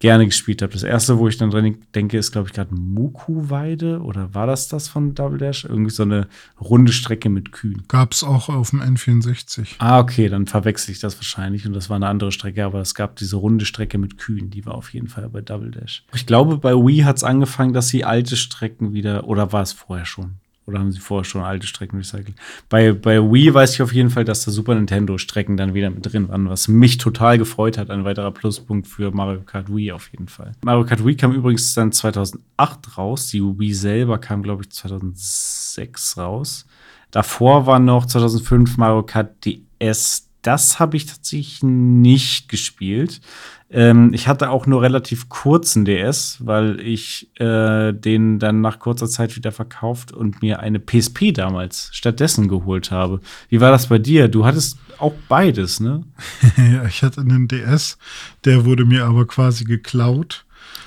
gerne 0.00 0.26
gespielt 0.26 0.60
habe. 0.62 0.72
Das 0.72 0.82
erste, 0.82 1.18
wo 1.18 1.28
ich 1.28 1.38
dann 1.38 1.50
dran 1.50 1.76
denke, 1.94 2.18
ist, 2.18 2.32
glaube 2.32 2.48
ich, 2.48 2.54
gerade 2.54 2.74
Muku-Weide 2.74 4.00
oder 4.00 4.34
war 4.34 4.46
das 4.46 4.68
das 4.68 4.88
von 4.88 5.14
Double 5.14 5.38
Dash? 5.38 5.64
Irgendwie 5.64 5.90
so 5.90 6.02
eine 6.02 6.28
runde 6.60 6.92
Strecke 6.92 7.28
mit 7.28 7.52
Kühen. 7.52 7.84
Gab 7.88 8.12
es 8.12 8.22
auch 8.22 8.48
auf 8.48 8.70
dem 8.70 8.82
N64. 8.82 9.76
Ah, 9.78 10.00
okay, 10.00 10.28
dann 10.28 10.46
verwechsel 10.46 10.92
ich 10.92 11.00
das 11.00 11.16
wahrscheinlich 11.16 11.66
und 11.66 11.72
das 11.72 11.88
war 11.88 11.96
eine 11.96 12.08
andere 12.08 12.32
Strecke, 12.32 12.64
aber 12.64 12.80
es 12.80 12.94
gab 12.94 13.16
diese 13.16 13.36
runde 13.36 13.64
Strecke 13.64 13.98
mit 13.98 14.18
Kühen, 14.18 14.50
die 14.50 14.66
war 14.66 14.74
auf 14.74 14.92
jeden 14.92 15.08
Fall 15.08 15.28
bei 15.28 15.40
Double 15.40 15.70
Dash. 15.70 16.04
Ich 16.14 16.26
glaube, 16.26 16.58
bei 16.58 16.74
Wii 16.74 16.98
hat 17.00 17.16
es 17.16 17.24
angefangen, 17.24 17.72
dass 17.72 17.88
sie 17.88 18.04
alte 18.04 18.36
Strecken 18.36 18.92
wieder, 18.92 19.26
oder 19.26 19.52
war 19.52 19.62
es 19.62 19.72
vorher 19.72 20.06
schon? 20.06 20.36
Oder 20.66 20.78
haben 20.78 20.92
sie 20.92 21.00
vorher 21.00 21.24
schon 21.24 21.42
alte 21.42 21.66
Strecken 21.66 21.98
recycelt? 21.98 22.34
Bei, 22.70 22.92
bei 22.92 23.20
Wii 23.20 23.52
weiß 23.52 23.74
ich 23.74 23.82
auf 23.82 23.92
jeden 23.92 24.08
Fall, 24.08 24.24
dass 24.24 24.44
da 24.44 24.50
Super 24.50 24.74
Nintendo-Strecken 24.74 25.56
dann 25.58 25.74
wieder 25.74 25.90
mit 25.90 26.10
drin 26.10 26.28
waren, 26.28 26.48
was 26.48 26.68
mich 26.68 26.96
total 26.96 27.36
gefreut 27.36 27.76
hat. 27.76 27.90
Ein 27.90 28.04
weiterer 28.04 28.30
Pluspunkt 28.30 28.86
für 28.86 29.10
Mario 29.10 29.42
Kart 29.42 29.74
Wii 29.74 29.92
auf 29.92 30.10
jeden 30.12 30.28
Fall. 30.28 30.52
Mario 30.64 30.86
Kart 30.86 31.04
Wii 31.04 31.16
kam 31.16 31.32
übrigens 31.32 31.74
dann 31.74 31.92
2008 31.92 32.96
raus. 32.96 33.26
Die 33.28 33.42
Wii 33.42 33.74
selber 33.74 34.18
kam, 34.18 34.42
glaube 34.42 34.62
ich, 34.62 34.70
2006 34.70 36.16
raus. 36.16 36.66
Davor 37.10 37.66
war 37.66 37.78
noch 37.78 38.06
2005 38.06 38.76
Mario 38.78 39.02
Kart 39.02 39.44
DS. 39.44 40.30
Das 40.44 40.78
habe 40.78 40.98
ich 40.98 41.06
tatsächlich 41.06 41.62
nicht 41.62 42.50
gespielt. 42.50 43.22
Ähm, 43.70 44.12
ich 44.12 44.28
hatte 44.28 44.50
auch 44.50 44.66
nur 44.66 44.82
relativ 44.82 45.30
kurzen 45.30 45.86
DS, 45.86 46.36
weil 46.40 46.80
ich 46.80 47.30
äh, 47.40 47.94
den 47.94 48.38
dann 48.38 48.60
nach 48.60 48.78
kurzer 48.78 49.08
Zeit 49.08 49.36
wieder 49.36 49.52
verkauft 49.52 50.12
und 50.12 50.42
mir 50.42 50.60
eine 50.60 50.78
PSP 50.78 51.32
damals 51.32 51.88
stattdessen 51.92 52.46
geholt 52.46 52.90
habe. 52.90 53.20
Wie 53.48 53.62
war 53.62 53.70
das 53.70 53.88
bei 53.88 53.98
dir? 53.98 54.28
Du 54.28 54.44
hattest 54.44 54.76
auch 54.98 55.14
beides, 55.30 55.80
ne? 55.80 56.04
ja, 56.58 56.84
ich 56.84 57.02
hatte 57.02 57.22
einen 57.22 57.48
DS, 57.48 57.96
der 58.44 58.66
wurde 58.66 58.84
mir 58.84 59.06
aber 59.06 59.26
quasi 59.26 59.64
geklaut. 59.64 60.44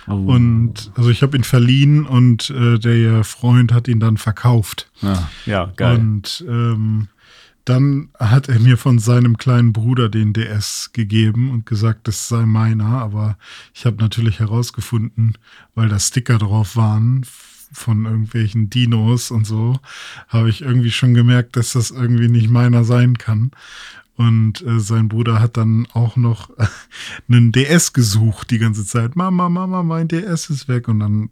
Oh. 0.08 0.14
Und 0.14 0.92
also 0.96 1.10
ich 1.10 1.24
habe 1.24 1.36
ihn 1.36 1.44
verliehen 1.44 2.06
und 2.06 2.52
äh, 2.52 2.78
der 2.78 3.24
Freund 3.24 3.74
hat 3.74 3.88
ihn 3.88 4.00
dann 4.00 4.18
verkauft. 4.18 4.90
Ja, 5.02 5.30
ja 5.48 5.74
geil. 5.76 5.98
Und 5.98 6.46
ähm, 6.48 7.08
dann 7.68 8.10
hat 8.18 8.48
er 8.48 8.60
mir 8.60 8.78
von 8.78 8.98
seinem 8.98 9.38
kleinen 9.38 9.74
Bruder 9.74 10.08
den 10.08 10.32
DS 10.32 10.92
gegeben 10.94 11.52
und 11.52 11.66
gesagt, 11.66 12.08
das 12.08 12.30
sei 12.30 12.46
meiner. 12.46 13.02
Aber 13.02 13.38
ich 13.74 13.86
habe 13.86 13.98
natürlich 13.98 14.40
herausgefunden, 14.40 15.38
weil 15.76 15.90
da 15.90 16.00
Sticker 16.00 16.38
drauf 16.38 16.78
waren 16.78 17.26
von 17.74 18.06
irgendwelchen 18.06 18.70
Dinos 18.70 19.32
und 19.32 19.46
so, 19.46 19.78
habe 20.30 20.50
ich 20.50 20.62
irgendwie 20.62 20.92
schon 20.92 21.14
gemerkt, 21.14 21.58
dass 21.58 21.74
das 21.74 21.92
irgendwie 21.92 22.30
nicht 22.30 22.50
meiner 22.50 22.86
sein 22.86 23.18
kann. 23.18 23.52
Und 24.16 24.62
äh, 24.66 24.80
sein 24.80 25.10
Bruder 25.10 25.42
hat 25.42 25.58
dann 25.58 25.88
auch 25.94 26.16
noch 26.16 26.50
einen 27.28 27.52
DS 27.52 27.92
gesucht 27.92 28.50
die 28.50 28.60
ganze 28.60 28.86
Zeit. 28.86 29.18
Mama, 29.18 29.50
Mama, 29.50 29.84
mein 29.84 30.08
DS 30.08 30.50
ist 30.50 30.70
weg. 30.70 30.88
Und 30.88 31.02
dann 31.02 31.30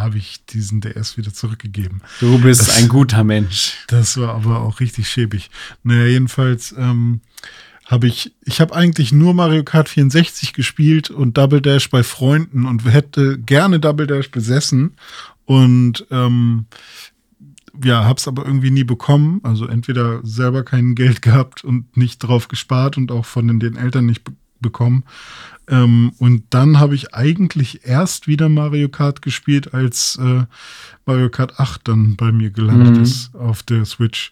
habe 0.00 0.18
ich 0.18 0.44
diesen 0.46 0.80
DS 0.80 1.16
wieder 1.16 1.32
zurückgegeben. 1.32 2.02
Du 2.20 2.38
bist 2.38 2.68
das, 2.68 2.76
ein 2.76 2.88
guter 2.88 3.24
Mensch. 3.24 3.76
Das 3.88 4.16
war 4.18 4.34
aber 4.34 4.60
auch 4.60 4.80
richtig 4.80 5.08
schäbig. 5.08 5.50
Naja, 5.82 6.06
jedenfalls 6.06 6.74
ähm, 6.78 7.20
habe 7.86 8.06
ich, 8.06 8.32
ich 8.44 8.60
habe 8.60 8.74
eigentlich 8.74 9.12
nur 9.12 9.34
Mario 9.34 9.64
Kart 9.64 9.88
64 9.88 10.52
gespielt 10.52 11.10
und 11.10 11.36
Double 11.36 11.60
Dash 11.60 11.90
bei 11.90 12.02
Freunden 12.02 12.66
und 12.66 12.84
hätte 12.84 13.38
gerne 13.38 13.80
Double 13.80 14.06
Dash 14.06 14.30
besessen 14.30 14.94
und 15.44 16.06
ähm, 16.10 16.66
ja, 17.82 18.04
hab's 18.04 18.28
aber 18.28 18.44
irgendwie 18.44 18.70
nie 18.70 18.84
bekommen. 18.84 19.40
Also 19.42 19.66
entweder 19.66 20.20
selber 20.24 20.62
kein 20.62 20.94
Geld 20.94 21.22
gehabt 21.22 21.64
und 21.64 21.96
nicht 21.96 22.18
drauf 22.18 22.48
gespart 22.48 22.96
und 22.96 23.10
auch 23.10 23.26
von 23.26 23.58
den, 23.58 23.76
Eltern 23.76 24.06
nicht 24.06 24.24
be 24.24 24.32
bekommen. 24.60 25.02
Ähm, 25.68 26.12
und 26.18 26.44
dann 26.50 26.80
habe 26.80 26.94
ich 26.94 27.14
eigentlich 27.14 27.86
erst 27.86 28.26
wieder 28.26 28.48
Mario 28.48 28.88
Kart 28.88 29.22
gespielt, 29.22 29.74
als 29.74 30.18
äh, 30.20 30.44
Mario 31.06 31.30
Kart 31.30 31.58
8 31.58 31.86
dann 31.88 32.16
bei 32.16 32.32
mir 32.32 32.50
gelandet 32.50 32.96
mhm. 32.96 33.02
ist 33.02 33.34
auf 33.34 33.62
der 33.62 33.84
Switch. 33.84 34.30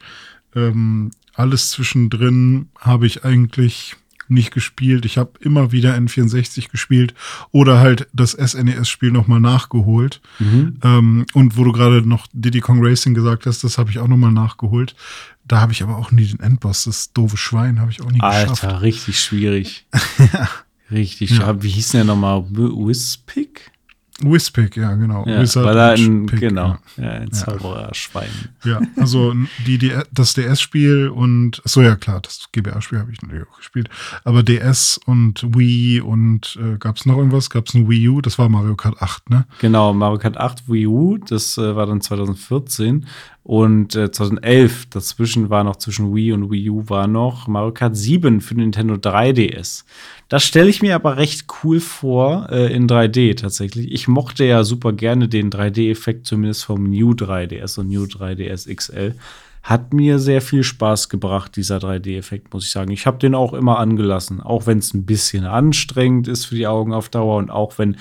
Ähm, 0.55 1.11
alles 1.35 1.71
zwischendrin 1.71 2.69
habe 2.79 3.07
ich 3.07 3.25
eigentlich 3.25 3.97
nicht 4.31 4.53
gespielt. 4.53 5.05
Ich 5.05 5.19
habe 5.19 5.33
immer 5.41 5.73
wieder 5.73 5.95
N64 5.97 6.71
gespielt 6.71 7.15
oder 7.51 7.81
halt 7.81 8.09
das 8.13 8.33
SNES-Spiel 8.33 9.11
nochmal 9.11 9.41
nachgeholt. 9.41 10.21
Mhm. 10.39 10.79
Ähm, 10.83 11.27
und 11.35 11.57
wo 11.57 11.65
du 11.65 11.73
gerade 11.73 12.09
noch 12.09 12.27
Diddy 12.33 12.61
Kong 12.61 12.85
Racing 12.85 13.15
gesagt 13.15 13.47
hast, 13.47 13.65
das 13.65 13.77
habe 13.77 13.91
ich 13.91 13.99
auch 13.99 14.09
nochmal 14.09 14.33
nachgeholt. 14.33 14.95
Da 15.45 15.61
habe 15.61 15.73
ich 15.73 15.83
aber 15.83 15.97
auch 15.97 16.13
nie 16.13 16.27
den 16.27 16.41
Endboss, 16.41 16.85
das 16.85 17.13
doofe 17.13 17.37
Schwein, 17.37 17.81
habe 17.81 17.91
ich 17.91 18.03
auch 18.03 18.11
nie 18.13 18.21
Alter, 18.21 18.43
geschafft. 18.43 18.65
Alter, 18.65 18.83
richtig 18.83 19.21
schwierig. 19.21 19.87
ja. 20.33 20.49
Richtig, 20.91 21.39
ja. 21.39 21.63
wie 21.63 21.69
hieß 21.69 21.93
der 21.93 22.05
nochmal? 22.05 22.45
Whispic? 22.51 23.71
Whispic, 24.23 24.77
ja, 24.77 24.95
genau. 24.95 25.25
Ja, 25.27 25.41
Wizard 25.41 25.65
weil 25.65 25.79
er 25.79 25.91
ein, 25.93 26.27
Pick, 26.27 26.41
genau, 26.41 26.77
ja, 26.97 27.05
ja 27.05 27.11
ein 27.13 27.33
Zaubererschwein. 27.33 28.29
Ja, 28.65 28.81
also 28.97 29.35
die, 29.67 29.79
die, 29.79 29.93
das 30.13 30.35
DS-Spiel 30.35 31.09
und, 31.09 31.63
so 31.65 31.81
ja 31.83 31.97
klar, 31.97 32.21
das 32.21 32.49
GBA-Spiel 32.53 32.99
habe 32.99 33.13
ich 33.13 33.23
natürlich 33.23 33.47
auch 33.49 33.57
gespielt, 33.57 33.89
aber 34.25 34.43
DS 34.43 35.01
und 35.07 35.47
Wii 35.57 36.01
und 36.01 36.59
äh, 36.61 36.77
gab 36.79 36.97
es 36.97 37.07
noch 37.07 37.17
irgendwas? 37.17 37.51
Gab 37.51 37.69
es 37.69 37.75
ein 37.75 37.89
Wii 37.89 38.09
U? 38.09 38.21
Das 38.21 38.39
war 38.39 38.49
Mario 38.49 38.77
Kart 38.77 39.01
8, 39.01 39.31
ne? 39.31 39.47
Genau, 39.61 39.93
Mario 39.95 40.19
Kart 40.19 40.37
8 40.37 40.69
Wii 40.69 40.87
U, 40.87 41.17
das 41.17 41.57
äh, 41.57 41.75
war 41.75 41.87
dann 41.87 42.01
2014 42.01 43.07
und 43.43 43.97
äh, 43.97 44.11
2011, 44.11 44.91
dazwischen 44.91 45.51
war 45.51 45.65
noch 45.65 45.77
zwischen 45.77 46.15
Wii 46.15 46.33
und 46.33 46.51
Wii 46.51 46.71
U, 46.71 46.89
war 46.89 47.07
noch 47.07 47.49
Mario 47.49 47.73
Kart 47.73 47.97
7 47.97 48.41
für 48.41 48.55
Nintendo 48.55 48.95
3DS. 48.95 49.85
Das 50.31 50.45
stelle 50.45 50.71
ich 50.71 50.81
mir 50.81 50.95
aber 50.95 51.17
recht 51.17 51.47
cool 51.65 51.81
vor 51.81 52.47
äh, 52.53 52.73
in 52.73 52.87
3D 52.87 53.37
tatsächlich. 53.37 53.91
Ich 53.91 54.07
mochte 54.07 54.45
ja 54.45 54.63
super 54.63 54.93
gerne 54.93 55.29
den 55.29 55.51
3D-Effekt, 55.51 56.25
zumindest 56.25 56.65
vom 56.65 56.85
New 56.85 57.11
3DS 57.15 57.81
und 57.81 57.89
New 57.89 58.05
3DS 58.05 58.73
XL. 58.73 59.17
Hat 59.65 59.93
mir 59.93 60.21
sehr 60.21 60.41
viel 60.41 60.63
Spaß 60.63 61.09
gebracht, 61.09 61.57
dieser 61.57 61.79
3D-Effekt, 61.79 62.55
muss 62.55 62.65
ich 62.65 62.71
sagen. 62.71 62.93
Ich 62.93 63.07
habe 63.07 63.19
den 63.19 63.35
auch 63.35 63.53
immer 63.53 63.81
angelassen, 63.81 64.41
auch 64.41 64.69
wenn 64.69 64.79
es 64.79 64.95
ein 64.95 65.05
bisschen 65.05 65.47
anstrengend 65.47 66.29
ist 66.29 66.45
für 66.45 66.55
die 66.55 66.69
Augen 66.69 66.95
auf 66.95 67.09
Dauer 67.09 67.39
und 67.39 67.51
auch 67.51 67.79
wenn 67.79 67.97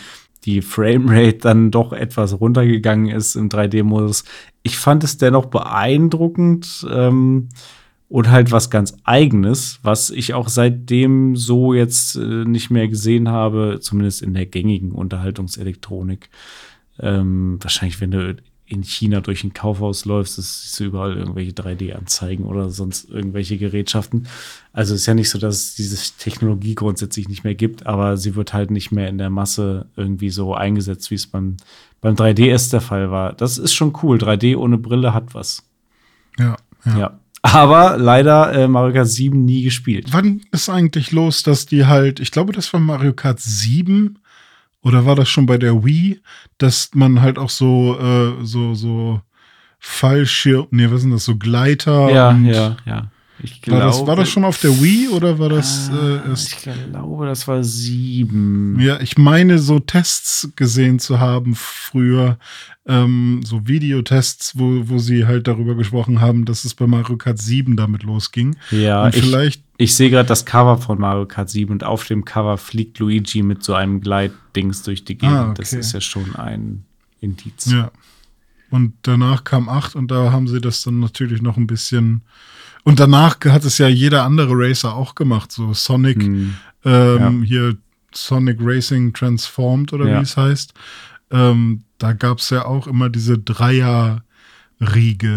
die 0.46 0.62
Framerate 0.62 1.40
dann 1.40 1.72
doch 1.72 1.94
etwas 1.94 2.40
runtergegangen 2.40 3.10
ist 3.10 3.38
im 3.38 3.50
3D-Modus. 3.50 4.24
Ich 4.62 4.78
fand 4.78 5.04
es 5.04 5.18
dennoch 5.18 5.48
beeindruckend 5.48 6.86
ähm, 6.92 7.50
und 8.10 8.30
halt 8.32 8.52
was 8.52 8.72
ganz 8.72 8.98
Eigenes, 9.04 9.80
was 9.84 10.10
ich 10.10 10.34
auch 10.34 10.50
seitdem 10.50 11.36
so 11.36 11.74
jetzt 11.76 12.16
äh, 12.16 12.44
nicht 12.44 12.72
mehr 12.72 12.88
gesehen 12.88 13.30
habe, 13.30 13.78
zumindest 13.82 14.24
in 14.24 14.34
der 14.34 14.48
gängigen 14.48 14.92
Unterhaltungselektronik. 14.92 16.30
Ähm, 17.00 17.60
wahrscheinlich, 17.62 18.02
wenn 18.02 18.12
du 18.12 18.36
in 18.66 18.84
China 18.84 19.22
durch 19.22 19.44
ein 19.44 19.54
Kaufhaus 19.54 20.06
läufst, 20.06 20.36
siehst 20.36 20.80
du 20.80 20.86
überall 20.86 21.18
irgendwelche 21.18 21.52
3D-Anzeigen 21.52 22.46
oder 22.46 22.70
sonst 22.70 23.10
irgendwelche 23.10 23.58
Gerätschaften. 23.58 24.28
Also 24.74 24.94
ist 24.94 25.08
ja 25.08 25.16
nicht 25.16 25.30
so, 25.30 25.40
dass 25.40 25.56
es 25.56 25.76
diese 25.76 25.98
Technologie 26.18 26.76
grundsätzlich 26.76 27.28
nicht 27.30 27.44
mehr 27.44 27.56
gibt, 27.56 27.88
aber 27.88 28.18
sie 28.18 28.36
wird 28.36 28.54
halt 28.54 28.70
nicht 28.70 28.92
mehr 28.92 29.08
in 29.08 29.18
der 29.18 29.32
Masse 29.32 29.88
irgendwie 29.96 30.30
so 30.30 30.54
eingesetzt, 30.54 31.10
wie 31.10 31.16
es 31.16 31.26
beim, 31.26 31.58
beim 32.02 32.16
3DS 32.16 32.70
der 32.70 32.82
Fall 32.82 33.10
war. 33.10 33.34
Das 33.34 33.58
ist 33.58 33.74
schon 33.74 33.94
cool. 34.04 34.18
3D 34.18 34.56
ohne 34.56 34.78
Brille 34.78 35.16
hat 35.16 35.34
was. 35.34 35.64
Ja, 36.38 36.56
ja. 36.86 36.98
ja. 36.98 37.19
Aber 37.42 37.98
leider 37.98 38.54
äh, 38.54 38.68
Mario 38.68 38.94
Kart 38.94 39.08
7 39.08 39.46
nie 39.46 39.64
gespielt. 39.64 40.08
Wann 40.12 40.42
ist 40.52 40.70
eigentlich 40.70 41.12
los, 41.12 41.44
dass 41.44 41.66
die 41.66 41.86
halt, 41.86 42.20
ich 42.20 42.32
glaube, 42.32 42.54
das 42.54 42.72
war 42.74 42.80
Mario 42.80 43.14
Kart 43.14 43.40
7 43.40 44.20
oder 44.82 45.06
war 45.06 45.16
das 45.16 45.30
schon 45.30 45.46
bei 45.46 45.58
der 45.58 45.84
Wii, 45.84 46.22
dass 46.58 46.92
man 46.94 47.22
halt 47.22 47.38
auch 47.38 47.50
so, 47.50 47.98
äh, 48.00 48.46
so, 48.46 48.76
so 48.76 49.22
Fallschirm, 49.80 50.68
nee, 50.72 50.90
was 50.92 51.02
sind 51.02 51.12
das, 51.12 51.26
so 51.26 51.38
Gleiter? 51.38 52.10
Ja, 52.12 52.34
ja, 52.34 52.78
ja. 52.86 53.12
Ich 53.42 53.62
glaube, 53.62 53.80
war, 53.80 53.88
das, 53.88 54.08
war 54.08 54.16
das 54.16 54.30
schon 54.30 54.44
auf 54.44 54.60
der 54.60 54.72
Wii 54.82 55.10
oder 55.10 55.40
war 55.40 55.50
das 55.50 55.90
äh, 55.94 56.28
erst? 56.28 56.54
Ich 56.54 56.58
glaube, 56.62 57.26
das 57.26 57.48
war 57.48 57.64
sieben. 57.64 58.78
Ja, 58.80 59.00
ich 59.00 59.18
meine, 59.18 59.60
so 59.60 59.80
Tests 59.80 60.52
gesehen 60.56 61.00
zu 61.00 61.20
haben 61.20 61.56
früher, 61.56 62.38
ähm, 62.86 63.42
so 63.44 63.68
Videotests, 63.68 64.58
wo, 64.58 64.90
wo 64.90 64.98
sie 64.98 65.26
halt 65.26 65.48
darüber 65.48 65.76
gesprochen 65.76 66.20
haben, 66.20 66.46
dass 66.46 66.66
es 66.66 66.74
bei 66.74 66.88
Mario 66.88 67.18
Kart 67.18 67.38
7 67.40 67.78
damit 67.78 68.04
losging. 68.04 68.58
Ja, 68.72 69.06
und 69.06 69.16
vielleicht. 69.16 69.64
Ich, 69.78 69.90
ich 69.90 69.96
sehe 69.96 70.10
gerade 70.10 70.28
das 70.28 70.46
Cover 70.46 70.78
von 70.78 71.00
Mario 71.00 71.26
Kart 71.26 71.50
7 71.50 71.72
und 71.72 71.84
auf 71.84 72.06
dem 72.06 72.26
Cover 72.26 72.58
fliegt 72.58 73.00
Luigi 73.00 73.42
mit 73.44 73.64
so 73.64 73.74
einem 73.74 74.02
Gleitdings 74.02 74.84
durch 74.84 75.06
die 75.06 75.18
Gegend. 75.18 75.36
Ah, 75.36 75.50
okay. 75.52 75.54
Das 75.58 75.74
ist 75.74 75.94
ja 75.94 76.02
schon 76.02 76.36
ein 76.36 76.84
Indiz. 77.22 77.72
Ja. 77.72 77.92
Und 78.72 78.94
danach 79.04 79.44
kam 79.44 79.70
8 79.70 79.96
und 79.96 80.12
da 80.12 80.32
haben 80.32 80.48
sie 80.48 80.60
das 80.60 80.84
dann 80.84 81.00
natürlich 81.00 81.42
noch 81.42 81.58
ein 81.58 81.68
bisschen 81.68 82.22
und 82.84 83.00
danach 83.00 83.40
hat 83.46 83.66
es 83.66 83.78
ja 83.78 83.88
jeder 83.88 84.24
andere 84.24 84.52
Racer 84.54 84.96
auch 84.96 85.16
gemacht, 85.16 85.52
so 85.52 85.74
Sonic, 85.74 86.24
hm. 86.24 86.56
ähm, 86.86 87.44
ja. 87.44 87.48
hier 87.48 87.78
Sonic 88.14 88.58
Racing 88.62 89.14
Transformed 89.14 89.94
oder 89.94 90.08
ja. 90.08 90.20
wie 90.20 90.24
es 90.24 90.38
heißt. 90.38 90.74
ähm, 91.32 91.84
da 92.00 92.14
gab 92.14 92.40
es 92.40 92.50
ja 92.50 92.66
auch 92.66 92.88
immer 92.88 93.10
diese 93.10 93.38
Dreier-Riege, 93.38 94.24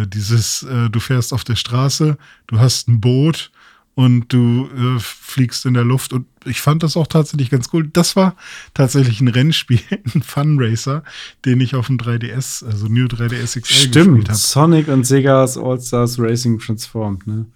dieses, 0.07 0.63
äh, 0.63 0.89
du 0.89 1.01
fährst 1.01 1.33
auf 1.35 1.45
der 1.45 1.57
Straße, 1.57 2.17
du 2.47 2.59
hast 2.59 2.89
ein 2.89 3.01
Boot 3.01 3.51
und 3.95 4.33
du 4.33 4.69
äh, 4.75 4.99
fliegst 4.99 5.67
in 5.67 5.75
der 5.75 5.85
Luft. 5.85 6.13
Und 6.13 6.27
ich 6.47 6.61
fand 6.61 6.83
das 6.83 6.97
auch 6.97 7.07
tatsächlich 7.07 7.51
ganz 7.51 7.69
cool. 7.73 7.89
Das 7.93 8.17
war 8.17 8.37
tatsächlich 8.75 9.21
ein 9.21 9.29
Rennspiel, 9.29 9.81
ein 10.15 10.23
Funracer, 10.23 11.03
den 11.45 11.61
ich 11.61 11.75
auf 11.75 11.89
dem 11.89 11.99
3DS, 11.99 12.65
also 12.65 12.87
New 12.87 13.07
3DS 13.07 13.61
XL 13.61 13.75
Stimmt, 13.75 13.93
gespielt 13.93 14.29
habe. 14.29 14.39
Sonic 14.39 14.89
und 14.89 15.05
Sega's 15.05 15.59
All-Stars 15.59 16.19
Racing 16.19 16.59
Transformed, 16.59 17.27
ne? 17.27 17.47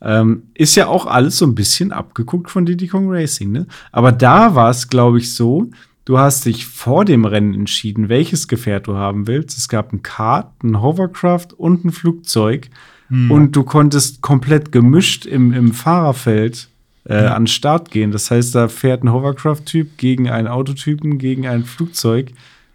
Ähm, 0.00 0.44
ist 0.54 0.76
ja 0.76 0.86
auch 0.86 1.06
alles 1.06 1.38
so 1.38 1.44
ein 1.44 1.56
bisschen 1.56 1.90
abgeguckt 1.90 2.52
von 2.52 2.64
Diddy 2.64 2.86
Kong 2.86 3.06
Racing, 3.08 3.50
ne? 3.50 3.66
Aber 3.90 4.12
da 4.12 4.54
war 4.54 4.70
es, 4.70 4.88
glaube 4.88 5.18
ich, 5.18 5.34
so, 5.34 5.70
du 6.04 6.18
hast 6.18 6.44
dich 6.44 6.66
vor 6.66 7.04
dem 7.04 7.24
Rennen 7.24 7.54
entschieden, 7.54 8.08
welches 8.08 8.46
Gefährt 8.46 8.86
du 8.86 8.94
haben 8.94 9.26
willst. 9.26 9.58
Es 9.58 9.68
gab 9.68 9.92
ein 9.92 10.02
Kart, 10.02 10.62
ein 10.62 10.80
Hovercraft 10.80 11.48
und 11.56 11.84
ein 11.84 11.90
Flugzeug. 11.90 12.70
Hm. 13.08 13.30
Und 13.30 13.56
du 13.56 13.62
konntest 13.64 14.20
komplett 14.20 14.70
gemischt 14.72 15.26
im, 15.26 15.52
im 15.52 15.72
Fahrerfeld 15.72 16.68
äh, 17.04 17.14
an 17.14 17.42
den 17.44 17.46
Start 17.48 17.90
gehen. 17.90 18.10
Das 18.10 18.30
heißt, 18.30 18.54
da 18.54 18.68
fährt 18.68 19.02
ein 19.02 19.12
Hovercraft-Typ 19.12 19.96
gegen 19.96 20.28
einen 20.28 20.46
Autotypen, 20.48 21.18
gegen 21.18 21.46
ein 21.46 21.64
Flugzeug. 21.64 22.32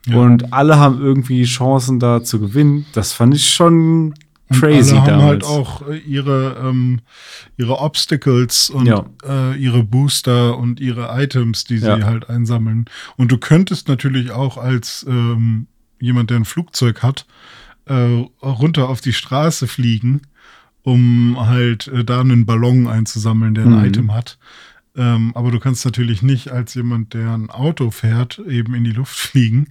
Ja. 0.07 0.17
Und 0.17 0.51
alle 0.51 0.77
haben 0.79 0.99
irgendwie 1.01 1.43
Chancen 1.45 1.99
da 1.99 2.23
zu 2.23 2.39
gewinnen. 2.39 2.85
Das 2.93 3.13
fand 3.13 3.35
ich 3.35 3.53
schon 3.53 4.15
Und 4.49 4.59
crazy 4.59 4.91
alle 4.93 5.01
haben 5.01 5.07
damals. 5.07 5.29
halt 5.29 5.43
auch 5.45 5.87
äh, 5.87 5.97
ihre, 5.99 6.57
ähm, 6.63 6.99
ihre 7.57 7.77
Obstacles 7.79 8.69
und 8.69 8.87
Ja. 8.87 9.05
äh, 9.27 9.55
ihre 9.57 9.83
Booster 9.83 10.57
und 10.57 10.79
ihre 10.79 11.09
Items, 11.21 11.63
die 11.63 11.77
sie 11.77 11.87
Ja. 11.87 12.01
halt 12.03 12.27
einsammeln. 12.29 12.85
Und 13.17 13.31
du 13.31 13.37
könntest 13.37 13.87
natürlich 13.87 14.31
auch 14.31 14.57
als 14.57 15.05
ähm, 15.07 15.67
jemand, 16.01 16.31
der 16.31 16.37
ein 16.37 16.45
Flugzeug 16.45 17.01
hat, 17.03 17.25
äh, 17.85 18.25
runter 18.41 18.89
auf 18.89 19.01
die 19.01 19.13
Straße 19.13 19.67
fliegen, 19.67 20.21
um 20.83 21.37
halt 21.39 21.87
äh, 21.87 22.03
da 22.03 22.21
einen 22.21 22.45
Ballon 22.45 22.87
einzusammeln, 22.87 23.53
der 23.55 23.65
ein 23.65 23.79
Mhm. 23.79 23.85
Item 23.85 24.13
hat. 24.13 24.37
Ähm, 24.95 25.31
aber 25.35 25.49
du 25.49 25.59
kannst 25.59 25.85
natürlich 25.85 26.21
nicht 26.21 26.51
als 26.51 26.75
jemand, 26.75 27.13
der 27.15 27.31
ein 27.31 27.49
Auto 27.49 27.89
fährt, 27.89 28.39
eben 28.47 28.75
in 28.75 28.83
die 28.83 28.91
Luft 28.91 29.15
fliegen 29.17 29.67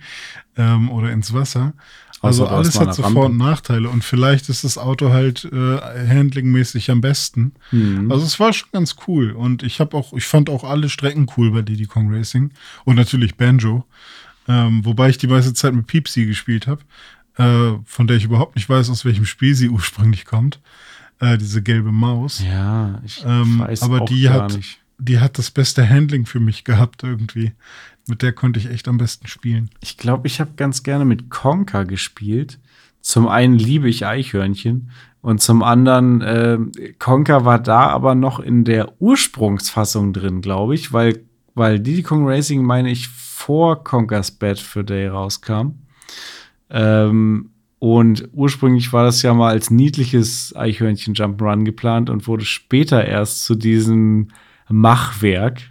ähm, 0.56 0.90
oder 0.90 1.12
ins 1.12 1.32
Wasser. 1.32 1.74
Also 2.20 2.44
hast 2.44 2.52
alles 2.52 2.74
hat 2.78 2.82
eine 2.88 2.94
so 2.94 3.02
Rampe. 3.02 3.18
Vor- 3.18 3.26
und 3.30 3.36
Nachteile. 3.36 3.88
Und 3.88 4.04
vielleicht 4.04 4.48
ist 4.48 4.62
das 4.62 4.78
Auto 4.78 5.10
halt 5.10 5.44
äh, 5.44 5.78
handlingmäßig 6.08 6.90
am 6.90 7.00
besten. 7.00 7.52
Mhm. 7.72 8.10
Also 8.12 8.24
es 8.24 8.38
war 8.38 8.52
schon 8.52 8.68
ganz 8.72 8.94
cool. 9.08 9.32
Und 9.32 9.64
ich 9.64 9.80
habe 9.80 9.96
auch, 9.96 10.12
ich 10.12 10.24
fand 10.24 10.48
auch 10.48 10.62
alle 10.62 10.88
Strecken 10.88 11.26
cool 11.36 11.50
bei 11.50 11.62
Diddy 11.62 11.86
Kong 11.86 12.12
Racing. 12.14 12.50
Und 12.84 12.94
natürlich 12.96 13.36
Banjo. 13.36 13.84
Ähm, 14.48 14.84
wobei 14.84 15.08
ich 15.08 15.18
die 15.18 15.26
meiste 15.28 15.52
Zeit 15.54 15.74
mit 15.74 15.86
Peepsy 15.88 16.26
gespielt 16.26 16.66
habe, 16.68 16.82
äh, 17.38 17.72
von 17.84 18.06
der 18.06 18.16
ich 18.16 18.24
überhaupt 18.24 18.56
nicht 18.56 18.68
weiß, 18.68 18.90
aus 18.90 19.04
welchem 19.04 19.24
Spiel 19.24 19.54
sie 19.54 19.68
ursprünglich 19.68 20.24
kommt. 20.24 20.60
Äh, 21.20 21.38
diese 21.38 21.62
gelbe 21.62 21.92
Maus. 21.92 22.42
ja, 22.44 23.00
ich 23.04 23.22
Ähm, 23.26 23.60
weiß 23.60 23.82
aber 23.82 24.02
auch 24.02 24.06
die 24.08 24.22
gar 24.24 24.44
hat, 24.44 24.56
nicht. 24.56 24.80
die 24.98 25.20
hat 25.20 25.38
das 25.38 25.50
beste 25.50 25.88
Handling 25.88 26.26
für 26.26 26.40
mich 26.40 26.64
gehabt 26.64 27.02
irgendwie. 27.04 27.52
Mit 28.08 28.22
der 28.22 28.32
konnte 28.32 28.58
ich 28.58 28.68
echt 28.68 28.88
am 28.88 28.98
besten 28.98 29.28
spielen. 29.28 29.70
Ich 29.80 29.96
glaube, 29.96 30.26
ich 30.26 30.40
habe 30.40 30.52
ganz 30.56 30.82
gerne 30.82 31.04
mit 31.04 31.30
Conker 31.30 31.84
gespielt. 31.84 32.58
Zum 33.00 33.28
einen 33.28 33.54
liebe 33.56 33.88
ich 33.88 34.06
Eichhörnchen 34.06 34.90
und 35.20 35.40
zum 35.40 35.62
anderen, 35.62 36.20
äh, 36.20 36.58
Conker 36.98 37.44
war 37.44 37.60
da 37.60 37.86
aber 37.88 38.14
noch 38.16 38.40
in 38.40 38.64
der 38.64 39.00
Ursprungsfassung 39.00 40.12
drin, 40.12 40.40
glaube 40.40 40.74
ich, 40.74 40.92
weil, 40.92 41.22
weil 41.54 41.78
Diddy 41.78 42.02
Kong 42.02 42.26
Racing, 42.26 42.64
meine 42.64 42.90
ich, 42.90 43.08
vor 43.08 43.82
Conkers 43.84 44.32
Bad 44.32 44.58
for 44.58 44.82
Day 44.82 45.06
rauskam. 45.08 45.74
Ähm, 46.72 47.50
und 47.78 48.28
ursprünglich 48.32 48.92
war 48.92 49.04
das 49.04 49.22
ja 49.22 49.34
mal 49.34 49.50
als 49.50 49.70
niedliches 49.70 50.54
Eichhörnchen 50.56 51.14
Jump'n'Run 51.14 51.64
geplant 51.64 52.10
und 52.10 52.26
wurde 52.26 52.44
später 52.44 53.04
erst 53.04 53.44
zu 53.44 53.54
diesem 53.56 54.28
Machwerk, 54.68 55.62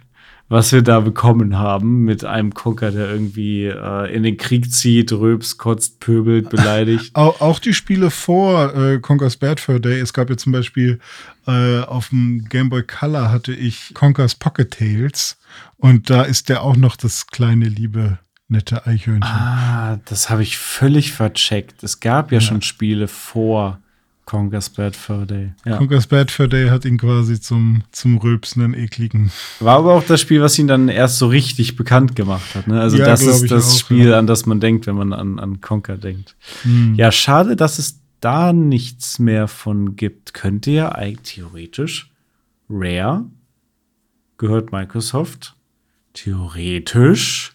was 0.48 0.72
wir 0.72 0.82
da 0.82 1.00
bekommen 1.00 1.58
haben, 1.58 2.04
mit 2.04 2.26
einem 2.26 2.52
Conker, 2.52 2.90
der 2.90 3.10
irgendwie 3.10 3.64
äh, 3.64 4.14
in 4.14 4.22
den 4.22 4.36
Krieg 4.36 4.70
zieht, 4.70 5.10
rülpst, 5.10 5.56
kotzt, 5.58 6.00
pöbelt, 6.00 6.50
beleidigt. 6.50 7.10
Auch, 7.14 7.40
auch 7.40 7.58
die 7.58 7.72
Spiele 7.72 8.10
vor 8.10 8.76
äh, 8.76 8.98
Conker's 8.98 9.38
Bad 9.38 9.58
Fur 9.58 9.80
Day. 9.80 9.98
Es 9.98 10.12
gab 10.12 10.28
ja 10.28 10.36
zum 10.36 10.52
Beispiel 10.52 11.00
äh, 11.46 11.80
auf 11.80 12.10
dem 12.10 12.44
Game 12.50 12.68
Boy 12.68 12.82
Color 12.82 13.30
hatte 13.32 13.54
ich 13.54 13.92
Conker's 13.94 14.34
Pocket 14.34 14.70
Tales. 14.70 15.38
Und 15.78 16.10
da 16.10 16.22
ist 16.22 16.50
der 16.50 16.62
auch 16.62 16.76
noch 16.76 16.96
das 16.96 17.26
kleine, 17.26 17.68
liebe, 17.68 18.18
nette 18.48 18.86
Eichhörnchen. 18.86 19.22
ah, 19.24 19.98
das 20.04 20.30
habe 20.30 20.42
ich 20.42 20.58
völlig 20.58 21.12
vercheckt. 21.12 21.82
Es 21.82 22.00
gab 22.00 22.32
ja, 22.32 22.40
schon 22.40 22.62
Spiele 22.62 23.08
vor 23.08 23.78
Conker's 24.24 24.70
Bad 24.70 24.94
Fur 24.94 25.26
Day. 25.26 25.52
Ja. 25.64 25.78
Conker's 25.78 26.06
Bad 26.06 26.30
Fur 26.30 26.48
Day 26.48 26.68
hat 26.68 26.84
ihn 26.84 26.96
quasi 26.96 27.40
zum, 27.40 27.82
zum 27.90 28.18
rülpsenden, 28.18 28.72
ekligen. 28.74 29.32
War 29.60 29.78
aber 29.78 29.94
auch 29.94 30.04
das 30.04 30.20
Spiel, 30.20 30.40
was 30.40 30.58
ihn 30.58 30.68
dann 30.68 30.88
erst 30.88 31.18
so 31.18 31.26
richtig 31.26 31.76
bekannt 31.76 32.14
gemacht 32.14 32.54
hat. 32.54 32.68
Ne? 32.68 32.80
Also 32.80 32.98
Ja, 32.98 33.06
das 33.06 33.22
ist 33.22 33.50
das 33.50 33.74
auch, 33.74 33.78
Spiel, 33.78 34.08
ja. 34.10 34.18
an 34.18 34.26
das 34.26 34.46
man 34.46 34.60
denkt, 34.60 34.86
wenn 34.86 34.94
man 34.94 35.12
an, 35.12 35.38
an 35.38 35.60
Conker 35.60 35.96
denkt. 35.96 36.36
Hm. 36.62 36.94
Ja, 36.94 37.10
schade, 37.10 37.56
dass 37.56 37.78
es 37.78 38.00
da 38.20 38.52
nichts 38.52 39.18
mehr 39.18 39.48
von 39.48 39.96
gibt. 39.96 40.34
Könnte 40.34 40.70
ja 40.70 40.92
eigentlich 40.92 41.34
theoretisch 41.34 42.10
Rare 42.70 43.24
gehört 44.38 44.72
Microsoft. 44.72 45.56
Theoretisch 46.14 47.51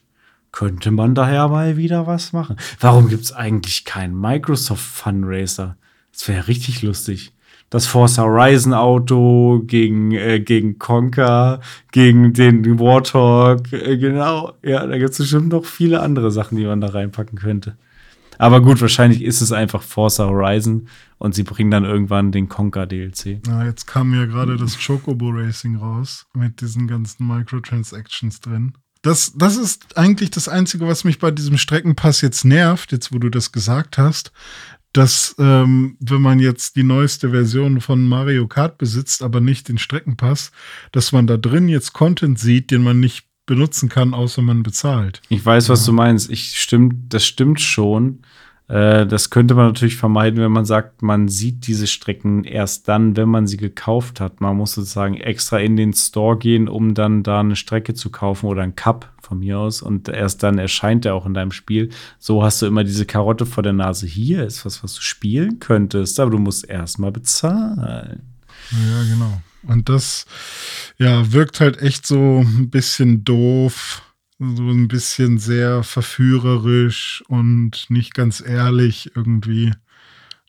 könnte 0.51 0.91
man 0.91 1.15
daher 1.15 1.47
mal 1.47 1.77
wieder 1.77 2.07
was 2.07 2.33
machen. 2.33 2.57
Warum 2.79 3.09
gibt 3.09 3.23
es 3.23 3.33
eigentlich 3.33 3.85
keinen 3.85 4.19
Microsoft 4.19 4.83
Funracer? 4.83 5.77
Das 6.11 6.27
wäre 6.27 6.47
richtig 6.47 6.81
lustig. 6.81 7.33
Das 7.69 7.85
Forza 7.85 8.23
Horizon 8.23 8.73
Auto 8.73 9.61
gegen, 9.65 10.11
äh, 10.11 10.39
gegen 10.39 10.79
Conker, 10.79 11.59
gegen 11.91 12.31
den 12.33 12.79
Warthog, 12.79 13.71
äh, 13.73 13.97
genau. 13.97 14.53
Ja, 14.63 14.87
da 14.87 14.97
gibt 14.97 15.11
es 15.11 15.17
bestimmt 15.17 15.49
noch 15.49 15.65
viele 15.65 16.01
andere 16.01 16.31
Sachen, 16.31 16.57
die 16.57 16.65
man 16.65 16.79
da 16.79 16.87
reinpacken 16.87 17.37
könnte. 17.37 17.77
Aber 18.37 18.61
gut, 18.61 18.81
wahrscheinlich 18.81 19.23
ist 19.23 19.41
es 19.41 19.51
einfach 19.51 19.81
Forza 19.81 20.27
Horizon 20.27 20.87
und 21.17 21.33
sie 21.35 21.43
bringen 21.43 21.71
dann 21.71 21.85
irgendwann 21.85 22.31
den 22.31 22.47
Conker 22.47 22.85
DLC. 22.85 23.41
Ja, 23.47 23.65
jetzt 23.65 23.87
kam 23.87 24.13
ja 24.13 24.25
gerade 24.25 24.57
das 24.57 24.77
Chocobo 24.77 25.29
Racing 25.29 25.75
raus 25.75 26.27
mit 26.33 26.61
diesen 26.61 26.87
ganzen 26.87 27.27
Microtransactions 27.27 28.39
drin. 28.39 28.73
Das, 29.07 29.31
das 29.35 29.55
ist 29.55 29.97
eigentlich 29.97 30.31
das 30.31 30.49
Einzige, 30.49 30.85
was 30.85 31.05
mich 31.05 31.17
bei 31.17 31.31
diesem 31.31 31.57
Streckenpass 31.57 32.19
jetzt 32.19 32.43
nervt, 32.43 32.91
jetzt 32.91 33.13
wo 33.13 33.19
du 33.19 33.29
das 33.29 33.53
gesagt 33.53 33.97
hast, 33.97 34.33
dass 34.91 35.33
ähm, 35.39 35.95
wenn 36.01 36.21
man 36.21 36.39
jetzt 36.39 36.75
die 36.75 36.83
neueste 36.83 37.29
Version 37.29 37.79
von 37.79 38.03
Mario 38.03 38.47
Kart 38.47 38.77
besitzt, 38.77 39.23
aber 39.23 39.39
nicht 39.39 39.69
den 39.69 39.77
Streckenpass, 39.77 40.51
dass 40.91 41.13
man 41.13 41.25
da 41.25 41.37
drin 41.37 41.69
jetzt 41.69 41.93
Content 41.93 42.37
sieht, 42.37 42.69
den 42.69 42.83
man 42.83 42.99
nicht 42.99 43.25
benutzen 43.45 43.87
kann, 43.87 44.13
außer 44.13 44.41
man 44.41 44.61
bezahlt. 44.61 45.21
Ich 45.29 45.45
weiß, 45.45 45.69
was 45.69 45.85
du 45.85 45.93
meinst. 45.93 46.29
Ich 46.29 46.59
stimmt, 46.59 47.13
das 47.13 47.25
stimmt 47.25 47.61
schon. 47.61 48.23
Äh, 48.67 49.05
das 49.05 49.29
könnte 49.29 49.53
man 49.53 49.67
natürlich 49.67 49.95
vermeiden, 49.95 50.41
wenn 50.41 50.51
man 50.51 50.65
sagt, 50.65 51.01
man 51.01 51.27
sieht 51.27 51.67
diese 51.67 51.87
Strecken 51.87 52.43
erst 52.43 52.87
dann, 52.87 53.15
wenn 53.15 53.29
man 53.29 53.47
sie 53.47 53.57
gekauft 53.57 54.19
hat. 54.19 54.41
Man 54.41 54.57
muss 54.57 54.73
sozusagen 54.73 55.15
extra 55.15 55.59
in 55.59 55.75
den 55.75 55.93
Store 55.93 56.37
gehen, 56.37 56.67
um 56.67 56.93
dann 56.93 57.23
da 57.23 57.39
eine 57.39 57.55
Strecke 57.55 57.93
zu 57.93 58.09
kaufen 58.09 58.47
oder 58.47 58.63
ein 58.63 58.75
Cup 58.75 59.13
von 59.21 59.39
mir 59.39 59.59
aus. 59.59 59.81
Und 59.81 60.09
erst 60.09 60.43
dann 60.43 60.57
erscheint 60.57 61.05
er 61.05 61.15
auch 61.15 61.25
in 61.25 61.33
deinem 61.33 61.51
Spiel. 61.51 61.89
So 62.19 62.43
hast 62.43 62.61
du 62.61 62.65
immer 62.65 62.83
diese 62.83 63.05
Karotte 63.05 63.45
vor 63.45 63.63
der 63.63 63.73
Nase. 63.73 64.05
Hier 64.05 64.45
ist 64.45 64.65
was, 64.65 64.83
was 64.83 64.95
du 64.95 65.01
spielen 65.01 65.59
könntest, 65.59 66.19
aber 66.19 66.31
du 66.31 66.37
musst 66.37 66.67
erst 66.69 66.99
mal 66.99 67.11
bezahlen. 67.11 68.21
Ja, 68.71 69.03
genau. 69.09 69.41
Und 69.63 69.89
das, 69.89 70.25
ja, 70.97 71.31
wirkt 71.31 71.59
halt 71.59 71.81
echt 71.81 72.05
so 72.05 72.39
ein 72.39 72.69
bisschen 72.69 73.23
doof, 73.23 74.01
so 74.39 74.69
ein 74.69 74.87
bisschen 74.87 75.37
sehr 75.37 75.83
verführerisch 75.83 77.23
und 77.27 77.85
nicht 77.89 78.13
ganz 78.13 78.43
ehrlich 78.45 79.11
irgendwie. 79.15 79.71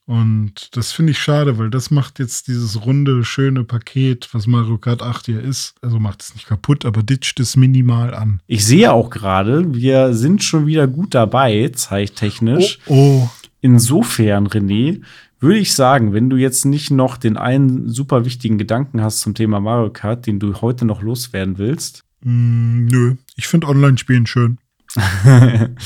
Und 0.05 0.75
das 0.75 0.93
finde 0.93 1.11
ich 1.11 1.19
schade, 1.19 1.59
weil 1.59 1.69
das 1.69 1.91
macht 1.91 2.19
jetzt 2.19 2.49
dieses 2.49 2.87
runde, 2.87 3.25
schöne 3.25 3.65
Paket, 3.65 4.29
was 4.33 4.47
Mario 4.47 4.79
Kart 4.79 5.03
8 5.03 5.27
hier 5.27 5.43
ist. 5.43 5.75
Also 5.83 5.99
macht 5.99 6.23
es 6.23 6.35
nicht 6.35 6.47
kaputt, 6.47 6.87
aber 6.87 7.03
ditcht 7.03 7.39
es 7.41 7.57
minimal 7.57 8.15
an. 8.15 8.41
Ich 8.47 8.65
sehe 8.65 8.91
auch 8.91 9.11
gerade, 9.11 9.75
wir 9.75 10.15
sind 10.15 10.43
schon 10.43 10.67
wieder 10.67 10.87
gut 10.87 11.15
dabei, 11.15 11.71
zeittechnisch. 11.75 12.79
Oh, 12.87 13.29
Insofern, 13.61 14.47
René, 14.47 15.03
würde 15.41 15.59
ich 15.59 15.75
sagen, 15.75 16.13
wenn 16.13 16.31
du 16.31 16.37
jetzt 16.37 16.65
nicht 16.65 16.91
noch 16.91 17.17
den 17.17 17.37
einen 17.37 17.89
super 17.89 18.25
wichtigen 18.25 18.59
Gedanken 18.59 19.03
hast 19.03 19.21
zum 19.21 19.35
Thema 19.35 19.61
Mario 19.61 19.91
Kart, 19.91 20.27
den 20.27 20.39
du 20.39 20.61
heute 20.61 20.85
noch 20.85 21.03
loswerden 21.03 21.59
willst, 21.59 22.05
mm, 22.23 22.87
nö. 22.87 23.15
Ich 23.37 23.47
finde 23.49 23.69
Online-Spielen 23.69 24.27
schön. 24.27 24.59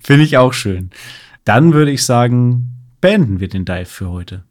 finde 0.00 0.24
ich 0.24 0.36
auch 0.36 0.52
schön. 0.52 0.90
Dann 1.44 1.72
würde 1.72 1.90
ich 1.90 2.04
sagen, 2.04 2.74
beenden 3.00 3.40
wir 3.40 3.48
den 3.48 3.64
Dive 3.64 3.86
für 3.86 4.08
heute. 4.10 4.44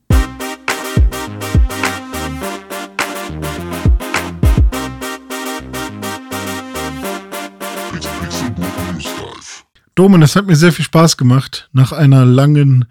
Domen, 9.98 10.22
es 10.22 10.36
hat 10.36 10.46
mir 10.46 10.56
sehr 10.56 10.72
viel 10.72 10.86
Spaß 10.86 11.18
gemacht. 11.18 11.70
Nach 11.74 11.92
einer 11.92 12.24
langen, 12.24 12.86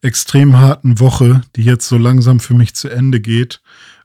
extrem 0.00 0.56
harten 0.56 1.00
Woche, 1.00 1.42
die 1.54 1.62
jetzt 1.62 1.86
so 1.86 1.98
langsam 1.98 2.40
für 2.40 2.54
mich 2.54 2.74
zu 2.74 2.88
Ende 2.88 3.20
geht. 3.20 3.60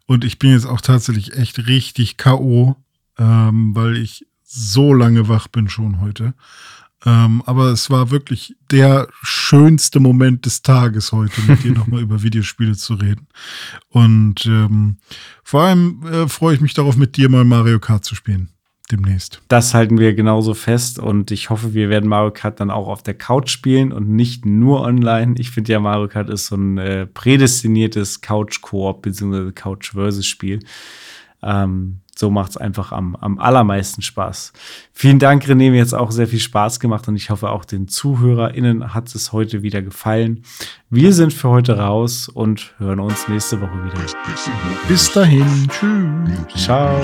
Und 0.06 0.26
ich 0.26 0.38
bin 0.38 0.52
jetzt 0.52 0.66
auch 0.66 0.82
tatsächlich 0.82 1.38
echt 1.38 1.68
richtig 1.68 2.18
K.O., 2.18 2.76
ähm, 3.18 3.76
weil 3.76 3.98
ich 3.98 4.26
so 4.44 4.94
lange 4.94 5.28
wach 5.30 5.48
bin 5.48 5.70
schon 5.70 6.02
heute. 6.02 6.34
Ähm, 7.04 7.42
aber 7.46 7.72
es 7.72 7.90
war 7.90 8.12
wirklich 8.12 8.56
der 8.70 9.08
schönste 9.24 10.00
Moment 10.00 10.46
des 10.46 10.62
Tages 10.62 11.12
heute, 11.12 11.42
mit 11.42 11.64
dir 11.64 11.72
nochmal 11.76 12.02
über 12.02 12.22
Videospiele 12.22 12.76
zu 12.76 12.94
reden. 12.94 13.28
Und 13.90 14.46
ähm, 14.46 14.98
vor 15.44 15.64
allem 15.64 16.04
äh, 16.06 16.28
freue 16.28 16.56
ich 16.56 16.62
mich 16.62 16.74
darauf, 16.74 16.98
mit 16.98 17.18
dir 17.18 17.30
mal 17.30 17.44
Mario 17.44 17.80
Kart 17.80 18.06
zu 18.06 18.14
spielen 18.14 18.50
demnächst. 18.92 19.42
Das 19.48 19.74
halten 19.74 19.98
wir 19.98 20.14
genauso 20.14 20.54
fest 20.54 21.00
und 21.00 21.32
ich 21.32 21.50
hoffe, 21.50 21.74
wir 21.74 21.90
werden 21.90 22.10
Mario 22.10 22.32
Kart 22.32 22.60
dann 22.60 22.70
auch 22.70 22.88
auf 22.88 23.02
der 23.02 23.14
Couch 23.14 23.50
spielen 23.50 23.92
und 23.92 24.10
nicht 24.10 24.46
nur 24.46 24.82
online. 24.82 25.36
Ich 25.38 25.50
finde 25.52 25.72
ja, 25.72 25.80
Mario 25.80 26.08
Kart 26.08 26.30
ist 26.30 26.48
so 26.48 26.56
ein 26.56 26.78
äh, 26.78 27.08
prädestiniertes 27.08 28.22
Couch-Koop 28.22 29.02
bzw. 29.02 29.52
Couch-Versus-Spiel. 29.54 30.60
Ähm, 31.44 32.02
so 32.16 32.30
macht 32.30 32.52
es 32.52 32.58
einfach 32.58 32.92
am, 32.92 33.16
am 33.16 33.40
allermeisten 33.40 34.02
Spaß. 34.02 34.54
Vielen 34.94 35.18
Dank, 35.18 35.44
René. 35.46 35.72
Mir 35.72 35.82
hat 35.82 35.88
es 35.88 35.94
auch 35.94 36.12
sehr 36.12 36.28
viel 36.28 36.40
Spaß 36.40 36.80
gemacht 36.80 37.08
und 37.08 37.16
ich 37.16 37.30
hoffe, 37.30 37.50
auch 37.50 37.66
den 37.66 37.88
ZuhörerInnen 37.88 38.94
hat 38.94 39.14
es 39.16 39.32
heute 39.32 39.64
wieder 39.64 39.82
gefallen. 39.82 40.44
Wir 40.90 41.14
sind 41.14 41.34
für 41.34 41.50
heute 41.50 41.80
raus 41.80 42.30
und 42.30 42.76
hören 42.78 43.00
uns 43.00 43.28
nächste 43.28 43.60
Woche 43.60 43.84
wieder. 43.86 44.00
Bis 44.88 45.12
dahin. 45.12 45.68
Tschüss. 45.70 46.64
Ciao. 46.64 47.02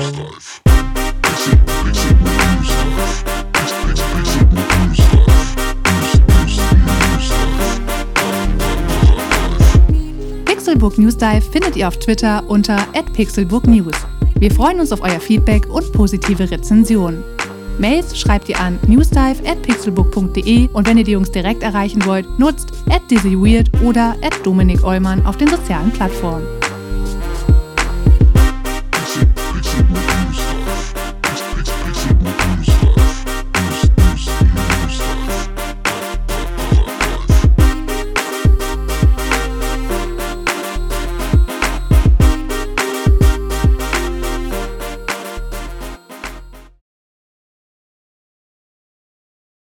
Pixelbook 10.45 10.97
News 10.97 11.17
Dive 11.17 11.41
findet 11.41 11.75
ihr 11.75 11.87
auf 11.87 11.97
Twitter 11.97 12.43
unter 12.47 12.77
@pixelbooknews. 13.13 14.16
Wir 14.39 14.51
freuen 14.51 14.79
uns 14.79 14.91
auf 14.91 15.01
euer 15.01 15.19
Feedback 15.19 15.67
und 15.67 15.91
positive 15.93 16.51
Rezensionen. 16.51 17.23
Mails 17.79 18.19
schreibt 18.19 18.49
ihr 18.49 18.59
an 18.59 18.77
newsdive@pixelbook.de 18.87 20.69
und 20.73 20.87
wenn 20.87 20.99
ihr 20.99 21.03
die 21.03 21.11
Jungs 21.13 21.31
direkt 21.31 21.63
erreichen 21.63 22.05
wollt, 22.05 22.27
nutzt 22.37 22.71
@dizzyweird 23.09 23.69
oder 23.83 24.15
@dominik 24.43 24.83
Eulmann 24.83 25.25
auf 25.25 25.37
den 25.37 25.47
sozialen 25.47 25.91
Plattformen. 25.91 26.45